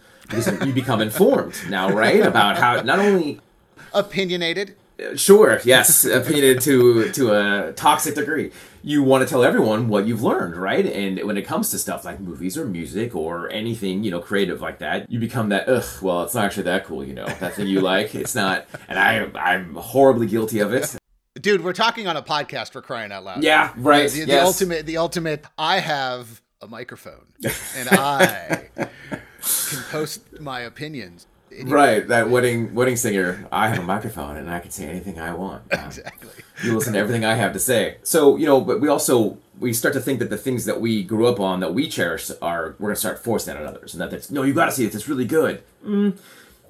You 0.65 0.73
become 0.73 1.01
informed 1.01 1.55
now, 1.69 1.91
right? 1.91 2.21
About 2.21 2.57
how 2.57 2.81
not 2.83 2.99
only 2.99 3.41
Opinionated. 3.93 4.77
Sure, 5.17 5.61
yes, 5.65 6.05
opinionated 6.05 6.63
to 6.63 7.13
to 7.13 7.33
a 7.33 7.73
toxic 7.73 8.15
degree. 8.15 8.53
You 8.83 9.03
want 9.03 9.23
to 9.23 9.29
tell 9.29 9.45
everyone 9.45 9.89
what 9.89 10.07
you've 10.07 10.23
learned, 10.23 10.57
right? 10.57 10.87
And 10.87 11.23
when 11.25 11.37
it 11.37 11.43
comes 11.43 11.71
to 11.71 11.79
stuff 11.79 12.05
like 12.05 12.19
movies 12.19 12.57
or 12.57 12.65
music 12.65 13.15
or 13.15 13.51
anything, 13.51 14.05
you 14.05 14.11
know, 14.11 14.21
creative 14.21 14.61
like 14.61 14.79
that, 14.79 15.11
you 15.11 15.19
become 15.19 15.51
that. 15.51 15.69
Ugh, 15.69 15.85
well, 16.03 16.23
it's 16.23 16.35
not 16.35 16.47
actually 16.47 16.65
that 16.65 16.87
cool, 16.87 17.05
you 17.05 17.15
know. 17.15 17.27
That 17.27 17.55
thing 17.55 17.67
you 17.67 17.81
like, 17.93 18.15
it's 18.15 18.35
not. 18.35 18.67
And 18.89 18.99
I, 18.99 19.27
I'm 19.35 19.75
horribly 19.75 20.27
guilty 20.27 20.61
of 20.61 20.73
it. 20.73 20.97
Dude, 21.41 21.63
we're 21.63 21.73
talking 21.73 22.07
on 22.07 22.17
a 22.17 22.23
podcast 22.23 22.73
for 22.73 22.83
crying 22.83 23.13
out 23.13 23.25
loud. 23.25 23.43
Yeah, 23.43 23.73
right. 23.77 24.11
The, 24.11 24.25
the 24.25 24.33
yes. 24.33 24.47
ultimate, 24.47 24.87
the 24.87 24.97
ultimate. 24.97 25.45
I 25.59 25.79
have 25.79 26.41
a 26.61 26.67
microphone, 26.67 27.27
and 27.77 27.89
I 27.91 28.69
can 28.77 29.83
post 29.91 30.41
my 30.41 30.61
opinions. 30.61 31.27
Right, 31.65 32.07
that 32.09 32.31
wedding 32.31 32.75
wedding 32.75 32.97
singer. 32.97 33.47
I 33.51 33.69
have 33.69 33.79
a 33.79 33.83
microphone 33.83 34.37
and 34.37 34.49
I 34.51 34.61
can 34.61 34.71
say 34.71 34.87
anything 34.87 35.19
I 35.19 35.35
want. 35.35 35.63
Uh, 35.73 35.79
Exactly. 35.87 36.31
you 36.63 36.75
listen 36.75 36.93
to 36.93 36.99
everything 36.99 37.25
I 37.25 37.35
have 37.35 37.53
to 37.55 37.59
say. 37.59 37.97
So 38.03 38.37
you 38.37 38.47
know, 38.47 38.61
but 38.61 38.81
we 38.81 38.89
also 38.89 39.39
we 39.59 39.73
start 39.73 39.95
to 39.95 40.01
think 40.01 40.21
that 40.21 40.31
the 40.31 40.37
things 40.39 40.65
that 40.67 40.81
we 40.81 41.03
grew 41.03 41.27
up 41.27 41.41
on 41.41 41.61
that 41.61 41.75
we 41.75 41.89
cherish 41.89 42.31
are 42.41 42.77
we're 42.79 42.89
gonna 42.91 42.97
start 42.97 43.19
forcing 43.23 43.53
that 43.55 43.61
on 43.61 43.67
others, 43.69 43.95
and 43.95 44.01
that 44.01 44.11
that's 44.11 44.31
no, 44.31 44.43
you 44.45 44.55
got 44.55 44.67
to 44.67 44.73
see 44.73 44.85
it. 44.85 44.95
It's 44.95 45.09
really 45.09 45.25
good. 45.27 45.63
Mm, 45.85 46.17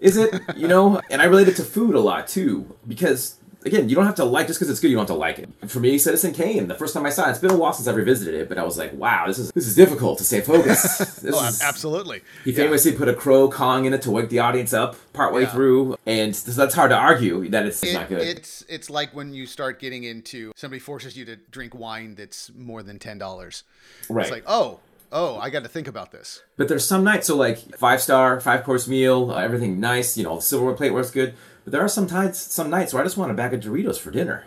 is 0.00 0.16
it? 0.16 0.40
You 0.56 0.66
know, 0.66 1.00
and 1.10 1.20
I 1.20 1.26
relate 1.26 1.48
it 1.48 1.56
to 1.56 1.62
food 1.64 1.94
a 1.94 2.00
lot 2.00 2.26
too 2.26 2.74
because. 2.88 3.36
Again, 3.66 3.90
you 3.90 3.94
don't 3.94 4.06
have 4.06 4.14
to 4.14 4.24
like 4.24 4.46
just 4.46 4.58
because 4.58 4.70
it's 4.70 4.80
good. 4.80 4.88
You 4.88 4.96
don't 4.96 5.02
have 5.06 5.14
to 5.14 5.20
like 5.20 5.38
it. 5.38 5.48
For 5.68 5.80
me, 5.80 5.98
Citizen 5.98 6.32
Kane. 6.32 6.66
The 6.66 6.74
first 6.74 6.94
time 6.94 7.04
I 7.04 7.10
saw 7.10 7.26
it, 7.28 7.30
it's 7.32 7.40
been 7.40 7.50
a 7.50 7.56
while 7.56 7.74
since 7.74 7.86
I 7.88 7.92
revisited 7.92 8.32
it, 8.34 8.48
but 8.48 8.56
I 8.56 8.62
was 8.64 8.78
like, 8.78 8.94
"Wow, 8.94 9.26
this 9.26 9.38
is 9.38 9.50
this 9.52 9.66
is 9.66 9.74
difficult 9.74 10.16
to 10.18 10.24
stay 10.24 10.40
focused." 10.40 10.98
This 11.22 11.34
Oh, 11.36 11.46
is, 11.46 11.60
absolutely. 11.60 12.22
he 12.44 12.52
famously 12.52 12.92
put 12.92 13.08
a 13.08 13.14
crow 13.14 13.48
cawing 13.48 13.84
in 13.84 13.92
it 13.92 14.00
to 14.02 14.10
wake 14.10 14.30
the 14.30 14.38
audience 14.38 14.72
up 14.72 14.96
partway 15.12 15.42
Yeah. 15.42 15.52
through, 15.52 15.96
and 16.06 16.34
so 16.34 16.52
that's 16.52 16.74
hard 16.74 16.90
to 16.90 16.96
argue 16.96 17.48
that 17.50 17.66
it's, 17.66 17.82
it's 17.82 17.92
It- 17.92 17.94
not 17.94 18.08
good. 18.08 18.22
It's 18.22 18.64
it's 18.68 18.88
like 18.88 19.14
when 19.14 19.34
you 19.34 19.44
start 19.44 19.78
getting 19.78 20.04
into 20.04 20.52
somebody 20.56 20.80
forces 20.80 21.14
you 21.16 21.26
to 21.26 21.36
drink 21.36 21.74
wine 21.74 22.14
that's 22.14 22.50
more 22.56 22.82
than 22.82 22.98
ten 22.98 23.18
dollars. 23.18 23.64
right. 24.08 24.22
It's 24.22 24.32
like, 24.32 24.44
oh, 24.46 24.80
oh, 25.12 25.36
I 25.38 25.50
got 25.50 25.64
to 25.64 25.68
think 25.68 25.86
about 25.88 26.12
this. 26.12 26.40
But 26.56 26.68
there's 26.68 26.86
some 26.86 27.04
nights, 27.04 27.26
so 27.26 27.36
like 27.36 27.58
five 27.76 28.00
star, 28.00 28.40
five 28.40 28.64
course 28.64 28.88
meal, 28.88 29.30
uh, 29.32 29.36
everything 29.36 29.78
nice, 29.80 30.16
you 30.16 30.24
know, 30.24 30.36
the 30.36 30.42
silverware 30.42 30.74
plate 30.74 30.94
works 30.94 31.10
good. 31.10 31.34
But 31.70 31.76
there 31.76 31.84
are 31.84 31.88
some 31.88 32.08
times, 32.08 32.36
some 32.36 32.68
nights 32.68 32.92
where 32.92 33.00
I 33.00 33.06
just 33.06 33.16
want 33.16 33.30
a 33.30 33.34
bag 33.34 33.54
of 33.54 33.60
Doritos 33.60 33.96
for 33.96 34.10
dinner, 34.10 34.42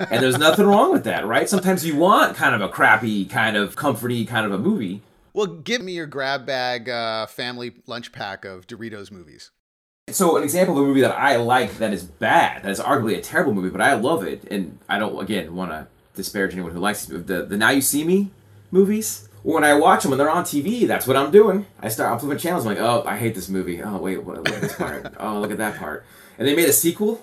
and 0.00 0.20
there's 0.20 0.36
nothing 0.36 0.66
wrong 0.66 0.90
with 0.90 1.04
that, 1.04 1.24
right? 1.24 1.48
Sometimes 1.48 1.86
you 1.86 1.94
want 1.94 2.36
kind 2.36 2.56
of 2.56 2.60
a 2.60 2.68
crappy, 2.68 3.24
kind 3.24 3.56
of 3.56 3.76
comforty, 3.76 4.26
kind 4.26 4.44
of 4.44 4.50
a 4.50 4.58
movie. 4.58 5.00
Well, 5.32 5.46
give 5.46 5.80
me 5.80 5.92
your 5.92 6.06
grab 6.06 6.46
bag 6.46 6.88
uh, 6.88 7.26
family 7.26 7.74
lunch 7.86 8.10
pack 8.10 8.44
of 8.44 8.66
Doritos 8.66 9.12
movies. 9.12 9.52
So 10.08 10.36
an 10.36 10.42
example 10.42 10.76
of 10.76 10.82
a 10.82 10.86
movie 10.88 11.02
that 11.02 11.16
I 11.16 11.36
like 11.36 11.78
that 11.78 11.92
is 11.92 12.02
bad, 12.02 12.64
that 12.64 12.70
is 12.72 12.80
arguably 12.80 13.16
a 13.16 13.20
terrible 13.20 13.54
movie, 13.54 13.70
but 13.70 13.80
I 13.80 13.94
love 13.94 14.24
it, 14.24 14.42
and 14.50 14.80
I 14.88 14.98
don't 14.98 15.22
again 15.22 15.54
want 15.54 15.70
to 15.70 15.86
disparage 16.16 16.52
anyone 16.52 16.72
who 16.72 16.80
likes 16.80 17.08
it. 17.08 17.28
The 17.28 17.44
the 17.44 17.56
Now 17.56 17.70
You 17.70 17.80
See 17.80 18.02
Me 18.02 18.32
movies. 18.72 19.28
When 19.44 19.62
I 19.62 19.74
watch 19.74 20.02
them 20.02 20.10
when 20.10 20.18
they're 20.18 20.28
on 20.28 20.42
TV, 20.42 20.84
that's 20.88 21.06
what 21.06 21.16
I'm 21.16 21.30
doing. 21.30 21.66
I 21.78 21.90
start 21.90 22.12
I'm 22.12 22.18
flipping 22.18 22.38
channels. 22.38 22.66
I'm 22.66 22.74
like, 22.74 22.82
oh, 22.82 23.04
I 23.06 23.18
hate 23.18 23.36
this 23.36 23.48
movie. 23.48 23.80
Oh 23.80 23.98
wait, 23.98 24.24
what, 24.24 24.38
look 24.38 24.48
at 24.48 24.60
this 24.60 24.74
part. 24.74 25.14
oh, 25.20 25.38
look 25.38 25.52
at 25.52 25.58
that 25.58 25.78
part. 25.78 26.04
And 26.40 26.48
they 26.48 26.56
made 26.56 26.68
a 26.68 26.72
sequel, 26.72 27.22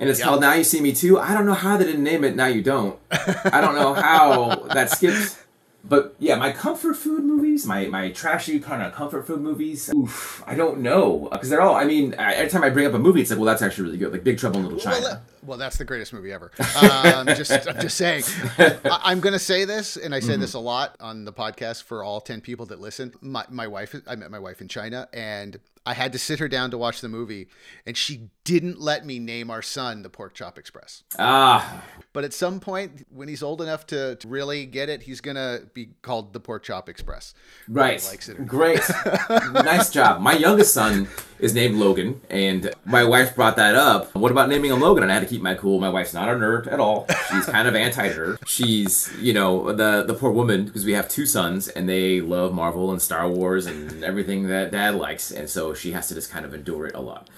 and 0.00 0.08
it's 0.08 0.18
Yeah. 0.18 0.24
called 0.24 0.40
Now 0.40 0.54
You 0.54 0.64
See 0.64 0.80
Me 0.80 0.92
Too. 0.92 1.18
I 1.20 1.34
don't 1.34 1.44
know 1.46 1.52
how 1.54 1.76
they 1.76 1.84
didn't 1.84 2.02
name 2.02 2.24
it 2.24 2.34
Now 2.34 2.46
You 2.46 2.62
Don't. 2.62 2.98
I 3.10 3.60
don't 3.60 3.74
know 3.76 3.92
how 3.94 4.54
that 4.74 4.90
skipped. 4.90 5.36
But 5.84 6.16
yeah, 6.18 6.34
my 6.34 6.50
comfort 6.52 6.94
food 6.96 7.22
movies, 7.24 7.64
my 7.64 7.86
my 7.86 8.10
trashy 8.10 8.58
kind 8.58 8.82
of 8.82 8.92
comfort 8.94 9.26
food 9.26 9.40
movies. 9.42 9.88
Oof, 9.94 10.42
I 10.46 10.54
don't 10.54 10.80
know 10.80 11.28
because 11.30 11.48
they're 11.50 11.60
all. 11.60 11.76
I 11.76 11.84
mean, 11.84 12.14
every 12.18 12.50
time 12.50 12.64
I 12.64 12.70
bring 12.70 12.86
up 12.86 12.94
a 12.94 12.98
movie, 12.98 13.20
it's 13.20 13.30
like, 13.30 13.38
well, 13.38 13.46
that's 13.46 13.62
actually 13.62 13.84
really 13.84 13.98
good. 13.98 14.12
Like 14.12 14.24
Big 14.24 14.38
Trouble 14.38 14.58
in 14.58 14.64
Little 14.64 14.80
China. 14.80 14.98
Well, 15.00 15.10
that- 15.10 15.22
well, 15.46 15.56
that's 15.58 15.78
the 15.78 15.84
greatest 15.84 16.12
movie 16.12 16.32
ever. 16.32 16.50
Um, 16.82 17.26
just, 17.28 17.50
I'm 17.68 17.80
just 17.80 17.96
saying. 17.96 18.24
I, 18.58 19.00
I'm 19.04 19.20
going 19.20 19.32
to 19.32 19.38
say 19.38 19.64
this, 19.64 19.96
and 19.96 20.14
I 20.14 20.20
say 20.20 20.32
Mm-hmm. 20.32 20.40
this 20.42 20.54
a 20.54 20.58
lot 20.58 20.96
on 21.00 21.24
the 21.24 21.32
podcast 21.32 21.84
for 21.84 22.02
all 22.02 22.20
ten 22.20 22.40
people 22.42 22.66
that 22.66 22.80
listen. 22.80 23.14
My, 23.22 23.44
my 23.48 23.66
wife, 23.66 23.94
I 24.06 24.16
met 24.16 24.30
my 24.30 24.38
wife 24.40 24.60
in 24.60 24.68
China, 24.68 25.08
and 25.12 25.58
I 25.88 25.94
had 25.94 26.12
to 26.12 26.18
sit 26.18 26.38
her 26.38 26.48
down 26.48 26.70
to 26.72 26.76
watch 26.76 27.00
the 27.00 27.08
movie, 27.08 27.48
and 27.86 27.96
she 27.96 28.28
didn't 28.44 28.78
let 28.78 29.06
me 29.06 29.18
name 29.18 29.50
our 29.50 29.62
son 29.62 30.02
the 30.02 30.10
Pork 30.10 30.34
Chop 30.34 30.58
Express. 30.58 31.02
ah, 31.18 31.82
But 32.12 32.24
at 32.24 32.34
some 32.34 32.60
point, 32.60 33.06
when 33.10 33.26
he's 33.26 33.42
old 33.42 33.62
enough 33.62 33.86
to, 33.88 34.16
to 34.16 34.28
really 34.28 34.66
get 34.66 34.90
it, 34.90 35.02
he's 35.04 35.22
going 35.22 35.36
to 35.36 35.62
be 35.72 35.90
called 36.02 36.34
the 36.34 36.40
Pork 36.40 36.62
Chop 36.64 36.90
Express. 36.90 37.32
right. 37.68 38.04
Likes 38.06 38.28
it. 38.28 38.46
Great, 38.46 38.80
nice 39.30 39.90
job. 39.90 40.20
My 40.20 40.34
youngest 40.34 40.74
son 40.74 41.08
is 41.38 41.54
named 41.54 41.76
Logan, 41.76 42.20
and 42.28 42.70
my 42.84 43.04
wife 43.04 43.34
brought 43.34 43.56
that 43.56 43.74
up. 43.74 44.14
What 44.14 44.30
about 44.30 44.50
naming 44.50 44.70
him 44.72 44.80
Logan? 44.80 45.02
And 45.04 45.10
I 45.10 45.14
had 45.14 45.22
to 45.22 45.28
keep 45.28 45.40
my 45.40 45.54
cool. 45.54 45.80
My 45.80 45.88
wife's 45.88 46.12
not 46.12 46.28
a 46.28 46.32
nerd 46.32 46.70
at 46.70 46.80
all. 46.80 47.06
She's 47.30 47.46
kind 47.46 47.66
of 47.68 47.74
anti-nerd. 47.74 48.46
She's, 48.46 49.10
you 49.20 49.32
know, 49.32 49.72
the 49.72 50.02
the 50.02 50.14
poor 50.14 50.30
woman 50.32 50.64
because 50.66 50.84
we 50.84 50.92
have 50.92 51.08
two 51.08 51.24
sons 51.26 51.68
and 51.68 51.88
they 51.88 52.20
love 52.20 52.52
Marvel 52.52 52.90
and 52.90 53.00
Star 53.00 53.28
Wars 53.28 53.66
and 53.66 54.02
everything 54.04 54.48
that 54.48 54.70
Dad 54.72 54.96
likes, 54.96 55.30
and 55.30 55.48
so 55.48 55.74
she 55.78 55.92
has 55.92 56.08
to 56.08 56.14
just 56.14 56.30
kind 56.30 56.44
of 56.44 56.54
endure 56.54 56.86
it 56.86 56.94
a 56.94 57.00
lot. 57.00 57.28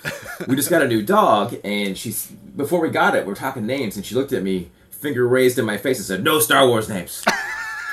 We 0.46 0.56
just 0.56 0.70
got 0.70 0.82
a 0.82 0.88
new 0.88 1.02
dog, 1.02 1.56
and 1.64 1.96
she's 1.96 2.26
before 2.56 2.80
we 2.80 2.88
got 2.90 3.14
it, 3.14 3.26
we're 3.26 3.34
talking 3.34 3.66
names, 3.66 3.96
and 3.96 4.04
she 4.04 4.14
looked 4.14 4.32
at 4.32 4.42
me, 4.42 4.70
finger 4.90 5.26
raised 5.28 5.58
in 5.58 5.64
my 5.64 5.76
face, 5.76 5.98
and 5.98 6.06
said, 6.06 6.24
"No 6.24 6.38
Star 6.40 6.66
Wars 6.66 6.88
names." 6.88 7.24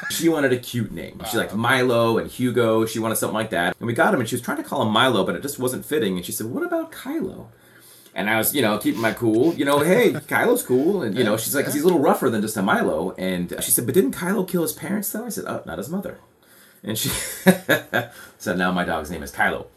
She 0.10 0.30
wanted 0.30 0.54
a 0.54 0.58
cute 0.58 0.92
name. 0.92 1.22
She 1.30 1.38
liked 1.38 1.54
Milo 1.54 2.18
and 2.18 2.30
Hugo. 2.30 2.86
She 2.86 3.00
wanted 3.00 3.18
something 3.18 3.34
like 3.34 3.50
that. 3.50 3.76
And 3.80 3.88
we 3.88 3.94
got 3.94 4.14
him, 4.14 4.20
and 4.20 4.30
she 4.30 4.36
was 4.36 4.42
trying 4.42 4.58
to 4.58 4.64
call 4.64 4.84
him 4.84 4.90
Milo, 4.92 5.26
but 5.26 5.36
it 5.36 5.42
just 5.42 5.60
wasn't 5.60 5.86
fitting. 5.86 6.16
And 6.16 6.26
she 6.26 6.32
said, 6.32 6.48
"What 6.48 6.64
about 6.64 6.92
Kylo?" 6.92 7.48
And 8.16 8.30
I 8.30 8.38
was, 8.38 8.56
you 8.56 8.62
know, 8.62 8.78
keeping 8.78 9.02
my 9.02 9.12
cool. 9.14 9.54
You 9.54 9.66
know, 9.66 9.80
hey, 9.80 10.14
Kylo's 10.14 10.64
cool. 10.64 11.02
And 11.02 11.18
you 11.18 11.24
know, 11.24 11.36
she's 11.38 11.54
like, 11.54 11.66
he's 11.66 11.82
a 11.82 11.84
little 11.84 12.00
rougher 12.00 12.30
than 12.30 12.42
just 12.42 12.58
a 12.58 12.62
Milo. 12.62 13.12
And 13.18 13.54
she 13.62 13.72
said, 13.72 13.86
"But 13.86 13.96
didn't 13.96 14.14
Kylo 14.14 14.48
kill 14.48 14.62
his 14.62 14.74
parents 14.74 15.12
though?" 15.12 15.26
I 15.26 15.30
said, 15.30 15.46
"Oh, 15.48 15.62
not 15.66 15.78
his 15.78 15.90
mother." 15.90 16.20
And 16.84 16.98
she 16.98 17.10
said, 18.38 18.58
"Now 18.58 18.72
my 18.72 18.86
dog's 18.86 19.12
name 19.12 19.24
is 19.24 19.32
Kylo." 19.32 19.68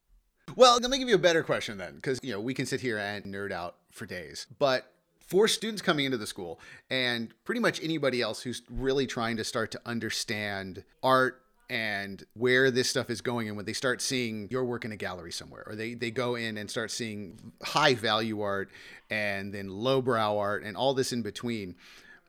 Well, 0.57 0.79
let 0.81 0.91
me 0.91 0.99
give 0.99 1.09
you 1.09 1.15
a 1.15 1.19
better 1.19 1.43
question 1.43 1.79
then, 1.79 1.97
because 1.97 2.21
you 2.23 2.33
know 2.33 2.41
we 2.41 2.55
can 2.55 2.67
sit 2.67 2.81
here 2.81 2.99
and 2.99 3.25
nerd 3.25 3.53
out 3.53 3.77
for 3.91 4.07
days. 4.07 4.47
But 4.59 4.93
for 5.21 5.47
students 5.47 5.81
coming 5.83 6.05
into 6.05 6.19
the 6.19 6.27
school, 6.27 6.59
and 6.91 7.33
pretty 7.45 7.61
much 7.61 7.83
anybody 7.83 8.21
else 8.21 8.43
who's 8.43 8.63
really 8.69 9.07
trying 9.07 9.37
to 9.37 9.45
start 9.45 9.71
to 9.73 9.81
understand 9.87 10.85
art 11.03 11.43
and 11.69 12.25
where 12.35 12.73
this 12.73 12.91
stuff 12.91 13.11
is 13.11 13.21
going, 13.21 13.47
and 13.47 13.57
when 13.57 13.65
they 13.65 13.73
start 13.73 14.03
seeing 14.03 14.49
your 14.51 14.65
work 14.65 14.85
in 14.85 14.91
a 14.91 14.97
gallery 14.97 15.31
somewhere, 15.31 15.63
or 15.67 15.77
they 15.77 15.95
they 15.95 16.11
go 16.11 16.35
in 16.35 16.59
and 16.59 16.69
start 16.69 16.91
seeing 16.91 17.53
high 17.63 17.95
value 17.95 18.41
art 18.41 18.71
and 19.09 19.55
then 19.55 19.69
lowbrow 19.69 20.37
art 20.37 20.65
and 20.65 20.77
all 20.77 20.95
this 20.95 21.13
in 21.13 21.23
between, 21.23 21.77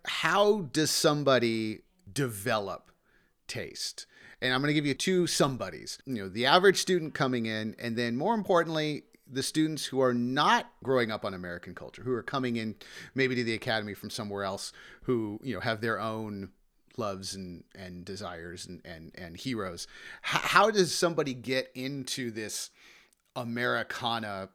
how 0.05 0.61
does 0.73 0.91
somebody 0.91 1.79
develop 2.13 2.91
taste? 3.47 4.05
And 4.41 4.53
I'm 4.53 4.61
going 4.61 4.69
to 4.69 4.73
give 4.73 4.85
you 4.85 4.93
two 4.93 5.27
somebodies. 5.27 5.99
You 6.05 6.23
know, 6.23 6.29
the 6.29 6.45
average 6.47 6.77
student 6.77 7.13
coming 7.13 7.45
in, 7.45 7.75
and 7.79 7.95
then 7.95 8.17
more 8.17 8.33
importantly, 8.33 9.03
the 9.31 9.43
students 9.43 9.85
who 9.85 10.01
are 10.01 10.13
not 10.13 10.71
growing 10.83 11.11
up 11.11 11.23
on 11.23 11.33
American 11.33 11.73
culture, 11.73 12.03
who 12.03 12.11
are 12.11 12.23
coming 12.23 12.57
in 12.57 12.75
maybe 13.15 13.35
to 13.35 13.43
the 13.43 13.53
academy 13.53 13.93
from 13.93 14.09
somewhere 14.09 14.43
else, 14.43 14.73
who 15.03 15.39
you 15.43 15.53
know 15.53 15.61
have 15.61 15.81
their 15.81 15.99
own 15.99 16.49
loves 16.97 17.35
and 17.35 17.63
and 17.75 18.03
desires 18.03 18.65
and 18.65 18.81
and, 18.85 19.11
and 19.15 19.37
heroes. 19.37 19.87
H- 20.23 20.41
how 20.41 20.71
does 20.71 20.93
somebody 20.93 21.33
get 21.33 21.71
into 21.75 22.31
this 22.31 22.71
Americana? 23.35 24.49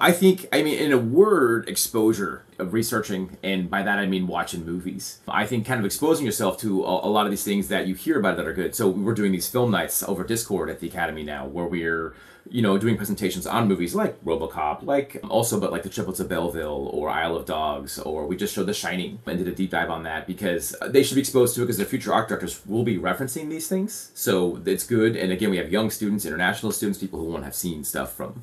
I 0.00 0.12
think, 0.12 0.46
I 0.50 0.62
mean, 0.62 0.78
in 0.78 0.92
a 0.92 0.98
word, 0.98 1.68
exposure 1.68 2.42
of 2.58 2.72
researching, 2.72 3.36
and 3.42 3.68
by 3.68 3.82
that 3.82 3.98
I 3.98 4.06
mean 4.06 4.26
watching 4.26 4.64
movies. 4.64 5.20
I 5.28 5.44
think 5.44 5.66
kind 5.66 5.78
of 5.78 5.84
exposing 5.84 6.24
yourself 6.24 6.58
to 6.60 6.82
a, 6.84 7.06
a 7.06 7.10
lot 7.10 7.26
of 7.26 7.30
these 7.30 7.44
things 7.44 7.68
that 7.68 7.86
you 7.86 7.94
hear 7.94 8.18
about 8.18 8.38
that 8.38 8.46
are 8.46 8.54
good. 8.54 8.74
So 8.74 8.88
we're 8.88 9.14
doing 9.14 9.30
these 9.30 9.46
film 9.46 9.70
nights 9.70 10.02
over 10.02 10.24
Discord 10.24 10.70
at 10.70 10.80
the 10.80 10.88
Academy 10.88 11.22
now, 11.22 11.44
where 11.46 11.66
we're, 11.66 12.14
you 12.48 12.62
know, 12.62 12.78
doing 12.78 12.96
presentations 12.96 13.46
on 13.46 13.68
movies 13.68 13.94
like 13.94 14.18
RoboCop, 14.24 14.84
like 14.84 15.20
um, 15.22 15.30
also, 15.30 15.60
but 15.60 15.70
like 15.70 15.82
The 15.82 15.90
Triplets 15.90 16.18
of 16.18 16.30
Belleville 16.30 16.88
or 16.94 17.10
Isle 17.10 17.36
of 17.36 17.44
Dogs, 17.44 17.98
or 17.98 18.26
we 18.26 18.36
just 18.36 18.54
showed 18.54 18.66
The 18.66 18.72
Shining 18.72 19.20
and 19.26 19.36
did 19.36 19.48
a 19.48 19.54
deep 19.54 19.70
dive 19.70 19.90
on 19.90 20.04
that 20.04 20.26
because 20.26 20.74
they 20.88 21.02
should 21.02 21.16
be 21.16 21.20
exposed 21.20 21.54
to 21.56 21.60
it 21.60 21.64
because 21.66 21.76
the 21.76 21.84
future 21.84 22.14
art 22.14 22.26
directors 22.26 22.64
will 22.64 22.84
be 22.84 22.96
referencing 22.96 23.50
these 23.50 23.68
things. 23.68 24.12
So 24.14 24.62
it's 24.64 24.86
good. 24.86 25.14
And 25.14 25.30
again, 25.30 25.50
we 25.50 25.58
have 25.58 25.70
young 25.70 25.90
students, 25.90 26.24
international 26.24 26.72
students, 26.72 26.98
people 26.98 27.18
who 27.20 27.26
won't 27.26 27.44
have 27.44 27.54
seen 27.54 27.84
stuff 27.84 28.14
from 28.14 28.42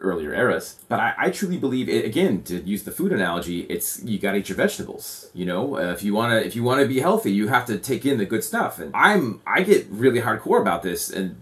earlier 0.00 0.34
eras. 0.34 0.76
But 0.88 1.00
I, 1.00 1.14
I 1.18 1.30
truly 1.30 1.56
believe 1.56 1.88
it, 1.88 2.04
again 2.04 2.42
to 2.44 2.60
use 2.60 2.84
the 2.84 2.90
food 2.90 3.12
analogy, 3.12 3.60
it's 3.62 4.02
you 4.02 4.18
got 4.18 4.32
to 4.32 4.38
eat 4.38 4.48
your 4.48 4.56
vegetables. 4.56 5.30
You 5.34 5.46
know, 5.46 5.76
uh, 5.76 5.92
if 5.92 6.02
you 6.02 6.14
want 6.14 6.32
to 6.32 6.46
if 6.46 6.54
you 6.54 6.62
want 6.62 6.80
to 6.80 6.88
be 6.88 7.00
healthy, 7.00 7.32
you 7.32 7.48
have 7.48 7.66
to 7.66 7.78
take 7.78 8.04
in 8.04 8.18
the 8.18 8.26
good 8.26 8.44
stuff. 8.44 8.78
And 8.78 8.94
I'm 8.94 9.40
I 9.46 9.62
get 9.62 9.86
really 9.90 10.20
hardcore 10.20 10.60
about 10.60 10.82
this, 10.82 11.10
and 11.10 11.36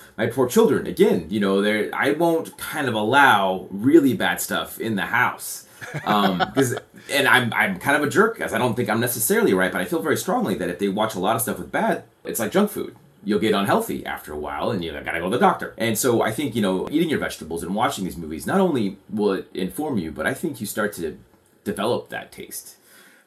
my 0.16 0.26
poor 0.26 0.48
children 0.48 0.86
again. 0.86 1.26
You 1.28 1.40
know, 1.40 1.60
they 1.60 1.90
I 1.92 2.12
won't 2.12 2.56
kind 2.58 2.88
of 2.88 2.94
allow 2.94 3.68
really 3.70 4.14
bad 4.14 4.40
stuff 4.40 4.80
in 4.80 4.96
the 4.96 5.06
house. 5.06 5.66
um, 6.04 6.38
because 6.54 6.76
and 7.10 7.26
I'm 7.26 7.52
I'm 7.52 7.78
kind 7.78 7.96
of 7.96 8.02
a 8.02 8.10
jerk 8.10 8.40
as 8.40 8.52
I 8.52 8.58
don't 8.58 8.74
think 8.74 8.88
I'm 8.88 9.00
necessarily 9.00 9.54
right, 9.54 9.72
but 9.72 9.80
I 9.80 9.84
feel 9.84 10.02
very 10.02 10.16
strongly 10.16 10.54
that 10.56 10.68
if 10.68 10.78
they 10.78 10.88
watch 10.88 11.14
a 11.14 11.20
lot 11.20 11.36
of 11.36 11.42
stuff 11.42 11.58
with 11.58 11.72
bad, 11.72 12.04
it's 12.24 12.40
like 12.40 12.52
junk 12.52 12.70
food 12.70 12.96
you'll 13.24 13.38
get 13.38 13.54
unhealthy 13.54 14.04
after 14.06 14.32
a 14.32 14.38
while 14.38 14.70
and 14.70 14.82
you 14.82 14.92
gotta 14.92 15.18
go 15.18 15.30
to 15.30 15.36
the 15.36 15.38
doctor. 15.38 15.74
And 15.76 15.98
so 15.98 16.22
I 16.22 16.32
think, 16.32 16.54
you 16.54 16.62
know, 16.62 16.88
eating 16.90 17.10
your 17.10 17.18
vegetables 17.18 17.62
and 17.62 17.74
watching 17.74 18.04
these 18.04 18.16
movies, 18.16 18.46
not 18.46 18.60
only 18.60 18.98
will 19.10 19.32
it 19.34 19.48
inform 19.54 19.98
you, 19.98 20.10
but 20.10 20.26
I 20.26 20.34
think 20.34 20.60
you 20.60 20.66
start 20.66 20.92
to 20.94 21.18
develop 21.64 22.08
that 22.08 22.32
taste 22.32 22.76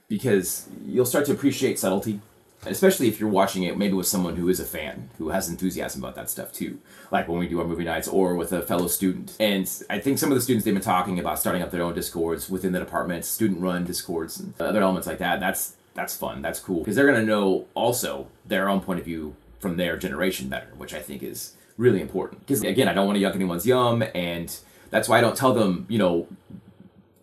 because 0.07 0.67
you'll 0.85 1.05
start 1.05 1.25
to 1.27 1.31
appreciate 1.31 1.79
subtlety. 1.79 2.19
Especially 2.65 3.09
if 3.09 3.19
you're 3.19 3.29
watching 3.29 3.63
it 3.63 3.77
maybe 3.77 3.93
with 3.93 4.07
someone 4.07 4.37
who 4.37 4.47
is 4.47 4.57
a 4.57 4.63
fan, 4.63 5.09
who 5.17 5.29
has 5.29 5.49
enthusiasm 5.49 6.01
about 6.01 6.15
that 6.15 6.29
stuff 6.29 6.53
too. 6.53 6.79
Like 7.11 7.27
when 7.27 7.37
we 7.37 7.49
do 7.49 7.59
our 7.59 7.67
movie 7.67 7.83
nights 7.83 8.07
or 8.07 8.35
with 8.35 8.53
a 8.53 8.61
fellow 8.61 8.87
student. 8.87 9.35
And 9.37 9.69
I 9.89 9.99
think 9.99 10.17
some 10.17 10.31
of 10.31 10.35
the 10.35 10.41
students 10.41 10.63
they've 10.63 10.73
been 10.73 10.81
talking 10.81 11.19
about 11.19 11.39
starting 11.39 11.61
up 11.61 11.71
their 11.71 11.83
own 11.83 11.93
discords 11.93 12.49
within 12.49 12.71
the 12.71 12.79
department, 12.79 13.25
student 13.25 13.59
run 13.59 13.83
discords 13.83 14.39
and 14.39 14.53
other 14.61 14.81
elements 14.81 15.07
like 15.07 15.17
that. 15.17 15.41
That's 15.41 15.75
that's 15.93 16.15
fun. 16.15 16.41
That's 16.41 16.61
cool. 16.61 16.79
Because 16.79 16.95
they're 16.95 17.05
gonna 17.05 17.25
know 17.25 17.67
also 17.73 18.27
their 18.45 18.69
own 18.69 18.79
point 18.79 18.99
of 18.99 19.05
view 19.05 19.35
from 19.63 19.77
their 19.77 19.97
generation 19.97 20.49
better, 20.49 20.67
which 20.77 20.93
I 20.93 21.01
think 21.01 21.23
is 21.23 21.55
really 21.77 22.01
important. 22.01 22.41
Because 22.41 22.61
again, 22.61 22.87
I 22.87 22.93
don't 22.93 23.07
want 23.07 23.17
to 23.17 23.23
yuck 23.23 23.33
anyone's 23.33 23.65
yum, 23.65 24.03
and 24.13 24.55
that's 24.91 25.07
why 25.09 25.17
I 25.17 25.21
don't 25.21 25.37
tell 25.37 25.53
them, 25.53 25.87
you 25.89 25.97
know, 25.97 26.27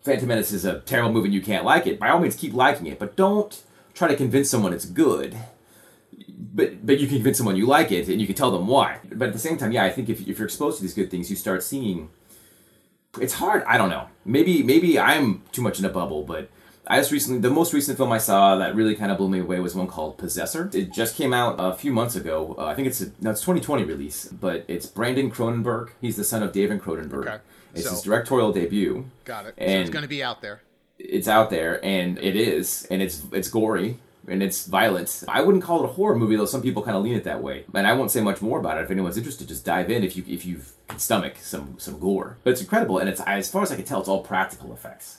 Phantom 0.03 0.27
Menace 0.27 0.51
is 0.51 0.65
a 0.65 0.81
terrible 0.81 1.13
movie 1.13 1.27
and 1.27 1.35
you 1.35 1.43
can't 1.43 1.65
like 1.65 1.87
it. 1.87 2.01
By 2.01 2.09
all 2.09 2.19
means, 2.19 2.35
keep 2.35 2.55
liking 2.55 2.87
it, 2.87 2.99
but 2.99 3.15
don't 3.15 3.63
try 3.93 4.09
to 4.09 4.17
convince 4.17 4.51
someone 4.51 4.73
it's 4.73 4.87
good. 4.87 5.37
But 6.53 6.85
but 6.85 6.99
you 6.99 7.07
can 7.07 7.17
convince 7.17 7.37
someone 7.37 7.57
you 7.57 7.67
like 7.67 7.93
it, 7.93 8.09
and 8.09 8.21
you 8.21 8.27
can 8.27 8.35
tell 8.35 8.51
them 8.51 8.67
why. 8.67 8.99
But 9.13 9.29
at 9.29 9.35
the 9.35 9.39
same 9.39 9.59
time, 9.59 9.73
yeah, 9.73 9.85
I 9.85 9.91
think 9.91 10.09
if, 10.09 10.27
if 10.27 10.39
you're 10.39 10.47
exposed 10.47 10.79
to 10.79 10.83
these 10.83 10.95
good 10.95 11.11
things, 11.11 11.31
you 11.31 11.37
start 11.37 11.63
seeing. 11.63 12.09
It's 13.21 13.35
hard. 13.35 13.63
I 13.65 13.77
don't 13.77 13.91
know. 13.91 14.09
Maybe 14.25 14.63
maybe 14.63 14.99
I'm 14.99 15.43
too 15.53 15.63
much 15.63 15.79
in 15.79 15.85
a 15.85 15.91
bubble, 15.91 16.25
but 16.25 16.49
I 16.87 16.99
just 16.99 17.13
recently, 17.13 17.41
the 17.41 17.51
most 17.51 17.73
recent 17.73 17.97
film 17.97 18.11
I 18.11 18.19
saw 18.19 18.57
that 18.57 18.75
really 18.75 18.95
kind 18.97 19.13
of 19.13 19.19
blew 19.19 19.29
me 19.29 19.41
away 19.41 19.61
was 19.61 19.75
one 19.75 19.87
called 19.87 20.19
Possessor. 20.19 20.71
It 20.73 20.93
just 20.93 21.17
came 21.17 21.33
out 21.33 21.57
a 21.59 21.75
few 21.75 21.93
months 21.93 22.17
ago. 22.17 22.57
Uh, 22.59 22.67
I 22.67 22.75
think 22.75 22.89
it's 22.89 23.01
a, 23.01 23.13
no, 23.21 23.31
it's 23.31 23.41
2020 23.43 23.85
release, 23.85 24.27
but 24.27 24.65
it's 24.67 24.87
Brandon 24.87 25.31
Cronenberg. 25.31 25.91
He's 26.01 26.17
the 26.17 26.25
son 26.25 26.43
of 26.43 26.53
David 26.53 26.81
Cronenberg. 26.81 27.27
Okay. 27.27 27.39
It's 27.75 27.85
so, 27.85 27.91
his 27.91 28.03
directorial 28.03 28.53
debut. 28.53 29.07
Got 29.25 29.47
it. 29.47 29.55
And 29.59 29.71
so 29.71 29.81
it's 29.81 29.91
going 29.91 30.03
to 30.03 30.09
be 30.09 30.23
out 30.23 30.43
there. 30.43 30.63
It's 30.99 31.29
out 31.29 31.51
there, 31.51 31.83
and 31.85 32.19
it 32.19 32.37
is, 32.37 32.87
and 32.91 33.01
it's 33.01 33.23
it's 33.33 33.49
gory 33.49 33.99
and 34.29 34.43
it's 34.43 34.67
violent. 34.67 35.25
I 35.29 35.43
wouldn't 35.43 35.65
call 35.65 35.83
it 35.83 35.85
a 35.85 35.93
horror 35.93 36.15
movie, 36.15 36.37
though. 36.37 36.47
Some 36.47 36.63
people 36.63 36.83
kind 36.83 36.97
of 36.97 37.03
lean 37.03 37.15
it 37.15 37.25
that 37.25 37.43
way, 37.43 37.65
and 37.75 37.87
I 37.87 37.93
won't 37.95 38.11
say 38.11 38.21
much 38.21 38.41
more 38.41 38.59
about 38.61 38.79
it. 38.79 38.83
If 38.83 38.91
anyone's 38.91 39.17
interested, 39.17 39.49
just 39.49 39.65
dive 39.65 39.91
in 39.91 40.05
if 40.05 40.17
you 40.17 40.25
if 40.29 40.45
you 40.45 40.61
can 40.89 40.99
stomach 40.99 41.37
some 41.41 41.79
some 41.79 41.99
gore. 41.99 42.39
But 42.45 42.51
it's 42.51 42.61
incredible, 42.61 42.99
and 42.99 43.09
it's 43.09 43.21
as 43.23 43.51
far 43.51 43.63
as 43.63 43.73
I 43.73 43.77
can 43.77 43.85
tell, 43.85 44.01
it's 44.01 44.09
all 44.09 44.23
practical 44.23 44.73
effects. 44.73 45.19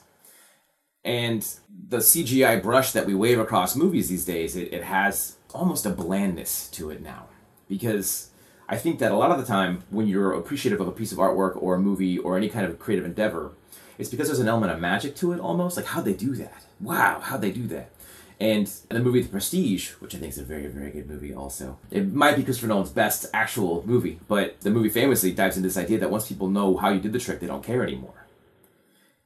And 1.04 1.48
the 1.90 1.98
CGI 1.98 2.62
brush 2.62 2.92
that 2.92 3.06
we 3.06 3.16
wave 3.16 3.40
across 3.40 3.76
movies 3.76 4.10
these 4.10 4.26
days, 4.26 4.56
it, 4.56 4.72
it 4.72 4.84
has 4.84 5.38
almost 5.54 5.86
a 5.86 5.90
blandness 5.90 6.70
to 6.72 6.90
it 6.90 7.02
now. 7.02 7.26
Because 7.68 8.30
I 8.70 8.78
think 8.78 9.00
that 9.00 9.12
a 9.12 9.16
lot 9.16 9.32
of 9.32 9.40
the 9.40 9.46
time, 9.46 9.84
when 9.90 10.08
you're 10.08 10.34
appreciative 10.34 10.80
of 10.80 10.88
a 10.88 10.92
piece 10.92 11.12
of 11.12 11.18
artwork 11.18 11.62
or 11.62 11.76
a 11.76 11.80
movie 11.80 12.18
or 12.18 12.38
any 12.38 12.50
kind 12.50 12.66
of 12.66 12.78
creative 12.80 13.06
endeavor, 13.06 13.52
it's 13.98 14.10
because 14.10 14.28
there's 14.28 14.40
an 14.40 14.48
element 14.48 14.72
of 14.72 14.80
magic 14.80 15.16
to 15.18 15.32
it 15.32 15.40
almost. 15.40 15.78
Like, 15.78 15.88
how'd 15.88 16.06
they 16.06 16.14
do 16.14 16.36
that? 16.36 16.66
Wow, 16.80 17.20
how'd 17.20 17.42
they 17.42 17.52
do 17.52 17.68
that? 17.68 17.92
And 18.40 18.72
the 18.90 19.00
movie 19.00 19.22
The 19.22 19.30
Prestige, 19.30 19.92
which 20.00 20.16
I 20.16 20.18
think 20.18 20.32
is 20.32 20.40
a 20.40 20.44
very, 20.44 20.66
very 20.66 20.90
good 20.90 21.08
movie 21.08 21.34
also. 21.34 21.78
It 21.92 22.12
might 22.12 22.36
be 22.36 22.44
Christopher 22.44 22.68
Nolan's 22.68 22.90
best 22.90 23.28
actual 23.34 23.84
movie, 23.86 24.20
but 24.28 24.60
the 24.62 24.72
movie 24.72 24.90
famously 24.90 25.32
dives 25.32 25.58
into 25.58 25.70
this 25.70 25.78
idea 25.78 26.00
that 26.00 26.10
once 26.10 26.28
people 26.28 26.48
know 26.48 26.76
how 26.78 26.90
you 26.90 27.00
did 27.00 27.14
the 27.14 27.20
trick, 27.20 27.40
they 27.40 27.46
don't 27.46 27.64
care 27.64 27.84
anymore 27.84 28.21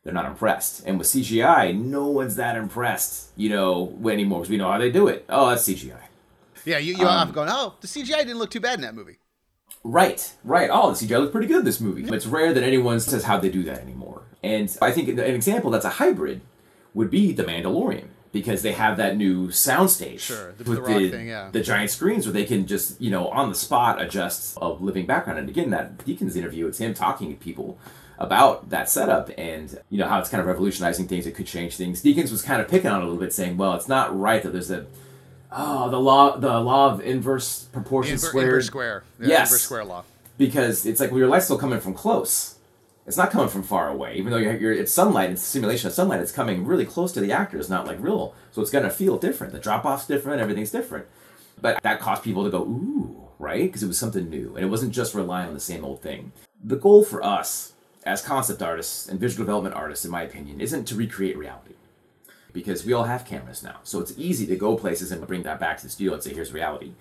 they're 0.06 0.14
not 0.14 0.26
impressed. 0.26 0.84
And 0.86 0.99
with 0.99 1.08
CGI, 1.08 1.76
no 1.76 2.06
one's 2.06 2.36
that 2.36 2.56
impressed, 2.56 3.32
you 3.36 3.49
know, 3.49 3.97
anymore 4.06 4.41
because 4.41 4.51
we 4.51 4.58
know 4.58 4.72
how 4.72 4.78
they 4.78 4.91
do 4.91 5.08
it. 5.08 5.26
Oh, 5.28 5.49
that's 5.49 5.68
CGI. 5.68 5.97
Yeah, 6.64 6.78
you, 6.78 6.95
you 6.95 7.06
um, 7.06 7.32
going, 7.32 7.49
oh, 7.51 7.74
the 7.82 7.88
CGI 7.88 8.20
didn't 8.20 8.38
look 8.38 8.51
too 8.51 8.60
bad 8.60 8.76
in 8.76 8.82
that 8.82 8.95
movie. 8.95 9.18
Right, 9.84 10.32
right. 10.43 10.70
Oh, 10.72 10.91
the 10.91 11.06
CGI 11.06 11.20
looked 11.20 11.32
pretty 11.32 11.47
good 11.47 11.60
in 11.60 11.66
this 11.66 11.82
movie. 11.82 12.03
But 12.03 12.14
it's 12.14 12.28
rare 12.28 12.53
that 12.53 12.64
anyone 12.64 12.99
says 12.99 13.24
how 13.24 13.39
they 13.39 13.49
do 13.49 13.64
that 13.64 13.80
anymore. 13.80 14.22
And 14.43 14.76
I 14.80 14.91
think 14.91 15.10
an 15.10 15.20
example 15.20 15.72
that's 15.72 15.86
a 15.86 15.91
hybrid 15.91 16.41
would 16.93 17.10
be 17.10 17.34
The 17.34 17.43
Mandalorian 17.43 18.06
because 18.32 18.62
they 18.62 18.74
have 18.74 18.97
that 18.97 19.18
new 19.18 19.47
soundstage 19.47 20.20
sure, 20.20 20.53
the, 20.53 20.70
with 20.70 20.86
the, 20.86 20.93
the, 20.93 21.10
thing, 21.10 21.28
yeah. 21.30 21.49
the 21.51 21.62
giant 21.62 21.89
screens 21.89 22.26
where 22.26 22.34
they 22.34 22.43
can 22.43 22.68
just 22.68 22.99
you 22.99 23.10
know 23.10 23.30
on 23.30 23.47
the 23.47 23.56
spot 23.56 24.01
adjust 24.01 24.58
a 24.62 24.68
living 24.70 25.06
background. 25.06 25.39
And 25.39 25.49
again, 25.49 25.72
that 25.72 25.97
Deakins 25.99 26.36
interview, 26.36 26.68
it's 26.68 26.78
him 26.78 26.93
talking 26.93 27.30
to 27.30 27.36
people 27.36 27.80
about 28.18 28.70
that 28.70 28.89
setup 28.89 29.30
and 29.38 29.80
you 29.89 29.97
know 29.97 30.07
how 30.07 30.20
it's 30.20 30.30
kind 30.30 30.41
of 30.41 30.47
revolutionizing 30.47 31.07
things. 31.07 31.28
It 31.28 31.36
could 31.36 31.47
change 31.47 31.76
things. 31.76 32.01
Deakins 32.01 32.32
was 32.32 32.41
kind 32.41 32.61
of 32.61 32.68
picking 32.68 32.89
on 32.89 33.01
it 33.01 33.03
a 33.03 33.07
little 33.07 33.20
bit, 33.20 33.34
saying, 33.34 33.57
"Well, 33.57 33.74
it's 33.74 33.88
not 33.88 34.18
right 34.18 34.41
that 34.43 34.51
there's 34.51 34.72
a 34.72 34.86
oh 35.51 35.89
the 35.89 35.99
law 35.99 36.38
the 36.38 36.59
law 36.59 36.91
of 36.91 37.01
inverse 37.01 37.63
proportion 37.72 38.16
Inver- 38.16 38.20
squared 38.20 38.47
inverse 38.47 38.66
square 38.68 39.03
yeah, 39.20 39.28
yes 39.28 39.49
inverse 39.49 39.61
square 39.61 39.86
law 39.86 40.03
because 40.38 40.86
it's 40.86 40.99
like 40.99 41.11
well, 41.11 41.20
your 41.20 41.28
light's 41.28 41.45
still 41.45 41.57
coming 41.57 41.80
from 41.80 41.93
close." 41.93 42.53
It's 43.07 43.18
not 43.18 43.30
coming 43.30 43.49
from 43.49 43.61
far 43.61 43.88
away, 43.88 44.16
even 44.16 44.32
though 44.32 44.39
you're, 44.39 44.57
you're 44.57 44.74
it's 44.74 44.91
sunlight. 44.91 45.30
It's 45.30 45.43
a 45.43 45.45
simulation 45.45 45.88
of 45.88 45.93
sunlight. 45.93 46.22
It's 46.22 46.32
coming 46.32 46.66
really 46.66 46.88
close 46.88 47.11
to 47.11 47.20
the 47.20 47.32
actors, 47.32 47.70
not 47.70 47.86
like 47.86 47.97
real. 48.01 48.34
So 48.51 48.63
it's 48.63 48.72
gonna 48.72 48.89
feel 48.89 49.20
different. 49.20 49.53
The 49.53 49.59
drop 49.59 49.86
off's 49.86 50.07
different. 50.07 50.41
Everything's 50.41 50.72
different. 50.72 51.05
But 51.61 51.84
that 51.84 51.99
caused 51.99 52.24
people 52.24 52.43
to 52.43 52.49
go 52.49 52.63
ooh, 52.63 53.30
right? 53.38 53.61
Because 53.61 53.84
it 53.84 53.88
was 53.88 53.99
something 53.99 54.28
new, 54.28 54.55
and 54.55 54.66
it 54.66 54.70
wasn't 54.70 54.91
just 54.91 55.13
relying 55.13 55.49
on 55.49 55.53
the 55.53 55.59
same 55.59 55.86
old 55.86 56.01
thing. 56.01 56.32
The 56.63 56.78
goal 56.78 57.03
for 57.03 57.24
us 57.24 57.74
as 58.06 58.22
concept 58.22 58.62
artists 58.62 59.08
and 59.08 59.20
visual 59.20 59.45
development 59.45 59.76
artists, 59.76 60.06
in 60.06 60.12
my 60.12 60.22
opinion, 60.22 60.62
isn't 60.62 60.86
to 60.86 60.95
recreate 60.95 61.38
reality. 61.38 61.74
Because 62.53 62.86
we 62.86 62.93
all 62.93 63.03
have 63.03 63.26
cameras 63.26 63.64
now. 63.64 63.80
So 63.84 63.99
it's 63.99 64.14
easy 64.18 64.45
to 64.47 64.56
go 64.56 64.78
places 64.78 65.12
and 65.12 65.26
bring 65.28 65.43
that 65.43 65.60
back 65.60 65.78
to 65.78 65.84
the 65.84 65.89
studio 65.89 66.14
and 66.14 66.24
say, 66.24 66.34
here's 66.34 66.53
reality. 66.53 66.93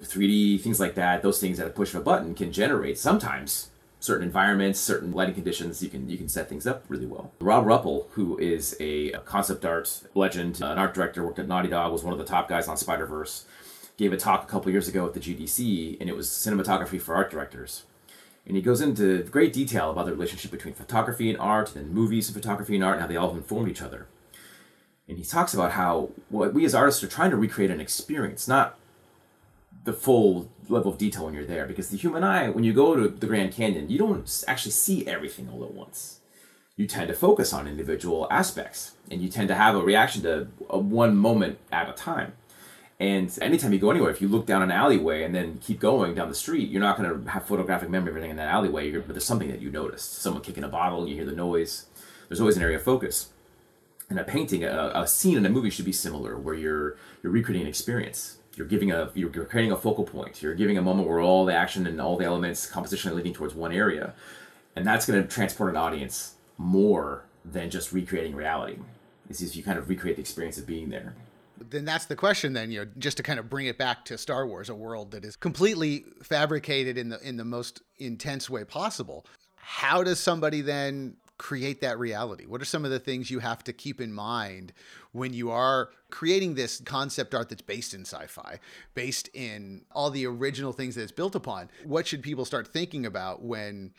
3D, 0.00 0.60
things 0.60 0.80
like 0.80 0.94
that, 0.94 1.22
those 1.22 1.40
things 1.40 1.60
at 1.60 1.66
a 1.66 1.70
push 1.70 1.94
of 1.94 2.00
a 2.00 2.04
button 2.04 2.34
can 2.34 2.52
generate 2.52 2.98
sometimes 2.98 3.70
certain 4.00 4.26
environments, 4.26 4.80
certain 4.80 5.12
lighting 5.12 5.34
conditions, 5.34 5.82
you 5.82 5.88
can 5.88 6.10
you 6.10 6.18
can 6.18 6.28
set 6.28 6.48
things 6.48 6.66
up 6.66 6.84
really 6.88 7.06
well. 7.06 7.32
Rob 7.40 7.64
Ruppel, 7.64 8.06
who 8.10 8.36
is 8.38 8.76
a 8.78 9.12
concept 9.24 9.64
art 9.64 10.02
legend, 10.14 10.60
an 10.60 10.78
art 10.78 10.94
director, 10.94 11.24
worked 11.24 11.38
at 11.38 11.48
Naughty 11.48 11.68
Dog, 11.68 11.90
was 11.90 12.02
one 12.02 12.12
of 12.12 12.18
the 12.18 12.24
top 12.24 12.48
guys 12.48 12.68
on 12.68 12.76
Spider 12.76 13.06
Verse, 13.06 13.46
gave 13.96 14.12
a 14.12 14.16
talk 14.16 14.42
a 14.42 14.46
couple 14.46 14.70
years 14.70 14.88
ago 14.88 15.06
at 15.06 15.14
the 15.14 15.20
GDC, 15.20 15.98
and 16.00 16.10
it 16.10 16.16
was 16.16 16.28
cinematography 16.28 17.00
for 17.00 17.14
art 17.14 17.30
directors 17.30 17.84
and 18.46 18.56
he 18.56 18.62
goes 18.62 18.80
into 18.80 19.22
great 19.24 19.52
detail 19.52 19.90
about 19.90 20.06
the 20.06 20.12
relationship 20.12 20.50
between 20.50 20.74
photography 20.74 21.30
and 21.30 21.38
art, 21.38 21.74
and 21.74 21.92
movies 21.92 22.28
and 22.28 22.36
photography 22.36 22.74
and 22.74 22.84
art, 22.84 22.94
and 22.94 23.02
how 23.02 23.08
they 23.08 23.16
all 23.16 23.34
inform 23.34 23.68
each 23.68 23.82
other. 23.82 24.06
And 25.08 25.18
he 25.18 25.24
talks 25.24 25.54
about 25.54 25.72
how 25.72 26.10
what 26.28 26.54
we 26.54 26.64
as 26.64 26.74
artists 26.74 27.02
are 27.02 27.08
trying 27.08 27.30
to 27.30 27.36
recreate 27.36 27.70
an 27.70 27.80
experience, 27.80 28.46
not 28.48 28.78
the 29.84 29.92
full 29.92 30.50
level 30.68 30.92
of 30.92 30.98
detail 30.98 31.26
when 31.26 31.34
you're 31.34 31.44
there. 31.44 31.66
Because 31.66 31.88
the 31.90 31.96
human 31.96 32.24
eye, 32.24 32.48
when 32.48 32.64
you 32.64 32.72
go 32.72 32.96
to 32.96 33.08
the 33.08 33.26
Grand 33.26 33.52
Canyon, 33.52 33.90
you 33.90 33.98
don't 33.98 34.44
actually 34.48 34.72
see 34.72 35.06
everything 35.06 35.48
all 35.48 35.64
at 35.64 35.74
once. 35.74 36.20
You 36.76 36.86
tend 36.86 37.08
to 37.08 37.14
focus 37.14 37.52
on 37.52 37.68
individual 37.68 38.26
aspects, 38.30 38.92
and 39.10 39.22
you 39.22 39.28
tend 39.28 39.48
to 39.48 39.54
have 39.54 39.76
a 39.76 39.82
reaction 39.82 40.22
to 40.22 40.48
a 40.68 40.78
one 40.78 41.16
moment 41.16 41.58
at 41.70 41.88
a 41.88 41.92
time. 41.92 42.32
And 43.00 43.36
anytime 43.42 43.72
you 43.72 43.78
go 43.78 43.90
anywhere, 43.90 44.10
if 44.10 44.20
you 44.20 44.28
look 44.28 44.46
down 44.46 44.62
an 44.62 44.70
alleyway 44.70 45.24
and 45.24 45.34
then 45.34 45.58
keep 45.58 45.80
going 45.80 46.14
down 46.14 46.28
the 46.28 46.34
street, 46.34 46.70
you're 46.70 46.80
not 46.80 46.96
going 46.96 47.24
to 47.24 47.30
have 47.30 47.44
photographic 47.44 47.90
memory 47.90 48.10
of 48.10 48.16
everything 48.16 48.30
in 48.30 48.36
that 48.36 48.48
alleyway. 48.48 48.90
You're, 48.90 49.00
but 49.00 49.14
there's 49.14 49.24
something 49.24 49.50
that 49.50 49.60
you 49.60 49.70
noticed. 49.70 50.14
Someone 50.14 50.42
kicking 50.42 50.62
a 50.62 50.68
bottle, 50.68 51.08
you 51.08 51.16
hear 51.16 51.24
the 51.24 51.32
noise. 51.32 51.86
There's 52.28 52.40
always 52.40 52.56
an 52.56 52.62
area 52.62 52.76
of 52.76 52.82
focus. 52.82 53.30
And 54.08 54.18
a 54.18 54.24
painting, 54.24 54.62
a, 54.62 54.92
a 54.94 55.08
scene 55.08 55.36
in 55.36 55.44
a 55.44 55.48
movie 55.48 55.70
should 55.70 55.84
be 55.84 55.92
similar, 55.92 56.36
where 56.36 56.54
you're 56.54 56.96
you're 57.22 57.32
recreating 57.32 57.62
an 57.62 57.68
experience. 57.68 58.38
You're 58.54 58.66
giving 58.66 58.92
a 58.92 59.10
you're, 59.14 59.30
creating 59.30 59.72
a 59.72 59.76
focal 59.76 60.04
point. 60.04 60.42
You're 60.42 60.54
giving 60.54 60.78
a 60.78 60.82
moment 60.82 61.08
where 61.08 61.20
all 61.20 61.44
the 61.44 61.54
action 61.54 61.86
and 61.86 62.00
all 62.00 62.16
the 62.16 62.24
elements 62.24 62.66
composition 62.66 63.10
are 63.10 63.14
leading 63.14 63.32
towards 63.32 63.54
one 63.54 63.72
area, 63.72 64.14
and 64.76 64.86
that's 64.86 65.06
going 65.06 65.20
to 65.20 65.28
transport 65.28 65.70
an 65.70 65.76
audience 65.76 66.34
more 66.58 67.24
than 67.44 67.70
just 67.70 67.92
recreating 67.92 68.36
reality. 68.36 68.76
It's 69.28 69.40
if 69.40 69.56
you 69.56 69.62
kind 69.62 69.78
of 69.78 69.88
recreate 69.88 70.16
the 70.16 70.20
experience 70.20 70.58
of 70.58 70.66
being 70.66 70.90
there 70.90 71.14
then 71.70 71.84
that's 71.84 72.06
the 72.06 72.16
question 72.16 72.52
then 72.52 72.70
you 72.70 72.80
know 72.80 72.90
just 72.98 73.16
to 73.16 73.22
kind 73.22 73.38
of 73.38 73.48
bring 73.48 73.66
it 73.66 73.78
back 73.78 74.04
to 74.04 74.16
star 74.18 74.46
wars 74.46 74.68
a 74.68 74.74
world 74.74 75.10
that 75.10 75.24
is 75.24 75.36
completely 75.36 76.04
fabricated 76.22 76.96
in 76.98 77.08
the 77.08 77.20
in 77.26 77.36
the 77.36 77.44
most 77.44 77.82
intense 77.98 78.50
way 78.50 78.64
possible. 78.64 79.24
How 79.56 80.02
does 80.02 80.20
somebody 80.20 80.60
then 80.60 81.16
create 81.38 81.80
that 81.80 81.98
reality? 81.98 82.46
What 82.46 82.60
are 82.60 82.66
some 82.66 82.84
of 82.84 82.90
the 82.90 82.98
things 82.98 83.30
you 83.30 83.40
have 83.40 83.64
to 83.64 83.72
keep 83.72 84.00
in 84.00 84.12
mind 84.12 84.72
when 85.12 85.32
you 85.32 85.50
are 85.50 85.90
creating 86.10 86.54
this 86.54 86.80
concept 86.80 87.34
art 87.34 87.48
that's 87.48 87.62
based 87.62 87.92
in 87.92 88.02
sci-fi 88.02 88.60
based 88.94 89.28
in 89.34 89.84
all 89.90 90.10
the 90.10 90.26
original 90.26 90.72
things 90.72 90.94
that 90.94 91.02
it's 91.02 91.12
built 91.12 91.34
upon? 91.34 91.70
What 91.84 92.06
should 92.06 92.22
people 92.22 92.44
start 92.44 92.68
thinking 92.68 93.04
about 93.06 93.42
when 93.42 93.92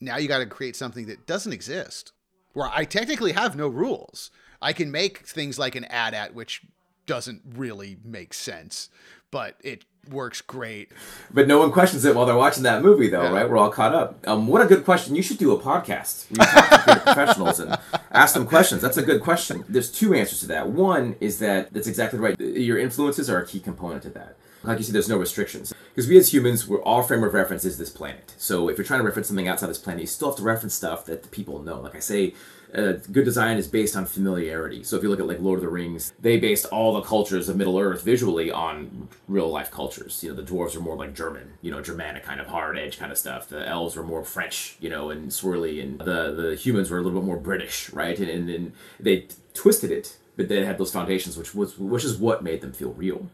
now 0.00 0.16
you 0.16 0.28
got 0.28 0.38
to 0.38 0.46
create 0.46 0.74
something 0.74 1.06
that 1.06 1.26
doesn't 1.26 1.52
exist, 1.52 2.12
where 2.52 2.70
I 2.72 2.84
technically 2.84 3.32
have 3.32 3.56
no 3.56 3.68
rules. 3.68 4.30
I 4.62 4.72
can 4.72 4.90
make 4.90 5.18
things 5.26 5.58
like 5.58 5.74
an 5.74 5.84
AT-AT 5.86 6.34
which 6.34 6.62
doesn't 7.06 7.42
really 7.56 7.96
make 8.04 8.34
sense, 8.34 8.88
but 9.30 9.56
it 9.62 9.84
works 10.10 10.40
great. 10.40 10.90
But 11.32 11.46
no 11.48 11.58
one 11.58 11.72
questions 11.72 12.04
it 12.04 12.14
while 12.14 12.24
they're 12.26 12.36
watching 12.36 12.62
that 12.62 12.82
movie, 12.82 13.08
though, 13.08 13.22
Yeah. 13.24 13.32
right? 13.32 13.48
We're 13.50 13.58
all 13.58 13.70
caught 13.70 13.94
up. 13.94 14.18
Um, 14.26 14.46
what 14.48 14.62
a 14.62 14.66
good 14.66 14.84
question. 14.84 15.14
You 15.14 15.22
should 15.22 15.38
do 15.38 15.52
a 15.52 15.58
podcast. 15.60 16.26
where 16.30 16.30
You 16.30 16.36
talk 16.36 16.84
to 16.84 17.00
professionals 17.00 17.60
and 17.60 17.76
ask 18.12 18.34
them 18.34 18.46
questions. 18.46 18.80
That's 18.82 18.96
a 18.96 19.02
good 19.02 19.20
question. 19.22 19.64
There's 19.68 19.90
two 19.90 20.14
answers 20.14 20.40
to 20.40 20.46
that. 20.48 20.68
One 20.68 21.16
is 21.20 21.38
that 21.40 21.72
that's 21.72 21.86
exactly 21.86 22.18
right. 22.18 22.38
Your 22.40 22.78
influences 22.78 23.28
are 23.28 23.38
a 23.38 23.46
key 23.46 23.60
component 23.60 24.02
to 24.04 24.10
that. 24.10 24.36
Like 24.62 24.78
you 24.78 24.84
said, 24.84 24.94
there's 24.94 25.08
no 25.08 25.16
restrictions. 25.16 25.72
Because 25.94 26.08
we 26.08 26.18
as 26.18 26.32
humans, 26.32 26.66
we're 26.66 26.82
all 26.82 27.02
frame 27.02 27.24
of 27.24 27.34
reference 27.34 27.64
is 27.64 27.78
this 27.78 27.90
planet. 27.90 28.34
So 28.36 28.68
if 28.68 28.78
you're 28.78 28.84
trying 28.84 29.00
to 29.00 29.06
reference 29.06 29.28
something 29.28 29.48
outside 29.48 29.68
this 29.68 29.78
planet, 29.78 30.02
you 30.02 30.06
still 30.06 30.28
have 30.28 30.36
to 30.36 30.42
reference 30.42 30.74
stuff 30.74 31.06
that 31.06 31.22
the 31.22 31.28
people 31.28 31.62
know. 31.62 31.80
Like 31.80 31.96
I 31.96 32.00
say, 32.00 32.34
uh, 32.74 32.92
good 33.10 33.24
design 33.24 33.56
is 33.56 33.66
based 33.66 33.96
on 33.96 34.06
familiarity. 34.06 34.84
So 34.84 34.96
if 34.96 35.02
you 35.02 35.08
look 35.08 35.20
at 35.20 35.26
like 35.26 35.40
Lord 35.40 35.58
of 35.58 35.62
the 35.62 35.68
Rings, 35.68 36.12
they 36.20 36.38
based 36.38 36.66
all 36.66 36.94
the 36.94 37.02
cultures 37.02 37.48
of 37.48 37.56
Middle 37.56 37.78
Earth 37.78 38.02
visually 38.02 38.50
on 38.50 39.08
real 39.26 39.48
life 39.48 39.70
cultures. 39.70 40.22
You 40.22 40.30
know, 40.30 40.36
the 40.36 40.42
dwarves 40.42 40.76
are 40.76 40.80
more 40.80 40.96
like 40.96 41.14
German, 41.14 41.54
you 41.62 41.70
know, 41.70 41.82
Germanic 41.82 42.24
kind 42.24 42.40
of 42.40 42.46
hard 42.46 42.78
edge 42.78 42.98
kind 42.98 43.10
of 43.10 43.18
stuff. 43.18 43.48
The 43.48 43.66
elves 43.66 43.96
were 43.96 44.02
more 44.02 44.24
French, 44.24 44.76
you 44.80 44.88
know, 44.88 45.10
and 45.10 45.30
swirly, 45.30 45.82
and 45.82 45.98
the 45.98 46.32
the 46.32 46.54
humans 46.54 46.90
were 46.90 46.98
a 46.98 47.02
little 47.02 47.20
bit 47.20 47.26
more 47.26 47.38
British, 47.38 47.90
right? 47.92 48.18
And 48.18 48.48
and 48.48 48.72
they 49.00 49.26
twisted 49.54 49.90
it, 49.90 50.16
but 50.36 50.48
they 50.48 50.64
had 50.64 50.78
those 50.78 50.92
foundations, 50.92 51.36
which 51.36 51.54
was 51.54 51.78
which 51.78 52.04
is 52.04 52.16
what 52.16 52.44
made 52.44 52.60
them 52.60 52.72
feel 52.72 52.92
real. 52.92 53.28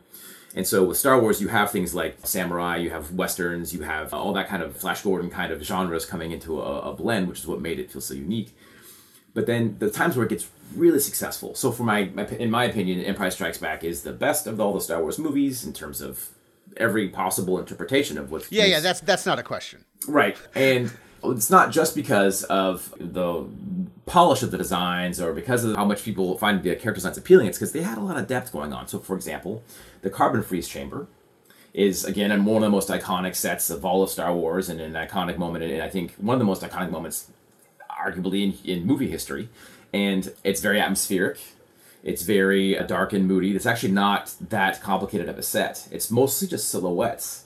And 0.57 0.67
so 0.67 0.85
with 0.85 0.97
Star 0.97 1.21
Wars, 1.21 1.41
you 1.41 1.49
have 1.49 1.71
things 1.71 1.95
like 1.95 2.17
samurai, 2.25 2.79
you 2.79 2.89
have 2.91 3.13
westerns, 3.13 3.75
you 3.75 3.83
have 3.83 4.15
all 4.15 4.33
that 4.33 4.49
kind 4.49 4.63
of 4.63 4.75
Flash 4.75 5.03
Gordon 5.03 5.29
kind 5.29 5.53
of 5.53 5.63
genres 5.63 6.07
coming 6.07 6.33
into 6.33 6.61
a, 6.61 6.81
a 6.81 6.95
blend, 6.95 7.29
which 7.29 7.41
is 7.41 7.47
what 7.47 7.61
made 7.61 7.79
it 7.79 7.93
feel 7.93 8.01
so 8.01 8.15
unique. 8.15 8.57
But 9.35 9.47
then 9.47 9.77
the 9.79 9.91
times 9.91 10.17
where 10.17 10.25
it 10.25 10.31
gets 10.31 10.49
really 10.75 10.99
successful. 10.99 11.55
So 11.55 11.71
for 11.71 11.85
my, 11.85 12.11
my 12.15 12.27
in 12.27 12.51
my 12.51 12.65
opinion, 12.65 13.05
Empire 13.05 13.31
Strikes 13.31 13.59
Back 13.59 13.85
is 13.85 14.03
the 14.03 14.15
best 14.15 14.47
of 14.47 14.59
all 14.59 14.73
the 14.73 14.81
Star 14.81 15.03
Wars 15.03 15.19
movies 15.19 15.63
in 15.65 15.75
terms 15.75 16.01
of 16.01 16.31
every 16.79 17.11
possible 17.11 17.59
interpretation 17.59 18.17
of 18.17 18.31
what. 18.31 18.51
Yeah, 18.51 18.65
yeah, 18.65 18.81
that's 18.81 19.01
that's 19.01 19.27
not 19.27 19.39
a 19.39 19.43
question. 19.43 19.85
Right. 20.09 20.39
And 20.55 20.91
it's 21.23 21.51
not 21.51 21.71
just 21.71 21.95
because 21.95 22.45
of 22.45 22.95
the 22.99 23.47
polish 24.07 24.43
of 24.43 24.53
the 24.53 24.59
designs 24.59 25.21
or 25.21 25.33
because 25.33 25.65
of 25.65 25.77
how 25.77 25.85
much 25.85 26.05
people 26.05 26.39
find 26.39 26.63
the 26.63 26.71
character 26.71 26.95
designs 26.95 27.19
appealing. 27.19 27.49
It's 27.49 27.59
because 27.59 27.73
they 27.73 27.83
had 27.83 27.99
a 27.99 28.01
lot 28.01 28.17
of 28.17 28.27
depth 28.27 28.53
going 28.53 28.73
on. 28.73 28.87
So, 28.89 29.01
for 29.01 29.17
example, 29.17 29.63
the 30.03 30.11
carbon 30.11 30.43
freeze 30.43 30.69
chamber 30.69 31.09
is, 31.75 32.05
again, 32.05 32.45
one 32.45 32.63
of 32.63 32.63
the 32.63 32.71
most 32.71 32.89
iconic 32.89 33.35
sets 33.35 33.69
of 33.69 33.85
all 33.85 34.03
of 34.03 34.09
Star 34.09 34.33
Wars 34.33 34.69
and 34.69 34.81
an 34.81 34.95
iconic 34.95 35.37
moment. 35.37 35.65
And 35.65 35.83
I 35.83 35.91
think 35.91 36.15
one 36.15 36.35
of 36.35 36.39
the 36.39 36.47
most 36.47 36.63
iconic 36.63 36.91
moments, 36.91 37.31
arguably, 37.91 38.65
in, 38.65 38.71
in 38.71 38.87
movie 38.87 39.11
history. 39.11 39.49
And 39.93 40.33
it's 40.45 40.61
very 40.61 40.81
atmospheric. 40.81 41.39
It's 42.03 42.23
very 42.23 42.79
uh, 42.79 42.85
dark 42.85 43.13
and 43.13 43.27
moody. 43.27 43.57
It's 43.57 43.67
actually 43.67 43.93
not 43.93 44.35
that 44.41 44.81
complicated 44.81 45.29
of 45.29 45.39
a 45.39 45.43
set. 45.43 45.89
It's 45.91 46.11
mostly 46.11 46.47
just 46.47 46.69
silhouettes. 46.69 47.45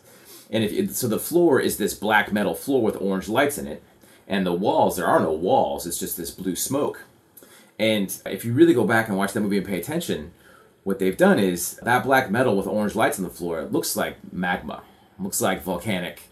And 0.51 0.63
if 0.63 0.73
it, 0.73 0.95
so, 0.95 1.09
the 1.09 1.19
floor 1.19 1.59
is 1.59 1.79
this 1.79 1.95
black 1.95 2.33
metal 2.33 2.55
floor 2.55 2.83
with 2.83 3.01
orange 3.01 3.29
lights 3.29 3.57
in 3.57 3.67
it, 3.67 3.83
and 4.31 4.47
the 4.47 4.53
walls 4.53 4.97
there 4.97 5.07
are 5.07 5.21
no 5.21 5.33
walls. 5.33 5.87
It's 5.87 5.99
just 5.99 6.17
this 6.17 6.31
blue 6.31 6.57
smoke. 6.57 7.03
And 7.79 8.17
if 8.25 8.45
you 8.45 8.53
really 8.53 8.73
go 8.73 8.87
back 8.87 9.09
and 9.09 9.19
watch 9.19 9.33
that 9.33 9.41
movie 9.41 9.59
and 9.59 9.67
pay 9.67 9.79
attention, 9.79 10.33
what 10.85 10.99
they've 10.99 11.17
done 11.17 11.39
is 11.39 11.75
that 11.83 12.05
black 12.05 12.31
metal 12.31 12.57
with 12.57 12.67
orange 12.67 12.95
lights 12.95 13.19
on 13.19 13.25
the 13.25 13.31
floor 13.31 13.61
it 13.61 13.73
looks 13.73 13.97
like 13.97 14.17
magma, 14.33 14.83
looks 15.19 15.41
like 15.41 15.63
volcanic, 15.63 16.23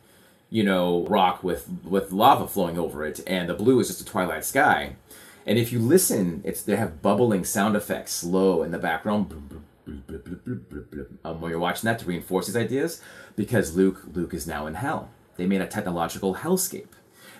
you 0.49 0.63
know, 0.63 1.05
rock 1.07 1.43
with 1.43 1.69
with 1.85 2.13
lava 2.13 2.47
flowing 2.47 2.79
over 2.79 3.05
it, 3.05 3.21
and 3.27 3.49
the 3.49 3.55
blue 3.55 3.81
is 3.81 3.89
just 3.89 4.01
a 4.01 4.05
twilight 4.05 4.45
sky. 4.45 4.95
And 5.45 5.59
if 5.59 5.73
you 5.73 5.81
listen, 5.81 6.41
it's 6.45 6.63
they 6.63 6.77
have 6.77 7.03
bubbling 7.03 7.45
sound 7.45 7.75
effects, 7.75 8.13
slow 8.13 8.63
in 8.63 8.71
the 8.71 8.79
background. 8.79 9.65
Um, 11.25 11.41
when 11.41 11.51
you're 11.51 11.59
watching 11.59 11.89
that 11.89 11.99
to 12.01 12.05
reinforce 12.05 12.47
these 12.47 12.57
ideas, 12.57 13.03
because 13.35 13.75
Luke 13.75 14.03
Luke 14.13 14.35
is 14.35 14.47
now 14.47 14.67
in 14.67 14.75
hell. 14.75 15.11
They 15.37 15.47
made 15.47 15.63
a 15.63 15.67
technological 15.67 16.37
hellscape. 16.37 16.89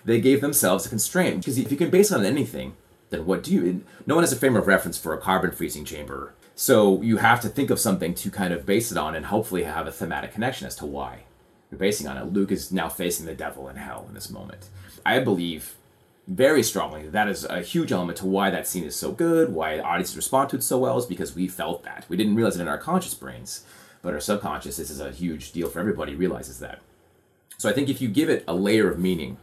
They 0.09 0.19
gave 0.19 0.41
themselves 0.41 0.87
a 0.87 0.89
constraint 0.89 1.41
because 1.41 1.59
if 1.59 1.69
you 1.69 1.77
can 1.77 1.91
base 1.91 2.09
it 2.09 2.15
on 2.15 2.25
anything, 2.25 2.75
then 3.11 3.27
what 3.27 3.43
do 3.43 3.53
you? 3.53 3.85
No 4.07 4.15
one 4.15 4.23
has 4.23 4.33
a 4.33 4.35
frame 4.35 4.55
of 4.55 4.65
reference 4.65 4.97
for 4.97 5.13
a 5.13 5.19
carbon 5.19 5.51
freezing 5.51 5.85
chamber, 5.85 6.33
so 6.55 6.99
you 7.03 7.17
have 7.17 7.41
to 7.41 7.47
think 7.47 7.69
of 7.69 7.79
something 7.79 8.15
to 8.15 8.31
kind 8.31 8.51
of 8.51 8.65
base 8.65 8.91
it 8.91 8.97
on 8.97 9.13
and 9.13 9.27
hopefully 9.27 9.65
have 9.65 9.85
a 9.85 9.91
thematic 9.91 10.33
connection 10.33 10.65
as 10.65 10.75
to 10.77 10.87
why 10.87 11.25
you're 11.69 11.77
basing 11.77 12.07
on 12.07 12.17
it. 12.17 12.33
Luke 12.33 12.51
is 12.51 12.71
now 12.71 12.89
facing 12.89 13.27
the 13.27 13.35
devil 13.35 13.69
in 13.69 13.75
hell 13.75 14.05
in 14.07 14.15
this 14.15 14.31
moment. 14.31 14.69
I 15.05 15.19
believe 15.19 15.75
very 16.27 16.63
strongly 16.63 17.03
that 17.03 17.11
that 17.11 17.27
is 17.27 17.45
a 17.45 17.61
huge 17.61 17.91
element 17.91 18.17
to 18.17 18.25
why 18.25 18.49
that 18.49 18.65
scene 18.65 18.85
is 18.85 18.95
so 18.95 19.11
good, 19.11 19.53
why 19.53 19.77
audiences 19.77 20.15
respond 20.15 20.49
to 20.49 20.55
it 20.55 20.63
so 20.63 20.79
well, 20.79 20.97
is 20.97 21.05
because 21.05 21.35
we 21.35 21.47
felt 21.47 21.83
that. 21.83 22.07
We 22.09 22.17
didn't 22.17 22.33
realize 22.33 22.55
it 22.55 22.61
in 22.63 22.67
our 22.67 22.79
conscious 22.79 23.13
brains, 23.13 23.63
but 24.01 24.15
our 24.15 24.19
subconscious, 24.19 24.77
this 24.77 24.89
is 24.89 25.01
a 25.01 25.11
huge 25.11 25.51
deal 25.51 25.69
for 25.69 25.79
everybody, 25.79 26.15
realizes 26.15 26.57
that. 26.61 26.79
So 27.59 27.69
I 27.69 27.73
think 27.73 27.89
if 27.89 28.01
you 28.01 28.07
give 28.07 28.31
it 28.31 28.43
a 28.47 28.55
layer 28.55 28.89
of 28.89 28.97
meaning, 28.97 29.37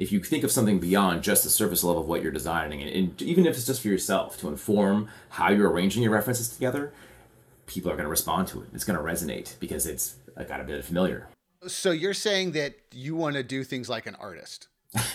if 0.00 0.10
you 0.10 0.18
think 0.22 0.44
of 0.44 0.50
something 0.50 0.80
beyond 0.80 1.22
just 1.22 1.44
the 1.44 1.50
surface 1.50 1.84
level 1.84 2.00
of 2.00 2.08
what 2.08 2.22
you're 2.22 2.32
designing, 2.32 2.80
and, 2.80 2.90
and 2.90 3.22
even 3.22 3.44
if 3.44 3.54
it's 3.54 3.66
just 3.66 3.82
for 3.82 3.88
yourself 3.88 4.40
to 4.40 4.48
inform 4.48 5.10
how 5.28 5.50
you're 5.50 5.70
arranging 5.70 6.02
your 6.02 6.10
references 6.10 6.48
together, 6.48 6.90
people 7.66 7.90
are 7.90 7.96
going 7.96 8.06
to 8.06 8.10
respond 8.10 8.48
to 8.48 8.62
it. 8.62 8.68
It's 8.72 8.82
going 8.82 8.98
to 8.98 9.04
resonate 9.04 9.60
because 9.60 9.84
it's 9.84 10.14
got 10.48 10.58
a 10.58 10.64
bit 10.64 10.82
familiar. 10.86 11.28
So 11.66 11.90
you're 11.90 12.14
saying 12.14 12.52
that 12.52 12.76
you 12.90 13.14
want 13.14 13.36
to 13.36 13.42
do 13.42 13.62
things 13.62 13.90
like 13.90 14.06
an 14.06 14.14
artist? 14.14 14.68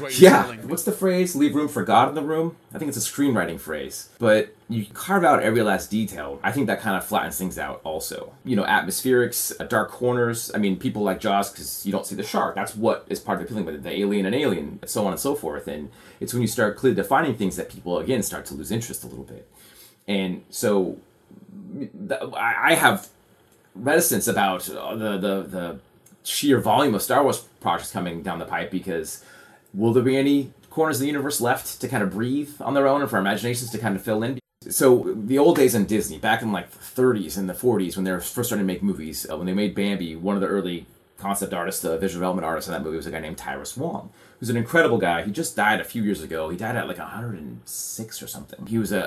what 0.00 0.18
you're 0.18 0.30
Yeah. 0.30 0.56
What's 0.64 0.82
the 0.82 0.92
phrase? 0.92 1.36
Leave 1.36 1.54
room 1.54 1.68
for 1.68 1.84
God 1.84 2.08
in 2.08 2.14
the 2.14 2.22
room? 2.22 2.56
I 2.74 2.78
think 2.78 2.88
it's 2.88 2.96
a 2.96 3.00
screenwriting 3.00 3.60
phrase. 3.60 4.08
But 4.18 4.54
you 4.68 4.86
carve 4.92 5.24
out 5.24 5.42
every 5.42 5.62
last 5.62 5.90
detail. 5.90 6.40
I 6.42 6.50
think 6.50 6.66
that 6.66 6.80
kind 6.80 6.96
of 6.96 7.04
flattens 7.04 7.38
things 7.38 7.58
out 7.58 7.80
also. 7.84 8.32
You 8.44 8.56
know, 8.56 8.64
atmospherics, 8.64 9.52
uh, 9.60 9.64
dark 9.64 9.90
corners. 9.90 10.50
I 10.54 10.58
mean, 10.58 10.76
people 10.76 11.02
like 11.02 11.20
Jaws 11.20 11.50
because 11.50 11.86
you 11.86 11.92
don't 11.92 12.06
see 12.06 12.16
the 12.16 12.24
shark. 12.24 12.54
That's 12.56 12.74
what 12.74 13.04
is 13.08 13.20
part 13.20 13.36
of 13.36 13.40
the 13.40 13.46
appealing 13.46 13.66
with 13.66 13.76
it. 13.76 13.82
The 13.82 14.00
alien 14.00 14.26
and 14.26 14.34
alien, 14.34 14.80
so 14.86 15.06
on 15.06 15.12
and 15.12 15.20
so 15.20 15.34
forth. 15.34 15.68
And 15.68 15.90
it's 16.18 16.32
when 16.32 16.42
you 16.42 16.48
start 16.48 16.76
clearly 16.76 16.96
defining 16.96 17.36
things 17.36 17.56
that 17.56 17.70
people, 17.70 17.98
again, 17.98 18.22
start 18.22 18.44
to 18.46 18.54
lose 18.54 18.72
interest 18.72 19.04
a 19.04 19.06
little 19.06 19.24
bit. 19.24 19.48
And 20.08 20.44
so 20.50 20.98
I 22.36 22.72
I 22.72 22.74
have 22.74 23.08
reticence 23.74 24.26
about 24.26 24.68
uh, 24.70 24.96
the, 24.96 25.18
the, 25.18 25.42
the 25.42 25.78
sheer 26.26 26.60
volume 26.60 26.94
of 26.94 27.02
Star 27.02 27.22
Wars 27.22 27.40
projects 27.60 27.92
coming 27.92 28.22
down 28.22 28.38
the 28.38 28.44
pipe 28.44 28.70
because 28.70 29.24
will 29.72 29.92
there 29.92 30.02
be 30.02 30.16
any 30.16 30.52
corners 30.70 30.96
of 30.96 31.02
the 31.02 31.06
universe 31.06 31.40
left 31.40 31.80
to 31.80 31.88
kind 31.88 32.02
of 32.02 32.10
breathe 32.10 32.50
on 32.60 32.74
their 32.74 32.86
own 32.86 33.00
and 33.00 33.08
for 33.08 33.18
imaginations 33.18 33.70
to 33.70 33.78
kind 33.78 33.96
of 33.96 34.02
fill 34.02 34.22
in? 34.22 34.38
So 34.68 35.14
the 35.14 35.38
old 35.38 35.56
days 35.56 35.74
in 35.74 35.86
Disney, 35.86 36.18
back 36.18 36.42
in 36.42 36.50
like 36.50 36.70
the 36.70 36.78
30s 36.78 37.38
and 37.38 37.48
the 37.48 37.54
40s 37.54 37.96
when 37.96 38.04
they 38.04 38.10
were 38.10 38.20
first 38.20 38.48
starting 38.48 38.66
to 38.66 38.72
make 38.72 38.82
movies, 38.82 39.26
uh, 39.30 39.36
when 39.36 39.46
they 39.46 39.54
made 39.54 39.74
Bambi, 39.74 40.16
one 40.16 40.34
of 40.34 40.40
the 40.40 40.48
early 40.48 40.86
concept 41.18 41.54
artist, 41.54 41.82
the 41.82 41.98
visual 41.98 42.20
development 42.20 42.44
artist 42.44 42.68
in 42.68 42.72
that 42.72 42.82
movie 42.82 42.96
was 42.96 43.06
a 43.06 43.10
guy 43.10 43.20
named 43.20 43.38
Tyrus 43.38 43.76
Wong, 43.76 44.10
who's 44.38 44.50
an 44.50 44.56
incredible 44.56 44.98
guy. 44.98 45.22
He 45.22 45.30
just 45.30 45.56
died 45.56 45.80
a 45.80 45.84
few 45.84 46.02
years 46.02 46.22
ago. 46.22 46.48
He 46.50 46.56
died 46.56 46.76
at 46.76 46.88
like 46.88 46.98
106 46.98 48.22
or 48.22 48.26
something. 48.26 48.66
He 48.66 48.78
was 48.78 48.92
a, 48.92 49.00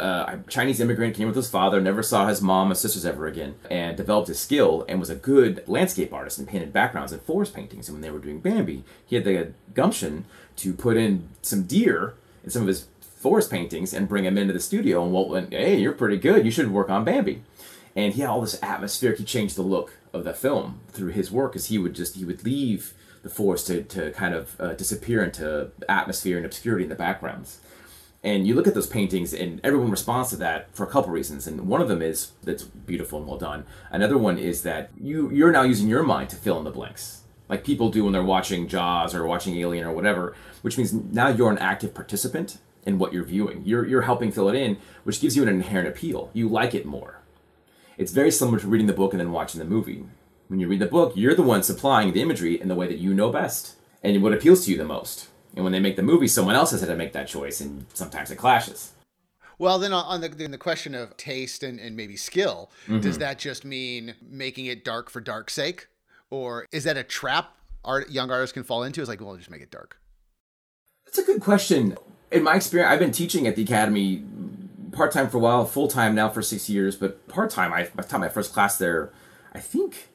a 0.45 0.49
Chinese 0.49 0.79
immigrant, 0.79 1.15
came 1.15 1.27
with 1.27 1.35
his 1.35 1.49
father, 1.49 1.79
never 1.79 2.01
saw 2.01 2.27
his 2.27 2.41
mom 2.41 2.71
and 2.71 2.77
sisters 2.77 3.05
ever 3.05 3.27
again, 3.27 3.55
and 3.69 3.95
developed 3.95 4.27
his 4.27 4.39
skill 4.39 4.85
and 4.89 4.99
was 4.99 5.09
a 5.09 5.15
good 5.15 5.63
landscape 5.67 6.11
artist 6.13 6.39
and 6.39 6.47
painted 6.47 6.73
backgrounds 6.73 7.11
and 7.11 7.21
forest 7.21 7.53
paintings. 7.53 7.87
And 7.87 7.95
when 7.95 8.01
they 8.01 8.11
were 8.11 8.19
doing 8.19 8.39
Bambi, 8.39 8.83
he 9.05 9.15
had 9.15 9.25
the 9.25 9.53
gumption 9.73 10.25
to 10.57 10.73
put 10.73 10.97
in 10.97 11.29
some 11.41 11.63
deer 11.63 12.15
in 12.43 12.49
some 12.49 12.63
of 12.63 12.67
his 12.67 12.87
forest 13.01 13.51
paintings 13.51 13.93
and 13.93 14.09
bring 14.09 14.25
him 14.25 14.37
into 14.37 14.53
the 14.53 14.59
studio. 14.59 15.03
And 15.03 15.11
Walt 15.11 15.29
went, 15.29 15.53
"Hey, 15.53 15.77
you're 15.77 15.93
pretty 15.93 16.17
good. 16.17 16.45
You 16.45 16.51
should 16.51 16.71
work 16.71 16.89
on 16.89 17.03
Bambi." 17.03 17.43
And 17.95 18.13
he 18.13 18.21
had 18.21 18.29
all 18.29 18.41
this 18.41 18.61
atmosphere. 18.63 19.13
He 19.13 19.23
changed 19.23 19.55
the 19.55 19.61
look 19.61 19.98
of 20.13 20.23
the 20.23 20.33
film 20.33 20.79
through 20.89 21.09
his 21.09 21.31
work, 21.31 21.55
is 21.55 21.67
he 21.67 21.77
would 21.77 21.95
just 21.95 22.15
he 22.15 22.25
would 22.25 22.43
leave 22.43 22.93
the 23.21 23.29
forest 23.29 23.67
to, 23.67 23.83
to 23.83 24.11
kind 24.11 24.33
of 24.33 24.59
uh, 24.59 24.73
disappear 24.73 25.23
into 25.23 25.71
atmosphere 25.87 26.37
and 26.37 26.45
obscurity 26.45 26.83
in 26.83 26.89
the 26.89 26.95
backgrounds. 26.95 27.59
And 28.21 28.45
you 28.45 28.53
look 28.53 28.67
at 28.67 28.73
those 28.73 28.87
paintings, 28.87 29.33
and 29.33 29.61
everyone 29.63 29.91
responds 29.91 30.29
to 30.31 30.35
that 30.37 30.75
for 30.75 30.83
a 30.83 30.87
couple 30.87 31.11
reasons. 31.11 31.47
And 31.47 31.67
one 31.67 31.81
of 31.81 31.87
them 31.87 32.01
is 32.01 32.31
that's 32.43 32.63
beautiful 32.63 33.19
and 33.19 33.27
well 33.27 33.37
done. 33.37 33.65
Another 33.91 34.17
one 34.17 34.37
is 34.37 34.63
that 34.63 34.89
you 34.99 35.29
you're 35.31 35.51
now 35.51 35.61
using 35.61 35.87
your 35.87 36.03
mind 36.03 36.29
to 36.31 36.35
fill 36.35 36.57
in 36.57 36.65
the 36.65 36.71
blanks, 36.71 37.21
like 37.47 37.63
people 37.63 37.89
do 37.89 38.03
when 38.03 38.13
they're 38.13 38.23
watching 38.23 38.67
Jaws 38.67 39.15
or 39.15 39.25
watching 39.25 39.55
Alien 39.57 39.85
or 39.85 39.93
whatever. 39.93 40.35
Which 40.61 40.77
means 40.77 40.91
now 40.91 41.29
you're 41.29 41.51
an 41.51 41.57
active 41.59 41.93
participant 41.93 42.57
in 42.85 42.99
what 42.99 43.13
you're 43.13 43.23
viewing. 43.23 43.61
You're 43.65 43.85
you're 43.85 44.01
helping 44.01 44.31
fill 44.31 44.49
it 44.49 44.55
in, 44.55 44.77
which 45.05 45.21
gives 45.21 45.37
you 45.37 45.43
an 45.43 45.49
inherent 45.49 45.87
appeal. 45.87 46.29
You 46.33 46.49
like 46.49 46.75
it 46.75 46.85
more. 46.85 47.18
It's 47.99 48.13
very 48.13 48.31
similar 48.31 48.57
to 48.59 48.67
reading 48.67 48.87
the 48.87 48.93
book 48.93 49.11
and 49.13 49.19
then 49.19 49.33
watching 49.33 49.59
the 49.59 49.65
movie. 49.65 50.05
When 50.47 50.61
you 50.61 50.69
read 50.69 50.79
the 50.79 50.85
book, 50.85 51.11
you're 51.17 51.35
the 51.35 51.43
one 51.43 51.63
supplying 51.63 52.13
the 52.13 52.21
imagery 52.21 52.59
in 52.59 52.69
the 52.69 52.73
way 52.75 52.87
that 52.87 52.97
you 52.97 53.13
know 53.13 53.29
best 53.29 53.75
and 54.01 54.23
what 54.23 54.33
appeals 54.33 54.63
to 54.65 54.71
you 54.71 54.77
the 54.77 54.85
most. 54.85 55.27
And 55.53 55.65
when 55.65 55.73
they 55.73 55.81
make 55.81 55.97
the 55.97 56.01
movie, 56.01 56.29
someone 56.29 56.55
else 56.55 56.71
has 56.71 56.79
had 56.79 56.87
to 56.87 56.95
make 56.95 57.11
that 57.11 57.27
choice, 57.27 57.59
and 57.59 57.85
sometimes 57.93 58.31
it 58.31 58.37
clashes. 58.37 58.93
Well, 59.57 59.79
then 59.79 59.91
on 59.91 60.21
the, 60.21 60.31
in 60.41 60.51
the 60.51 60.57
question 60.57 60.95
of 60.95 61.17
taste 61.17 61.61
and, 61.61 61.77
and 61.77 61.97
maybe 61.97 62.15
skill, 62.15 62.71
Mm-hmm. 62.83 63.01
does 63.01 63.17
that 63.17 63.37
just 63.37 63.65
mean 63.65 64.15
making 64.21 64.67
it 64.67 64.85
dark 64.85 65.09
for 65.09 65.19
dark's 65.19 65.53
sake? 65.53 65.87
Or 66.29 66.65
is 66.71 66.85
that 66.85 66.95
a 66.95 67.03
trap 67.03 67.53
art 67.83 68.09
young 68.11 68.31
artists 68.31 68.53
can 68.53 68.63
fall 68.63 68.83
into? 68.83 69.01
Is 69.01 69.09
like, 69.09 69.19
well, 69.19 69.35
just 69.35 69.49
make 69.51 69.61
it 69.61 69.71
dark. 69.71 69.97
That's 71.05 71.17
a 71.17 71.23
good 71.23 71.41
question. 71.41 71.97
In 72.31 72.43
my 72.43 72.55
experience, 72.55 72.91
I've 72.93 72.99
been 72.99 73.11
teaching 73.11 73.45
at 73.47 73.57
the 73.57 73.63
academy 73.63 74.23
part 74.91 75.11
time 75.11 75.29
for 75.29 75.37
a 75.37 75.39
while, 75.39 75.65
full 75.65 75.87
time 75.87 76.15
now 76.15 76.29
for 76.29 76.41
six 76.41 76.69
years, 76.69 76.95
but 76.95 77.27
part 77.27 77.49
time. 77.49 77.73
I 77.73 77.83
time 78.03 78.21
my 78.21 78.29
first 78.29 78.53
class 78.53 78.77
there, 78.77 79.11
I 79.53 79.59
think 79.59 80.09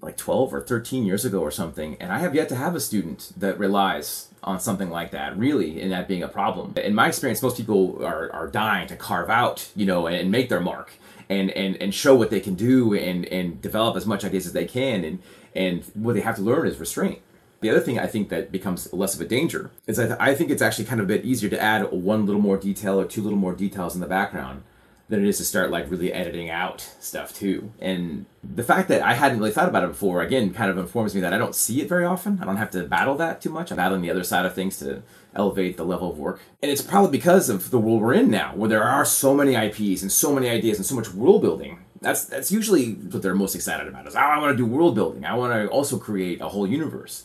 like 0.00 0.16
12 0.16 0.54
or 0.54 0.60
13 0.60 1.04
years 1.04 1.24
ago 1.24 1.40
or 1.40 1.50
something 1.50 1.96
and 1.98 2.12
i 2.12 2.18
have 2.18 2.34
yet 2.34 2.48
to 2.48 2.54
have 2.54 2.74
a 2.74 2.80
student 2.80 3.32
that 3.36 3.58
relies 3.58 4.28
on 4.42 4.60
something 4.60 4.90
like 4.90 5.10
that 5.10 5.36
really 5.36 5.80
and 5.80 5.90
that 5.90 6.06
being 6.06 6.22
a 6.22 6.28
problem 6.28 6.72
in 6.76 6.94
my 6.94 7.08
experience 7.08 7.42
most 7.42 7.56
people 7.56 8.04
are, 8.04 8.32
are 8.32 8.46
dying 8.46 8.86
to 8.86 8.96
carve 8.96 9.28
out 9.28 9.68
you 9.74 9.84
know 9.84 10.06
and 10.06 10.30
make 10.30 10.48
their 10.48 10.60
mark 10.60 10.92
and, 11.28 11.50
and 11.50 11.76
and 11.82 11.94
show 11.94 12.14
what 12.14 12.30
they 12.30 12.40
can 12.40 12.54
do 12.54 12.94
and 12.94 13.24
and 13.26 13.60
develop 13.60 13.96
as 13.96 14.06
much 14.06 14.24
ideas 14.24 14.46
as 14.46 14.52
they 14.52 14.64
can 14.64 15.04
and 15.04 15.18
and 15.54 15.84
what 15.94 16.14
they 16.14 16.20
have 16.20 16.36
to 16.36 16.42
learn 16.42 16.66
is 16.66 16.78
restraint 16.78 17.18
the 17.60 17.70
other 17.70 17.80
thing 17.80 17.98
I 17.98 18.06
think 18.06 18.28
that 18.28 18.52
becomes 18.52 18.92
less 18.92 19.14
of 19.14 19.20
a 19.20 19.24
danger 19.24 19.70
is 19.86 19.98
I, 19.98 20.16
I 20.18 20.34
think 20.34 20.50
it's 20.50 20.62
actually 20.62 20.84
kind 20.84 21.00
of 21.00 21.06
a 21.06 21.08
bit 21.08 21.24
easier 21.24 21.50
to 21.50 21.60
add 21.60 21.90
one 21.92 22.26
little 22.26 22.40
more 22.40 22.56
detail 22.56 23.00
or 23.00 23.04
two 23.04 23.22
little 23.22 23.38
more 23.38 23.54
details 23.54 23.94
in 23.94 24.00
the 24.00 24.06
background 24.06 24.62
than 25.08 25.24
it 25.24 25.28
is 25.28 25.38
to 25.38 25.44
start 25.44 25.70
like 25.70 25.90
really 25.90 26.12
editing 26.12 26.50
out 26.50 26.80
stuff 27.00 27.34
too. 27.34 27.72
And 27.80 28.26
the 28.44 28.62
fact 28.62 28.88
that 28.88 29.02
I 29.02 29.14
hadn't 29.14 29.38
really 29.38 29.50
thought 29.50 29.68
about 29.68 29.84
it 29.84 29.88
before, 29.88 30.20
again, 30.20 30.52
kind 30.52 30.70
of 30.70 30.76
informs 30.76 31.14
me 31.14 31.20
that 31.22 31.32
I 31.32 31.38
don't 31.38 31.54
see 31.54 31.80
it 31.80 31.88
very 31.88 32.04
often. 32.04 32.38
I 32.42 32.44
don't 32.44 32.58
have 32.58 32.70
to 32.72 32.84
battle 32.84 33.16
that 33.16 33.40
too 33.40 33.50
much. 33.50 33.70
I'm 33.70 33.78
battling 33.78 34.02
the 34.02 34.10
other 34.10 34.24
side 34.24 34.44
of 34.44 34.54
things 34.54 34.78
to 34.80 35.02
elevate 35.34 35.76
the 35.76 35.84
level 35.84 36.10
of 36.10 36.18
work. 36.18 36.40
And 36.62 36.70
it's 36.70 36.82
probably 36.82 37.10
because 37.10 37.48
of 37.48 37.70
the 37.70 37.78
world 37.78 38.02
we're 38.02 38.12
in 38.12 38.30
now, 38.30 38.54
where 38.54 38.68
there 38.68 38.84
are 38.84 39.04
so 39.04 39.34
many 39.34 39.54
IPs 39.54 40.02
and 40.02 40.12
so 40.12 40.34
many 40.34 40.48
ideas 40.48 40.76
and 40.76 40.84
so 40.84 40.94
much 40.94 41.12
world 41.12 41.40
building. 41.40 41.78
That's 42.00 42.24
that's 42.26 42.52
usually 42.52 42.92
what 42.92 43.22
they're 43.22 43.34
most 43.34 43.56
excited 43.56 43.88
about 43.88 44.06
is 44.06 44.14
oh, 44.14 44.20
I 44.20 44.38
want 44.38 44.56
to 44.56 44.56
do 44.56 44.66
world 44.66 44.94
building. 44.94 45.24
I 45.24 45.34
want 45.34 45.52
to 45.52 45.68
also 45.68 45.98
create 45.98 46.40
a 46.40 46.48
whole 46.48 46.66
universe. 46.66 47.24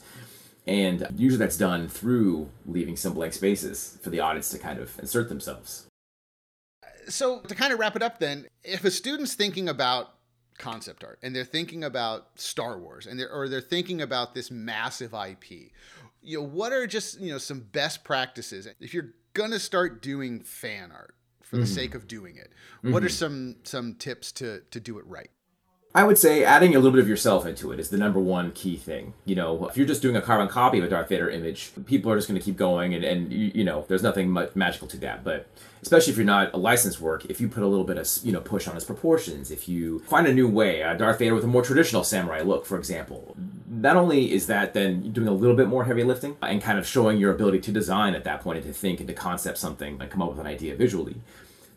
And 0.66 1.06
usually 1.18 1.40
that's 1.40 1.58
done 1.58 1.90
through 1.90 2.50
leaving 2.66 2.96
some 2.96 3.14
blank 3.14 3.34
spaces 3.34 3.98
for 4.02 4.10
the 4.10 4.22
audience 4.22 4.50
to 4.52 4.60
kind 4.60 4.80
of 4.80 4.98
insert 5.00 5.28
themselves 5.30 5.88
so 7.08 7.40
to 7.42 7.56
kind 7.56 7.74
of 7.74 7.80
wrap 7.80 7.96
it 7.96 8.04
up 8.04 8.20
then 8.20 8.46
if 8.64 8.84
a 8.84 8.92
student's 8.92 9.34
thinking 9.34 9.70
about 9.70 10.16
concept 10.58 11.04
art 11.04 11.20
and 11.24 11.36
they're 11.36 11.44
thinking 11.44 11.84
about 11.84 12.28
star 12.36 12.78
wars 12.78 13.08
and 13.08 13.20
they're 13.20 13.32
or 13.32 13.50
they're 13.50 13.62
thinking 13.62 14.02
about 14.02 14.34
this 14.34 14.52
massive 14.52 15.14
ip 15.14 15.50
you 16.22 16.38
know 16.38 16.46
what 16.46 16.72
are 16.72 16.86
just 16.86 17.20
you 17.20 17.32
know 17.32 17.38
some 17.38 17.60
best 17.60 18.04
practices 18.04 18.68
if 18.80 18.94
you're 18.94 19.14
gonna 19.34 19.60
start 19.60 20.02
doing 20.02 20.42
fan 20.42 20.92
art 20.92 21.16
for 21.42 21.58
the 21.58 21.64
mm-hmm. 21.64 21.74
sake 21.74 21.96
of 21.96 22.08
doing 22.08 22.36
it 22.38 22.52
what 22.82 22.98
mm-hmm. 22.98 23.06
are 23.06 23.10
some 23.10 23.56
some 23.64 23.96
tips 23.96 24.32
to 24.32 24.62
to 24.70 24.80
do 24.80 25.00
it 25.00 25.06
right 25.08 25.32
I 25.96 26.04
would 26.04 26.18
say 26.18 26.44
adding 26.44 26.76
a 26.76 26.80
little 26.80 26.92
bit 26.92 27.02
of 27.02 27.08
yourself 27.08 27.46
into 27.46 27.72
it 27.72 27.80
is 27.80 27.90
the 27.90 28.00
number 28.00 28.20
one 28.20 28.52
key 28.54 28.78
thing. 28.78 29.14
You 29.26 29.36
know, 29.36 29.68
if 29.68 29.78
you're 29.78 29.86
just 29.86 30.02
doing 30.02 30.16
a 30.16 30.22
carbon 30.24 30.48
copy 30.48 30.80
of 30.80 30.86
a 30.86 30.90
Darth 30.90 31.10
Vader 31.10 31.30
image, 31.30 31.72
people 31.86 32.12
are 32.12 32.16
just 32.16 32.28
going 32.28 32.40
to 32.40 32.44
keep 32.44 32.58
going, 32.58 32.96
and, 32.96 33.04
and 33.04 33.32
you, 33.32 33.64
know, 33.64 33.86
there's 33.88 34.02
nothing 34.02 34.32
much 34.32 34.56
magical 34.56 34.88
to 34.88 34.98
that. 34.98 35.24
But 35.24 35.46
especially 35.84 36.12
if 36.12 36.18
you're 36.18 36.26
not 36.26 36.52
a 36.52 36.58
licensed 36.58 37.00
work, 37.00 37.26
if 37.26 37.40
you 37.40 37.48
put 37.48 37.62
a 37.62 37.68
little 37.68 37.86
bit 37.86 38.00
of 38.00 38.10
you 38.24 38.32
know 38.32 38.42
push 38.42 38.68
on 38.68 38.74
his 38.74 38.86
proportions, 38.86 39.52
if 39.52 39.70
you 39.70 40.00
find 40.00 40.26
a 40.26 40.34
new 40.34 40.48
way, 40.48 40.82
a 40.82 40.98
Darth 40.98 41.20
Vader 41.20 41.36
with 41.36 41.44
a 41.44 41.48
more 41.48 41.62
traditional 41.62 42.04
samurai 42.04 42.42
look, 42.42 42.66
for 42.66 42.80
example, 42.80 43.36
not 43.70 43.96
only 43.96 44.34
is 44.34 44.48
that 44.48 44.74
then 44.74 45.12
doing 45.12 45.28
a 45.28 45.32
little 45.32 45.56
bit 45.56 45.68
more 45.68 45.86
heavy 45.86 46.04
lifting 46.04 46.38
and 46.42 46.60
kind 46.60 46.80
of 46.80 46.88
showing 46.88 47.20
your 47.20 47.32
ability 47.32 47.60
to 47.60 47.72
design 47.72 48.16
at 48.16 48.24
that 48.24 48.42
point 48.42 48.58
and 48.58 48.66
to 48.66 48.74
think 48.74 49.00
and 49.00 49.08
to 49.08 49.14
concept 49.14 49.60
something 49.60 50.02
and 50.02 50.10
come 50.10 50.24
up 50.24 50.30
with 50.30 50.40
an 50.40 50.48
idea 50.48 50.76
visually, 50.76 51.18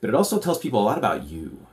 but 0.00 0.08
it 0.08 0.14
also 0.14 0.38
tells 0.38 0.58
people 0.58 0.80
a 0.80 0.84
lot 0.84 0.96
about 0.96 1.24
you 1.24 1.66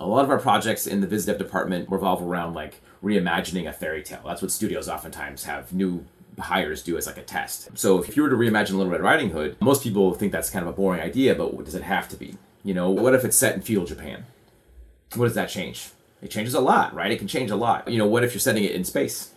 a 0.00 0.06
lot 0.06 0.24
of 0.24 0.30
our 0.30 0.38
projects 0.38 0.86
in 0.86 1.00
the 1.00 1.06
Viz 1.06 1.26
Dev 1.26 1.38
department 1.38 1.90
revolve 1.90 2.22
around 2.22 2.54
like 2.54 2.80
reimagining 3.02 3.68
a 3.68 3.72
fairy 3.72 4.02
tale. 4.02 4.22
That's 4.24 4.42
what 4.42 4.50
studios 4.50 4.88
oftentimes 4.88 5.44
have 5.44 5.72
new 5.72 6.04
hires 6.38 6.82
do 6.82 6.96
as 6.96 7.06
like 7.06 7.18
a 7.18 7.22
test. 7.22 7.76
So 7.76 8.02
if 8.02 8.16
you 8.16 8.22
were 8.22 8.30
to 8.30 8.36
reimagine 8.36 8.72
Little 8.72 8.92
Red 8.92 9.02
Riding 9.02 9.30
Hood, 9.30 9.56
most 9.60 9.82
people 9.82 10.14
think 10.14 10.32
that's 10.32 10.50
kind 10.50 10.62
of 10.62 10.68
a 10.68 10.76
boring 10.76 11.00
idea, 11.00 11.34
but 11.34 11.64
does 11.64 11.74
it 11.74 11.82
have 11.82 12.08
to 12.10 12.16
be? 12.16 12.36
You 12.64 12.74
know, 12.74 12.90
what 12.90 13.14
if 13.14 13.24
it's 13.24 13.36
set 13.36 13.54
in 13.54 13.62
feudal 13.62 13.86
Japan? 13.86 14.26
What 15.14 15.26
does 15.26 15.34
that 15.34 15.48
change? 15.48 15.90
It 16.20 16.30
changes 16.30 16.54
a 16.54 16.60
lot, 16.60 16.94
right? 16.94 17.10
It 17.10 17.18
can 17.18 17.28
change 17.28 17.50
a 17.50 17.56
lot. 17.56 17.88
You 17.88 17.98
know, 17.98 18.06
what 18.06 18.24
if 18.24 18.32
you're 18.32 18.40
setting 18.40 18.64
it 18.64 18.72
in 18.72 18.84
space? 18.84 19.32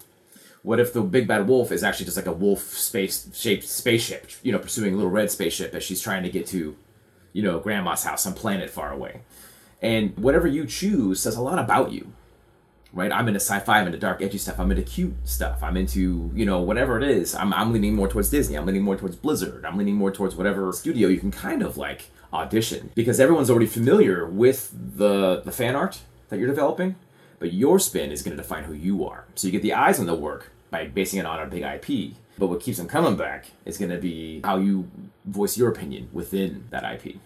What 0.63 0.79
if 0.79 0.93
the 0.93 1.01
big 1.01 1.27
bad 1.27 1.47
wolf 1.47 1.71
is 1.71 1.83
actually 1.83 2.05
just 2.05 2.17
like 2.17 2.27
a 2.27 2.31
wolf 2.31 2.61
space 2.61 3.29
shaped 3.33 3.63
spaceship, 3.63 4.29
you 4.43 4.51
know, 4.51 4.59
pursuing 4.59 4.93
a 4.93 4.95
little 4.95 5.11
red 5.11 5.31
spaceship 5.31 5.73
as 5.73 5.83
she's 5.83 6.01
trying 6.01 6.23
to 6.23 6.29
get 6.29 6.45
to, 6.47 6.75
you 7.33 7.41
know, 7.41 7.59
grandma's 7.59 8.03
house, 8.03 8.23
some 8.23 8.33
planet 8.33 8.69
far 8.69 8.91
away? 8.91 9.21
And 9.81 10.17
whatever 10.17 10.47
you 10.47 10.65
choose 10.65 11.19
says 11.19 11.35
a 11.35 11.41
lot 11.41 11.57
about 11.57 11.91
you, 11.91 12.13
right? 12.93 13.11
I'm 13.11 13.27
into 13.27 13.39
sci-fi, 13.39 13.79
I'm 13.79 13.87
into 13.87 13.97
dark, 13.97 14.21
edgy 14.21 14.37
stuff, 14.37 14.59
I'm 14.59 14.69
into 14.71 14.83
cute 14.83 15.15
stuff, 15.23 15.63
I'm 15.63 15.77
into, 15.77 16.31
you 16.35 16.45
know, 16.45 16.61
whatever 16.61 16.97
it 16.97 17.03
is. 17.03 17.33
I'm, 17.33 17.53
I'm 17.53 17.73
leaning 17.73 17.95
more 17.95 18.07
towards 18.07 18.29
Disney, 18.29 18.57
I'm 18.57 18.65
leaning 18.65 18.83
more 18.83 18.95
towards 18.95 19.15
Blizzard, 19.15 19.65
I'm 19.65 19.77
leaning 19.77 19.95
more 19.95 20.11
towards 20.11 20.35
whatever 20.35 20.71
studio 20.73 21.07
you 21.07 21.19
can 21.19 21.31
kind 21.31 21.63
of 21.63 21.77
like 21.77 22.09
audition 22.33 22.91
because 22.95 23.19
everyone's 23.19 23.49
already 23.49 23.67
familiar 23.67 24.25
with 24.25 24.71
the, 24.97 25.41
the 25.41 25.51
fan 25.51 25.75
art 25.75 26.01
that 26.29 26.39
you're 26.39 26.47
developing, 26.47 26.95
but 27.39 27.53
your 27.53 27.79
spin 27.79 28.11
is 28.11 28.21
going 28.21 28.35
to 28.35 28.41
define 28.41 28.65
who 28.65 28.73
you 28.73 29.05
are. 29.05 29.25
So 29.35 29.47
you 29.47 29.51
get 29.51 29.63
the 29.63 29.73
eyes 29.73 29.99
on 29.99 30.05
the 30.05 30.15
work 30.15 30.51
by 30.69 30.85
basing 30.85 31.19
it 31.19 31.25
on 31.25 31.39
a 31.39 31.47
big 31.47 31.63
IP. 31.63 32.13
But 32.37 32.47
what 32.47 32.61
keeps 32.61 32.77
them 32.77 32.87
coming 32.87 33.17
back 33.17 33.47
is 33.65 33.77
going 33.77 33.91
to 33.91 33.97
be 33.97 34.41
how 34.43 34.57
you 34.57 34.89
voice 35.25 35.57
your 35.57 35.69
opinion 35.69 36.09
within 36.13 36.65
that 36.71 36.83
IP. 36.83 37.17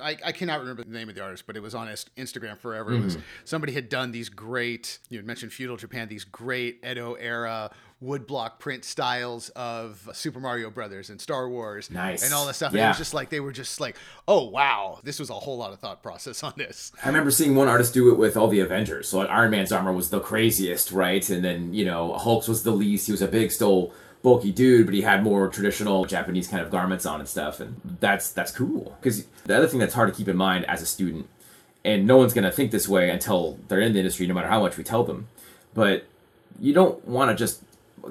I, 0.00 0.16
I 0.24 0.32
cannot 0.32 0.60
remember 0.60 0.84
the 0.84 0.90
name 0.90 1.08
of 1.08 1.14
the 1.14 1.22
artist, 1.22 1.44
but 1.46 1.56
it 1.56 1.62
was 1.62 1.74
on 1.74 1.88
Instagram 1.88 2.58
forever. 2.58 2.90
Mm-hmm. 2.90 3.00
It 3.00 3.04
was 3.04 3.16
mm-hmm. 3.16 3.24
somebody 3.44 3.72
had 3.72 3.88
done 3.88 4.12
these 4.12 4.28
great, 4.28 4.98
you 5.08 5.18
had 5.18 5.26
mentioned 5.26 5.52
feudal 5.52 5.76
Japan, 5.76 6.08
these 6.08 6.24
great 6.24 6.84
Edo 6.84 7.14
era 7.14 7.70
woodblock 8.02 8.58
print 8.58 8.84
styles 8.84 9.50
of 9.50 10.08
Super 10.14 10.40
Mario 10.40 10.70
Brothers 10.70 11.10
and 11.10 11.20
Star 11.20 11.48
Wars, 11.48 11.90
nice. 11.90 12.24
and 12.24 12.32
all 12.32 12.46
this 12.46 12.56
stuff. 12.56 12.72
Yeah. 12.72 12.78
And 12.78 12.84
it 12.86 12.88
was 12.90 12.98
just 12.98 13.14
like 13.14 13.28
they 13.28 13.40
were 13.40 13.52
just 13.52 13.78
like, 13.78 13.96
oh 14.26 14.48
wow, 14.48 15.00
this 15.04 15.18
was 15.18 15.28
a 15.28 15.34
whole 15.34 15.58
lot 15.58 15.72
of 15.72 15.80
thought 15.80 16.02
process 16.02 16.42
on 16.42 16.54
this. 16.56 16.92
I 17.04 17.08
remember 17.08 17.30
seeing 17.30 17.54
one 17.54 17.68
artist 17.68 17.92
do 17.92 18.10
it 18.10 18.18
with 18.18 18.36
all 18.36 18.48
the 18.48 18.60
Avengers. 18.60 19.08
So 19.08 19.18
like 19.18 19.28
Iron 19.28 19.50
Man's 19.50 19.72
armor 19.72 19.92
was 19.92 20.10
the 20.10 20.20
craziest, 20.20 20.92
right? 20.92 21.28
And 21.28 21.44
then 21.44 21.74
you 21.74 21.84
know 21.84 22.14
Hulk's 22.14 22.48
was 22.48 22.62
the 22.62 22.70
least. 22.72 23.06
He 23.06 23.12
was 23.12 23.22
a 23.22 23.28
big, 23.28 23.50
still 23.52 23.92
bulky 24.22 24.52
dude, 24.52 24.86
but 24.86 24.94
he 24.94 25.02
had 25.02 25.22
more 25.22 25.48
traditional 25.48 26.04
Japanese 26.04 26.48
kind 26.48 26.62
of 26.62 26.70
garments 26.70 27.06
on 27.06 27.20
and 27.20 27.28
stuff, 27.28 27.60
and 27.60 27.80
that's 28.00 28.30
that's 28.32 28.52
cool. 28.52 28.96
Because 29.00 29.26
the 29.44 29.56
other 29.56 29.66
thing 29.66 29.80
that's 29.80 29.94
hard 29.94 30.10
to 30.10 30.16
keep 30.16 30.28
in 30.28 30.36
mind 30.36 30.64
as 30.66 30.82
a 30.82 30.86
student, 30.86 31.28
and 31.84 32.06
no 32.06 32.16
one's 32.16 32.34
gonna 32.34 32.52
think 32.52 32.70
this 32.70 32.88
way 32.88 33.10
until 33.10 33.58
they're 33.68 33.80
in 33.80 33.92
the 33.92 33.98
industry, 33.98 34.26
no 34.26 34.34
matter 34.34 34.48
how 34.48 34.60
much 34.60 34.76
we 34.76 34.84
tell 34.84 35.04
them, 35.04 35.28
but 35.74 36.04
you 36.58 36.72
don't 36.72 37.06
want 37.06 37.30
to 37.30 37.36
just 37.36 37.62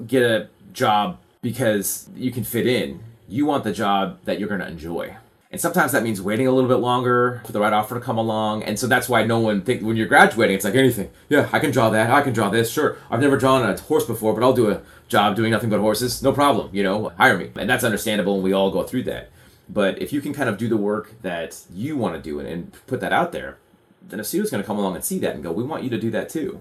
get 0.06 0.22
a 0.22 0.48
job 0.72 1.18
because 1.42 2.08
you 2.16 2.30
can 2.30 2.44
fit 2.44 2.66
in. 2.66 3.00
You 3.28 3.46
want 3.46 3.64
the 3.64 3.72
job 3.72 4.18
that 4.24 4.40
you're 4.40 4.48
gonna 4.48 4.66
enjoy. 4.66 5.16
And 5.52 5.60
sometimes 5.60 5.90
that 5.92 6.04
means 6.04 6.22
waiting 6.22 6.46
a 6.46 6.52
little 6.52 6.68
bit 6.68 6.76
longer 6.76 7.42
for 7.44 7.50
the 7.50 7.58
right 7.58 7.72
offer 7.72 7.96
to 7.96 8.00
come 8.00 8.18
along. 8.18 8.62
And 8.62 8.78
so 8.78 8.86
that's 8.86 9.08
why 9.08 9.24
no 9.24 9.40
one 9.40 9.62
think 9.62 9.82
when 9.82 9.96
you're 9.96 10.06
graduating, 10.06 10.54
it's 10.54 10.64
like 10.64 10.76
anything. 10.76 11.10
Yeah, 11.28 11.48
I 11.52 11.58
can 11.58 11.72
draw 11.72 11.90
that. 11.90 12.08
I 12.08 12.22
can 12.22 12.32
draw 12.32 12.50
this. 12.50 12.70
Sure. 12.70 12.96
I've 13.10 13.20
never 13.20 13.36
drawn 13.36 13.68
a 13.68 13.76
horse 13.76 14.04
before, 14.04 14.32
but 14.32 14.44
I'll 14.44 14.52
do 14.52 14.70
a 14.70 14.82
job 15.08 15.34
doing 15.34 15.50
nothing 15.50 15.68
but 15.68 15.80
horses. 15.80 16.22
No 16.22 16.32
problem. 16.32 16.70
You 16.72 16.84
know, 16.84 17.08
hire 17.16 17.36
me. 17.36 17.50
And 17.56 17.68
that's 17.68 17.82
understandable. 17.82 18.34
And 18.36 18.44
we 18.44 18.52
all 18.52 18.70
go 18.70 18.84
through 18.84 19.02
that. 19.04 19.30
But 19.68 20.00
if 20.00 20.12
you 20.12 20.20
can 20.20 20.32
kind 20.32 20.48
of 20.48 20.56
do 20.56 20.68
the 20.68 20.76
work 20.76 21.14
that 21.22 21.60
you 21.72 21.96
want 21.96 22.14
to 22.14 22.22
do 22.22 22.38
and, 22.38 22.48
and 22.48 22.86
put 22.86 23.00
that 23.00 23.12
out 23.12 23.32
there, 23.32 23.58
then 24.02 24.20
a 24.20 24.24
studio's 24.24 24.50
going 24.50 24.62
to 24.62 24.66
come 24.66 24.78
along 24.78 24.94
and 24.94 25.04
see 25.04 25.18
that 25.18 25.34
and 25.34 25.42
go, 25.42 25.50
we 25.50 25.64
want 25.64 25.82
you 25.82 25.90
to 25.90 25.98
do 25.98 26.10
that 26.12 26.28
too. 26.28 26.60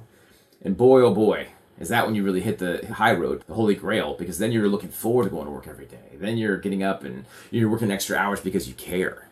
And 0.64 0.76
boy, 0.76 1.02
oh 1.02 1.14
boy, 1.14 1.50
is 1.80 1.90
that 1.90 2.06
when 2.06 2.14
you 2.14 2.24
really 2.24 2.42
hit 2.42 2.60
the 2.60 2.86
high 2.94 3.14
road, 3.14 3.44
the 3.48 3.54
holy 3.54 3.74
grail, 3.76 4.16
because 4.16 4.38
then 4.38 4.52
you're 4.52 4.68
looking 4.68 4.90
forward 4.90 5.24
to 5.24 5.30
going 5.30 5.46
to 5.46 5.52
work 5.52 5.68
every 5.68 5.86
day. 5.86 5.98
Then 6.14 6.38
you're 6.38 6.58
getting 6.58 6.84
up 6.84 7.04
and 7.04 7.26
you're 7.52 7.70
working 7.70 7.90
extra 7.90 8.18
hours 8.18 8.42
because 8.42 8.68
you 8.68 8.74
care. 8.74 9.30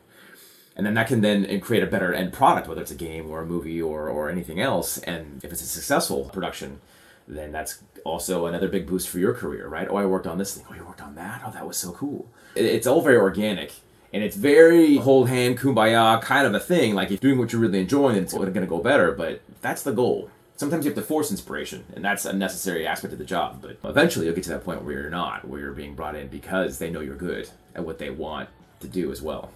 And 0.75 0.85
then 0.85 0.93
that 0.93 1.07
can 1.07 1.21
then 1.21 1.45
eh, 1.47 1.59
create 1.59 1.83
a 1.83 1.87
better 1.87 2.13
end 2.13 2.31
product, 2.31 2.67
whether 2.67 2.81
it's 2.81 2.91
a 2.91 2.95
game 2.95 3.29
or 3.29 3.41
a 3.41 3.45
movie 3.45 3.81
or, 3.81 4.07
or 4.07 4.29
anything 4.29 4.61
else. 4.61 4.97
And 4.99 5.43
if 5.43 5.51
it's 5.51 5.61
a 5.61 5.65
successful 5.65 6.29
production, 6.31 6.79
then 7.27 7.51
that's 7.51 7.83
also 8.05 8.45
another 8.45 8.69
big 8.69 8.87
boost 8.87 9.09
for 9.09 9.19
your 9.19 9.33
career, 9.33 9.67
right? 9.67 9.87
Oh, 9.89 9.97
I 9.97 10.05
worked 10.05 10.27
on 10.27 10.37
this 10.37 10.55
thing. 10.55 10.65
Oh, 10.69 10.73
you 10.73 10.85
worked 10.85 11.01
on 11.01 11.15
that? 11.15 11.41
Oh, 11.45 11.51
that 11.51 11.67
was 11.67 11.75
so 11.75 11.91
cool. 11.91 12.29
It's 12.55 12.87
all 12.87 13.01
very 13.01 13.17
organic 13.17 13.73
and 14.13 14.23
it's 14.23 14.35
very 14.35 14.97
hold 14.97 15.27
hand 15.27 15.57
kumbaya 15.57 16.21
kind 16.21 16.47
of 16.47 16.53
a 16.53 16.59
thing 16.59 16.95
like 16.95 17.11
if 17.11 17.21
you're 17.21 17.31
doing 17.31 17.39
what 17.39 17.51
you're 17.51 17.61
really 17.61 17.81
enjoying 17.81 18.15
it's 18.15 18.33
going 18.33 18.53
to 18.53 18.65
go 18.65 18.79
better 18.79 19.11
but 19.11 19.41
that's 19.61 19.83
the 19.83 19.91
goal 19.91 20.29
sometimes 20.57 20.83
you 20.83 20.91
have 20.91 20.97
to 20.97 21.05
force 21.05 21.31
inspiration, 21.31 21.85
and 21.95 22.03
that's 22.03 22.25
a 22.25 22.33
necessary 22.33 22.85
aspect 22.85 23.13
of 23.13 23.19
the 23.19 23.25
job. 23.25 23.61
But 23.61 23.77
eventually, 23.89 24.25
you'll 24.25 24.35
get 24.35 24.43
to 24.45 24.49
that 24.49 24.65
point 24.65 24.83
where 24.83 24.93
you're 24.93 25.09
not, 25.09 25.47
where 25.47 25.61
you're 25.61 25.71
being 25.71 25.95
brought 25.95 26.15
in 26.15 26.27
because 26.27 26.77
they 26.77 26.89
know 26.89 26.99
you're 26.99 27.15
good 27.15 27.49
at 27.75 27.85
what 27.85 27.97
they 27.97 28.09
want 28.09 28.49
to 28.81 28.87
do 28.87 29.11
as 29.11 29.21
well. 29.21 29.51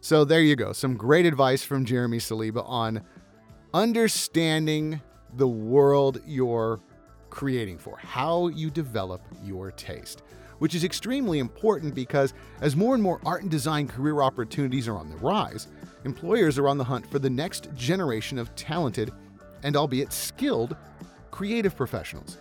So 0.00 0.24
there 0.24 0.40
you 0.40 0.56
go. 0.56 0.72
Some 0.72 0.96
great 0.96 1.26
advice 1.26 1.62
from 1.64 1.84
Jeremy 1.84 2.18
Saliba 2.18 2.68
on 2.68 3.02
understanding 3.72 5.00
the 5.34 5.48
world 5.48 6.20
you're 6.26 6.80
creating 7.30 7.78
for, 7.78 7.96
how 7.96 8.48
you 8.48 8.68
develop 8.68 9.22
your 9.42 9.70
taste, 9.70 10.22
which 10.58 10.74
is 10.74 10.84
extremely 10.84 11.38
important 11.38 11.94
because 11.94 12.34
as 12.60 12.76
more 12.76 12.94
and 12.94 13.02
more 13.02 13.20
art 13.24 13.42
and 13.42 13.50
design 13.50 13.86
career 13.86 14.22
opportunities 14.22 14.88
are 14.88 14.98
on 14.98 15.08
the 15.08 15.16
rise, 15.16 15.68
employers 16.04 16.58
are 16.58 16.68
on 16.68 16.78
the 16.78 16.84
hunt 16.84 17.08
for 17.10 17.20
the 17.20 17.30
next 17.30 17.72
generation 17.74 18.38
of 18.38 18.54
talented 18.56 19.12
and 19.62 19.76
albeit 19.76 20.12
skilled 20.12 20.76
creative 21.30 21.76
professionals. 21.76 22.38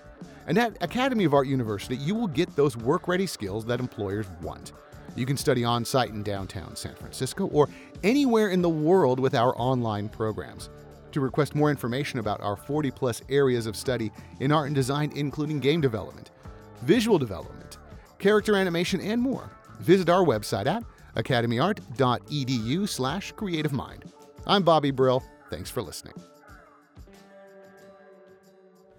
And 0.47 0.57
at 0.57 0.76
Academy 0.82 1.24
of 1.24 1.34
Art 1.34 1.47
University, 1.47 1.95
you 1.95 2.15
will 2.15 2.28
get 2.28 2.55
those 2.55 2.76
work 2.76 3.07
ready 3.07 3.28
skills 3.28 3.65
that 3.65 3.80
employers 3.80 4.28
want. 4.41 4.74
You 5.15 5.26
can 5.26 5.38
study 5.38 5.63
on 5.63 5.84
site 5.86 6.09
in 6.09 6.24
downtown 6.24 6.76
San 6.76 6.95
Francisco 6.95 7.47
or 7.47 7.67
anywhere 8.03 8.49
in 8.49 8.61
the 8.61 8.69
world 8.69 9.19
with 9.19 9.36
our 9.36 9.53
online 9.57 10.09
programs. 10.09 10.69
To 11.11 11.19
request 11.19 11.55
more 11.55 11.69
information 11.69 12.19
about 12.19 12.39
our 12.41 12.55
40 12.55 12.91
plus 12.91 13.22
areas 13.30 13.65
of 13.65 13.76
study 13.76 14.11
in 14.39 14.51
art 14.51 14.67
and 14.67 14.76
design, 14.76 15.11
including 15.15 15.59
game 15.59 15.82
development, 15.82 16.32
visual 16.84 17.19
development, 17.19 17.78
character 18.17 18.55
animation, 18.55 19.01
and 19.01 19.22
more, 19.22 19.49
visit 19.80 20.09
our 20.09 20.24
website 20.24 20.67
at 20.67 20.84
academyart.edu 21.15 22.88
slash 22.88 23.34
creative 23.34 23.74
mind. 23.74 24.05
I'm 24.47 24.63
Bobby 24.63 24.91
Brill. 24.91 25.22
Thanks 25.49 25.69
for 25.69 25.82
listening. 25.82 26.13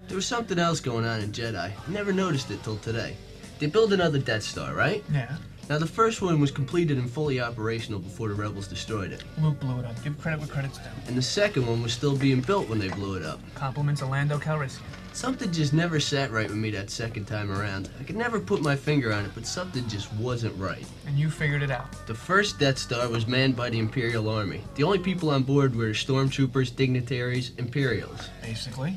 There 0.09 0.17
was 0.17 0.27
something 0.27 0.59
else 0.59 0.81
going 0.81 1.05
on 1.05 1.21
in 1.21 1.33
Jedi. 1.33 1.73
Never 1.89 2.13
noticed 2.13 2.51
it 2.51 2.63
till 2.63 2.77
today. 2.79 3.17
They 3.59 3.67
built 3.67 3.93
another 3.93 4.19
Death 4.19 4.43
Star, 4.43 4.75
right? 4.75 5.05
Yeah. 5.13 5.37
Now, 5.71 5.79
the 5.79 5.87
first 5.87 6.21
one 6.21 6.41
was 6.41 6.51
completed 6.51 6.99
and 6.99 7.09
fully 7.09 7.41
operational 7.41 8.01
before 8.01 8.29
the 8.29 8.35
rebels 8.35 8.67
destroyed 8.67 9.13
it. 9.13 9.23
Luke 9.41 9.59
blew 9.61 9.79
it 9.79 9.85
up. 9.87 10.03
Give 10.03 10.19
credit 10.21 10.41
where 10.41 10.49
credit's 10.49 10.79
due. 10.79 10.85
And 11.07 11.17
the 11.17 11.23
second 11.23 11.67
one 11.67 11.83
was 11.83 11.93
still 11.93 12.17
being 12.17 12.41
built 12.41 12.69
when 12.69 12.79
they 12.79 12.89
blew 12.89 13.15
it 13.15 13.23
up. 13.23 13.41
Compliments 13.55 14.03
of 14.03 14.09
Lando 14.09 14.39
Calrissian. 14.39 14.81
Something 15.15 15.53
just 15.53 15.73
never 15.73 16.01
sat 16.01 16.31
right 16.31 16.49
with 16.49 16.57
me 16.57 16.71
that 16.71 16.91
second 16.91 17.27
time 17.27 17.51
around. 17.53 17.91
I 18.01 18.05
could 18.05 18.17
never 18.17 18.41
put 18.41 18.63
my 18.63 18.75
finger 18.75 19.13
on 19.13 19.25
it, 19.25 19.31
but 19.35 19.47
something 19.47 19.87
just 19.89 20.13
wasn't 20.15 20.59
right. 20.59 20.85
And 21.07 21.19
you 21.19 21.31
figured 21.31 21.63
it 21.63 21.71
out. 21.71 22.07
The 22.07 22.15
first 22.15 22.59
Death 22.59 22.79
Star 22.79 23.09
was 23.09 23.27
manned 23.27 23.55
by 23.55 23.71
the 23.71 23.79
Imperial 23.79 24.29
Army. 24.29 24.63
The 24.75 24.83
only 24.83 24.99
people 24.99 25.31
on 25.31 25.43
board 25.43 25.77
were 25.77 25.91
stormtroopers, 25.91 26.75
dignitaries, 26.75 27.53
Imperials. 27.59 28.31
Basically. 28.43 28.97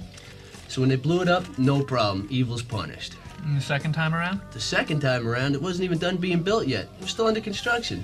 So 0.67 0.81
when 0.81 0.89
they 0.89 0.95
blew 0.95 1.21
it 1.21 1.27
up, 1.29 1.45
no 1.57 1.81
problem. 1.83 2.27
Evil's 2.29 2.63
punished. 2.63 3.13
And 3.43 3.55
the 3.57 3.61
second 3.61 3.93
time 3.93 4.13
around? 4.15 4.41
The 4.51 4.59
second 4.59 5.01
time 5.01 5.27
around, 5.27 5.53
it 5.55 5.61
wasn't 5.61 5.85
even 5.85 5.99
done 5.99 6.17
being 6.17 6.41
built 6.41 6.67
yet. 6.67 6.85
It 6.97 7.01
was 7.01 7.11
still 7.11 7.27
under 7.27 7.41
construction. 7.41 8.03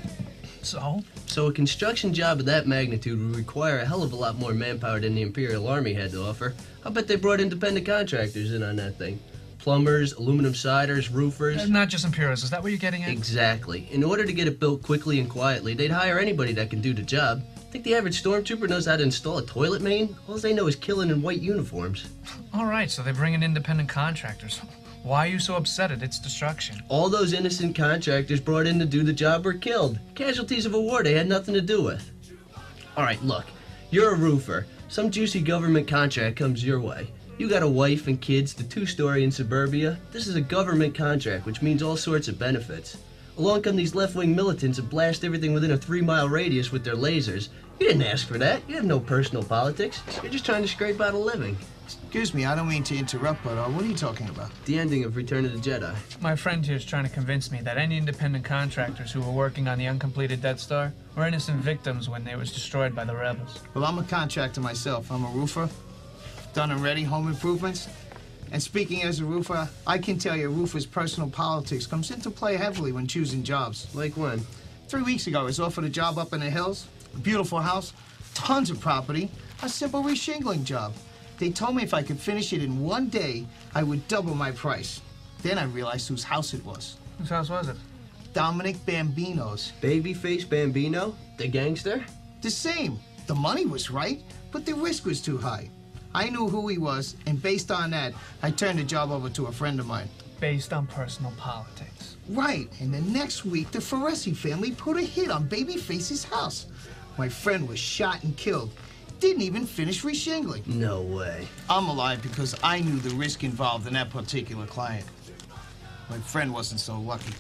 So? 0.62 1.02
So 1.26 1.48
a 1.48 1.54
construction 1.54 2.14
job 2.14 2.40
of 2.40 2.46
that 2.46 2.68
magnitude 2.68 3.20
would 3.20 3.36
require 3.36 3.80
a 3.80 3.86
hell 3.86 4.04
of 4.04 4.14
a 4.14 4.16
lot 4.16 4.38
more 4.38 4.54
manpower 4.54 5.00
than 5.00 5.16
the 5.16 5.22
Imperial 5.22 5.68
Army 5.68 5.94
had 5.94 6.12
to 6.12 6.24
offer. 6.24 6.54
I 6.86 6.90
bet 6.90 7.08
they 7.08 7.16
brought 7.16 7.40
independent 7.40 7.86
contractors 7.86 8.54
in 8.54 8.62
on 8.62 8.76
that 8.76 8.98
thing. 8.98 9.20
Plumbers, 9.60 10.14
aluminum 10.14 10.56
siders, 10.56 11.10
roofers. 11.10 11.62
Uh, 11.62 11.66
Not 11.68 11.90
just 11.90 12.04
Imperials. 12.06 12.44
Is 12.44 12.50
that 12.50 12.62
what 12.64 12.72
you're 12.72 12.80
getting 12.80 13.04
at? 13.04 13.10
Exactly. 13.10 13.88
In 13.92 14.04
order 14.04 14.26
to 14.26 14.34
get 14.34 14.48
it 14.48 14.60
built 14.60 14.82
quickly 14.82 15.20
and 15.20 15.30
quietly, 15.30 15.74
they'd 15.74 15.92
hire 15.92 16.18
anybody 16.20 16.54
that 16.54 16.70
can 16.70 16.82
do 16.82 16.94
the 16.94 17.04
job. 17.04 17.44
Think 17.72 17.86
the 17.86 17.96
average 17.96 18.22
stormtrooper 18.22 18.68
knows 18.68 18.86
how 18.86 18.98
to 18.98 19.04
install 19.04 19.38
a 19.38 19.46
toilet 19.46 19.82
main? 19.82 20.14
All 20.28 20.36
they 20.36 20.54
know 20.54 20.68
is 20.68 20.76
killing 20.76 21.10
in 21.10 21.22
white 21.22 21.40
uniforms. 21.40 22.10
All 22.54 22.66
right, 22.66 22.92
so 22.92 23.02
they 23.02 23.14
bring 23.14 23.34
in 23.34 23.44
independent 23.44 23.88
contractors. 23.88 24.60
Why 25.04 25.26
are 25.26 25.30
you 25.30 25.40
so 25.40 25.56
upset 25.56 25.90
at 25.90 26.04
its 26.04 26.20
destruction? 26.20 26.84
All 26.90 27.08
those 27.08 27.32
innocent 27.32 27.78
contractors 27.78 28.42
brought 28.42 28.68
in 28.68 28.78
to 28.80 28.86
do 28.86 29.04
the 29.04 29.14
job 29.14 29.46
were 29.46 29.54
killed. 29.54 30.00
Casualties 30.16 30.66
of 30.66 30.74
a 30.74 30.82
war 30.82 31.02
they 31.02 31.14
had 31.14 31.30
nothing 31.30 31.54
to 31.54 31.62
do 31.62 31.82
with. 31.82 32.12
All 32.98 33.06
right, 33.06 33.24
look. 33.24 33.46
You're 33.90 34.16
a 34.16 34.18
roofer. 34.18 34.66
Some 34.90 35.10
juicy 35.10 35.40
government 35.40 35.88
contract 35.88 36.36
comes 36.36 36.66
your 36.66 36.82
way. 36.82 37.08
You 37.38 37.48
got 37.48 37.64
a 37.64 37.70
wife 37.70 38.08
and 38.08 38.20
kids, 38.20 38.54
the 38.54 38.64
two 38.64 38.86
story 38.86 39.24
in 39.24 39.32
suburbia. 39.32 39.98
This 40.12 40.28
is 40.28 40.36
a 40.36 40.42
government 40.42 40.94
contract, 40.94 41.46
which 41.46 41.62
means 41.62 41.82
all 41.82 41.96
sorts 41.96 42.28
of 42.28 42.38
benefits. 42.38 42.98
Along 43.38 43.62
come 43.62 43.76
these 43.76 43.96
left 43.96 44.16
wing 44.16 44.36
militants 44.36 44.78
and 44.78 44.90
blast 44.90 45.24
everything 45.24 45.54
within 45.54 45.72
a 45.72 45.78
three 45.78 46.02
mile 46.02 46.28
radius 46.28 46.72
with 46.72 46.84
their 46.84 46.96
lasers. 46.96 47.50
You 47.80 47.88
didn't 47.88 48.04
ask 48.04 48.28
for 48.28 48.38
that. 48.38 48.62
You 48.68 48.76
have 48.76 48.86
no 48.86 49.00
personal 49.00 49.44
politics. 49.44 50.02
You're 50.22 50.32
just 50.32 50.46
trying 50.46 50.62
to 50.62 50.68
scrape 50.68 51.00
out 51.00 51.14
a 51.14 51.18
living. 51.18 51.58
Excuse 51.86 52.34
me, 52.34 52.46
I 52.46 52.56
don't 52.56 52.70
mean 52.70 52.84
to 52.84 52.96
interrupt, 52.96 53.44
but 53.44 53.58
uh, 53.58 53.66
what 53.66 53.84
are 53.84 53.88
you 53.88 53.96
talking 53.96 54.30
about? 54.30 54.52
The 54.66 54.78
ending 54.78 55.04
of 55.04 55.16
Return 55.16 55.46
of 55.46 55.52
the 55.54 55.58
Jedi. 55.58 55.94
My 56.22 56.36
friend 56.36 56.66
here 56.66 56.76
is 56.76 56.86
trying 56.86 57.06
to 57.06 57.10
convince 57.10 57.52
me 57.52 57.60
that 57.62 57.78
any 57.78 57.98
independent 57.98 58.46
contractors 58.46 59.12
who 59.12 59.22
were 59.22 59.32
working 59.32 59.68
on 59.68 59.78
the 59.78 59.88
uncompleted 59.88 60.42
Death 60.42 60.60
Star 60.60 60.94
were 61.16 61.26
innocent 61.26 61.60
victims 61.60 62.08
when 62.10 62.24
they 62.24 62.36
was 62.36 62.54
destroyed 62.54 62.96
by 62.96 63.04
the 63.04 63.16
rebels. 63.16 63.60
Well, 63.74 63.86
I'm 63.86 63.98
a 63.98 64.04
contractor 64.04 64.62
myself. 64.62 65.12
I'm 65.12 65.26
a 65.26 65.30
roofer. 65.30 65.70
Done 66.54 66.72
and 66.72 66.84
ready 66.84 67.04
home 67.04 67.28
improvements. 67.28 67.88
And 68.52 68.62
speaking 68.62 69.04
as 69.04 69.20
a 69.20 69.26
roofer, 69.26 69.70
I 69.88 69.98
can 69.98 70.18
tell 70.18 70.36
you 70.36 70.48
a 70.48 70.50
roofer's 70.50 70.86
personal 70.86 71.30
politics 71.30 71.88
comes 71.88 72.12
into 72.12 72.30
play 72.30 72.58
heavily 72.58 72.92
when 72.92 73.08
choosing 73.08 73.44
jobs. 73.44 73.88
Like 73.96 74.18
when? 74.18 74.42
Three 74.90 75.04
weeks 75.04 75.28
ago, 75.28 75.40
I 75.40 75.44
was 75.44 75.60
offered 75.60 75.86
a 75.86 75.90
job 75.90 76.18
up 76.18 76.34
in 76.34 76.42
the 76.42 76.50
hills, 76.50 76.88
a 77.14 77.18
beautiful 77.20 77.60
house, 77.60 77.94
tons 78.34 78.70
of 78.70 78.82
property, 78.82 79.32
a 79.64 79.70
simple 79.70 80.04
reshingling 80.04 80.66
job. 80.66 80.94
They 81.38 81.50
told 81.50 81.78
me 81.78 81.84
if 81.84 81.94
I 81.94 82.04
could 82.04 82.20
finish 82.20 82.52
it 82.52 82.62
in 82.62 82.82
one 82.82 83.08
day, 83.08 83.46
I 83.74 83.84
would 83.84 84.06
double 84.10 84.36
my 84.36 84.52
price. 84.52 85.02
Then 85.42 85.58
I 85.58 85.64
realized 85.64 86.10
whose 86.10 86.24
house 86.24 86.54
it 86.54 86.64
was. 86.66 86.98
Whose 87.20 87.30
house 87.30 87.50
was 87.50 87.70
it? 87.70 87.78
Dominic 88.34 88.86
Bambino's. 88.86 89.72
Babyface 89.82 90.48
Bambino? 90.48 91.16
The 91.38 91.48
gangster? 91.48 92.06
The 92.42 92.52
same. 92.52 93.00
The 93.28 93.36
money 93.36 93.66
was 93.66 93.90
right, 93.90 94.22
but 94.52 94.66
the 94.66 94.74
risk 94.74 95.06
was 95.06 95.22
too 95.22 95.38
high. 95.38 95.70
I 96.14 96.30
knew 96.30 96.48
who 96.48 96.68
he 96.68 96.78
was, 96.78 97.16
and 97.26 97.42
based 97.42 97.72
on 97.72 97.92
that, 97.92 98.14
I 98.44 98.52
turned 98.52 98.80
the 98.80 98.84
job 98.84 99.12
over 99.12 99.30
to 99.30 99.46
a 99.46 99.52
friend 99.52 99.80
of 99.80 99.88
mine. 99.88 100.10
Based 100.40 100.74
on 100.74 100.88
personal 100.88 101.32
politics. 101.38 102.18
Right, 102.30 102.68
and 102.80 102.94
the 102.94 103.02
next 103.02 103.46
week, 103.46 103.72
the 103.72 103.80
Foresi 103.80 104.36
family 104.36 104.72
put 104.72 104.98
a 104.98 105.02
hit 105.02 105.30
on 105.30 105.48
Babyface's 105.48 106.24
house. 106.24 106.68
My 107.18 107.30
friend 107.30 107.68
was 107.68 107.80
shot 107.80 108.24
and 108.24 108.36
killed. 108.36 108.72
Didn't 109.20 109.44
even 109.44 109.66
finish 109.66 110.04
reshingling. 110.04 110.66
No 110.68 111.02
way. 111.02 111.48
I'm 111.70 111.88
alive 111.88 112.22
because 112.24 112.56
I 112.64 112.80
knew 112.80 112.98
the 113.00 113.16
risk 113.16 113.44
involved 113.44 113.88
in 113.88 113.94
that 113.94 114.10
particular 114.10 114.66
client. 114.66 115.06
My 116.10 116.18
friend 116.18 116.52
wasn't 116.52 116.80
so 116.82 117.00
lucky. 117.00 117.34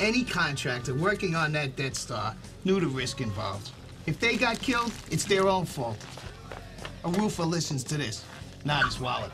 Any 0.00 0.24
contractor 0.24 0.94
working 0.94 1.34
on 1.34 1.52
that 1.52 1.74
Death 1.74 1.96
Star 1.96 2.36
knew 2.64 2.78
the 2.78 2.86
risk 2.86 3.20
involved. 3.20 3.70
If 4.06 4.20
they 4.20 4.36
got 4.36 4.60
killed, 4.60 4.92
it's 5.10 5.24
their 5.24 5.48
own 5.48 5.66
fault. 5.66 5.98
A 7.04 7.10
roofer 7.10 7.44
listens 7.44 7.84
to 7.84 7.96
this, 7.96 8.24
not 8.64 8.84
his 8.84 8.98
wallet. 8.98 9.30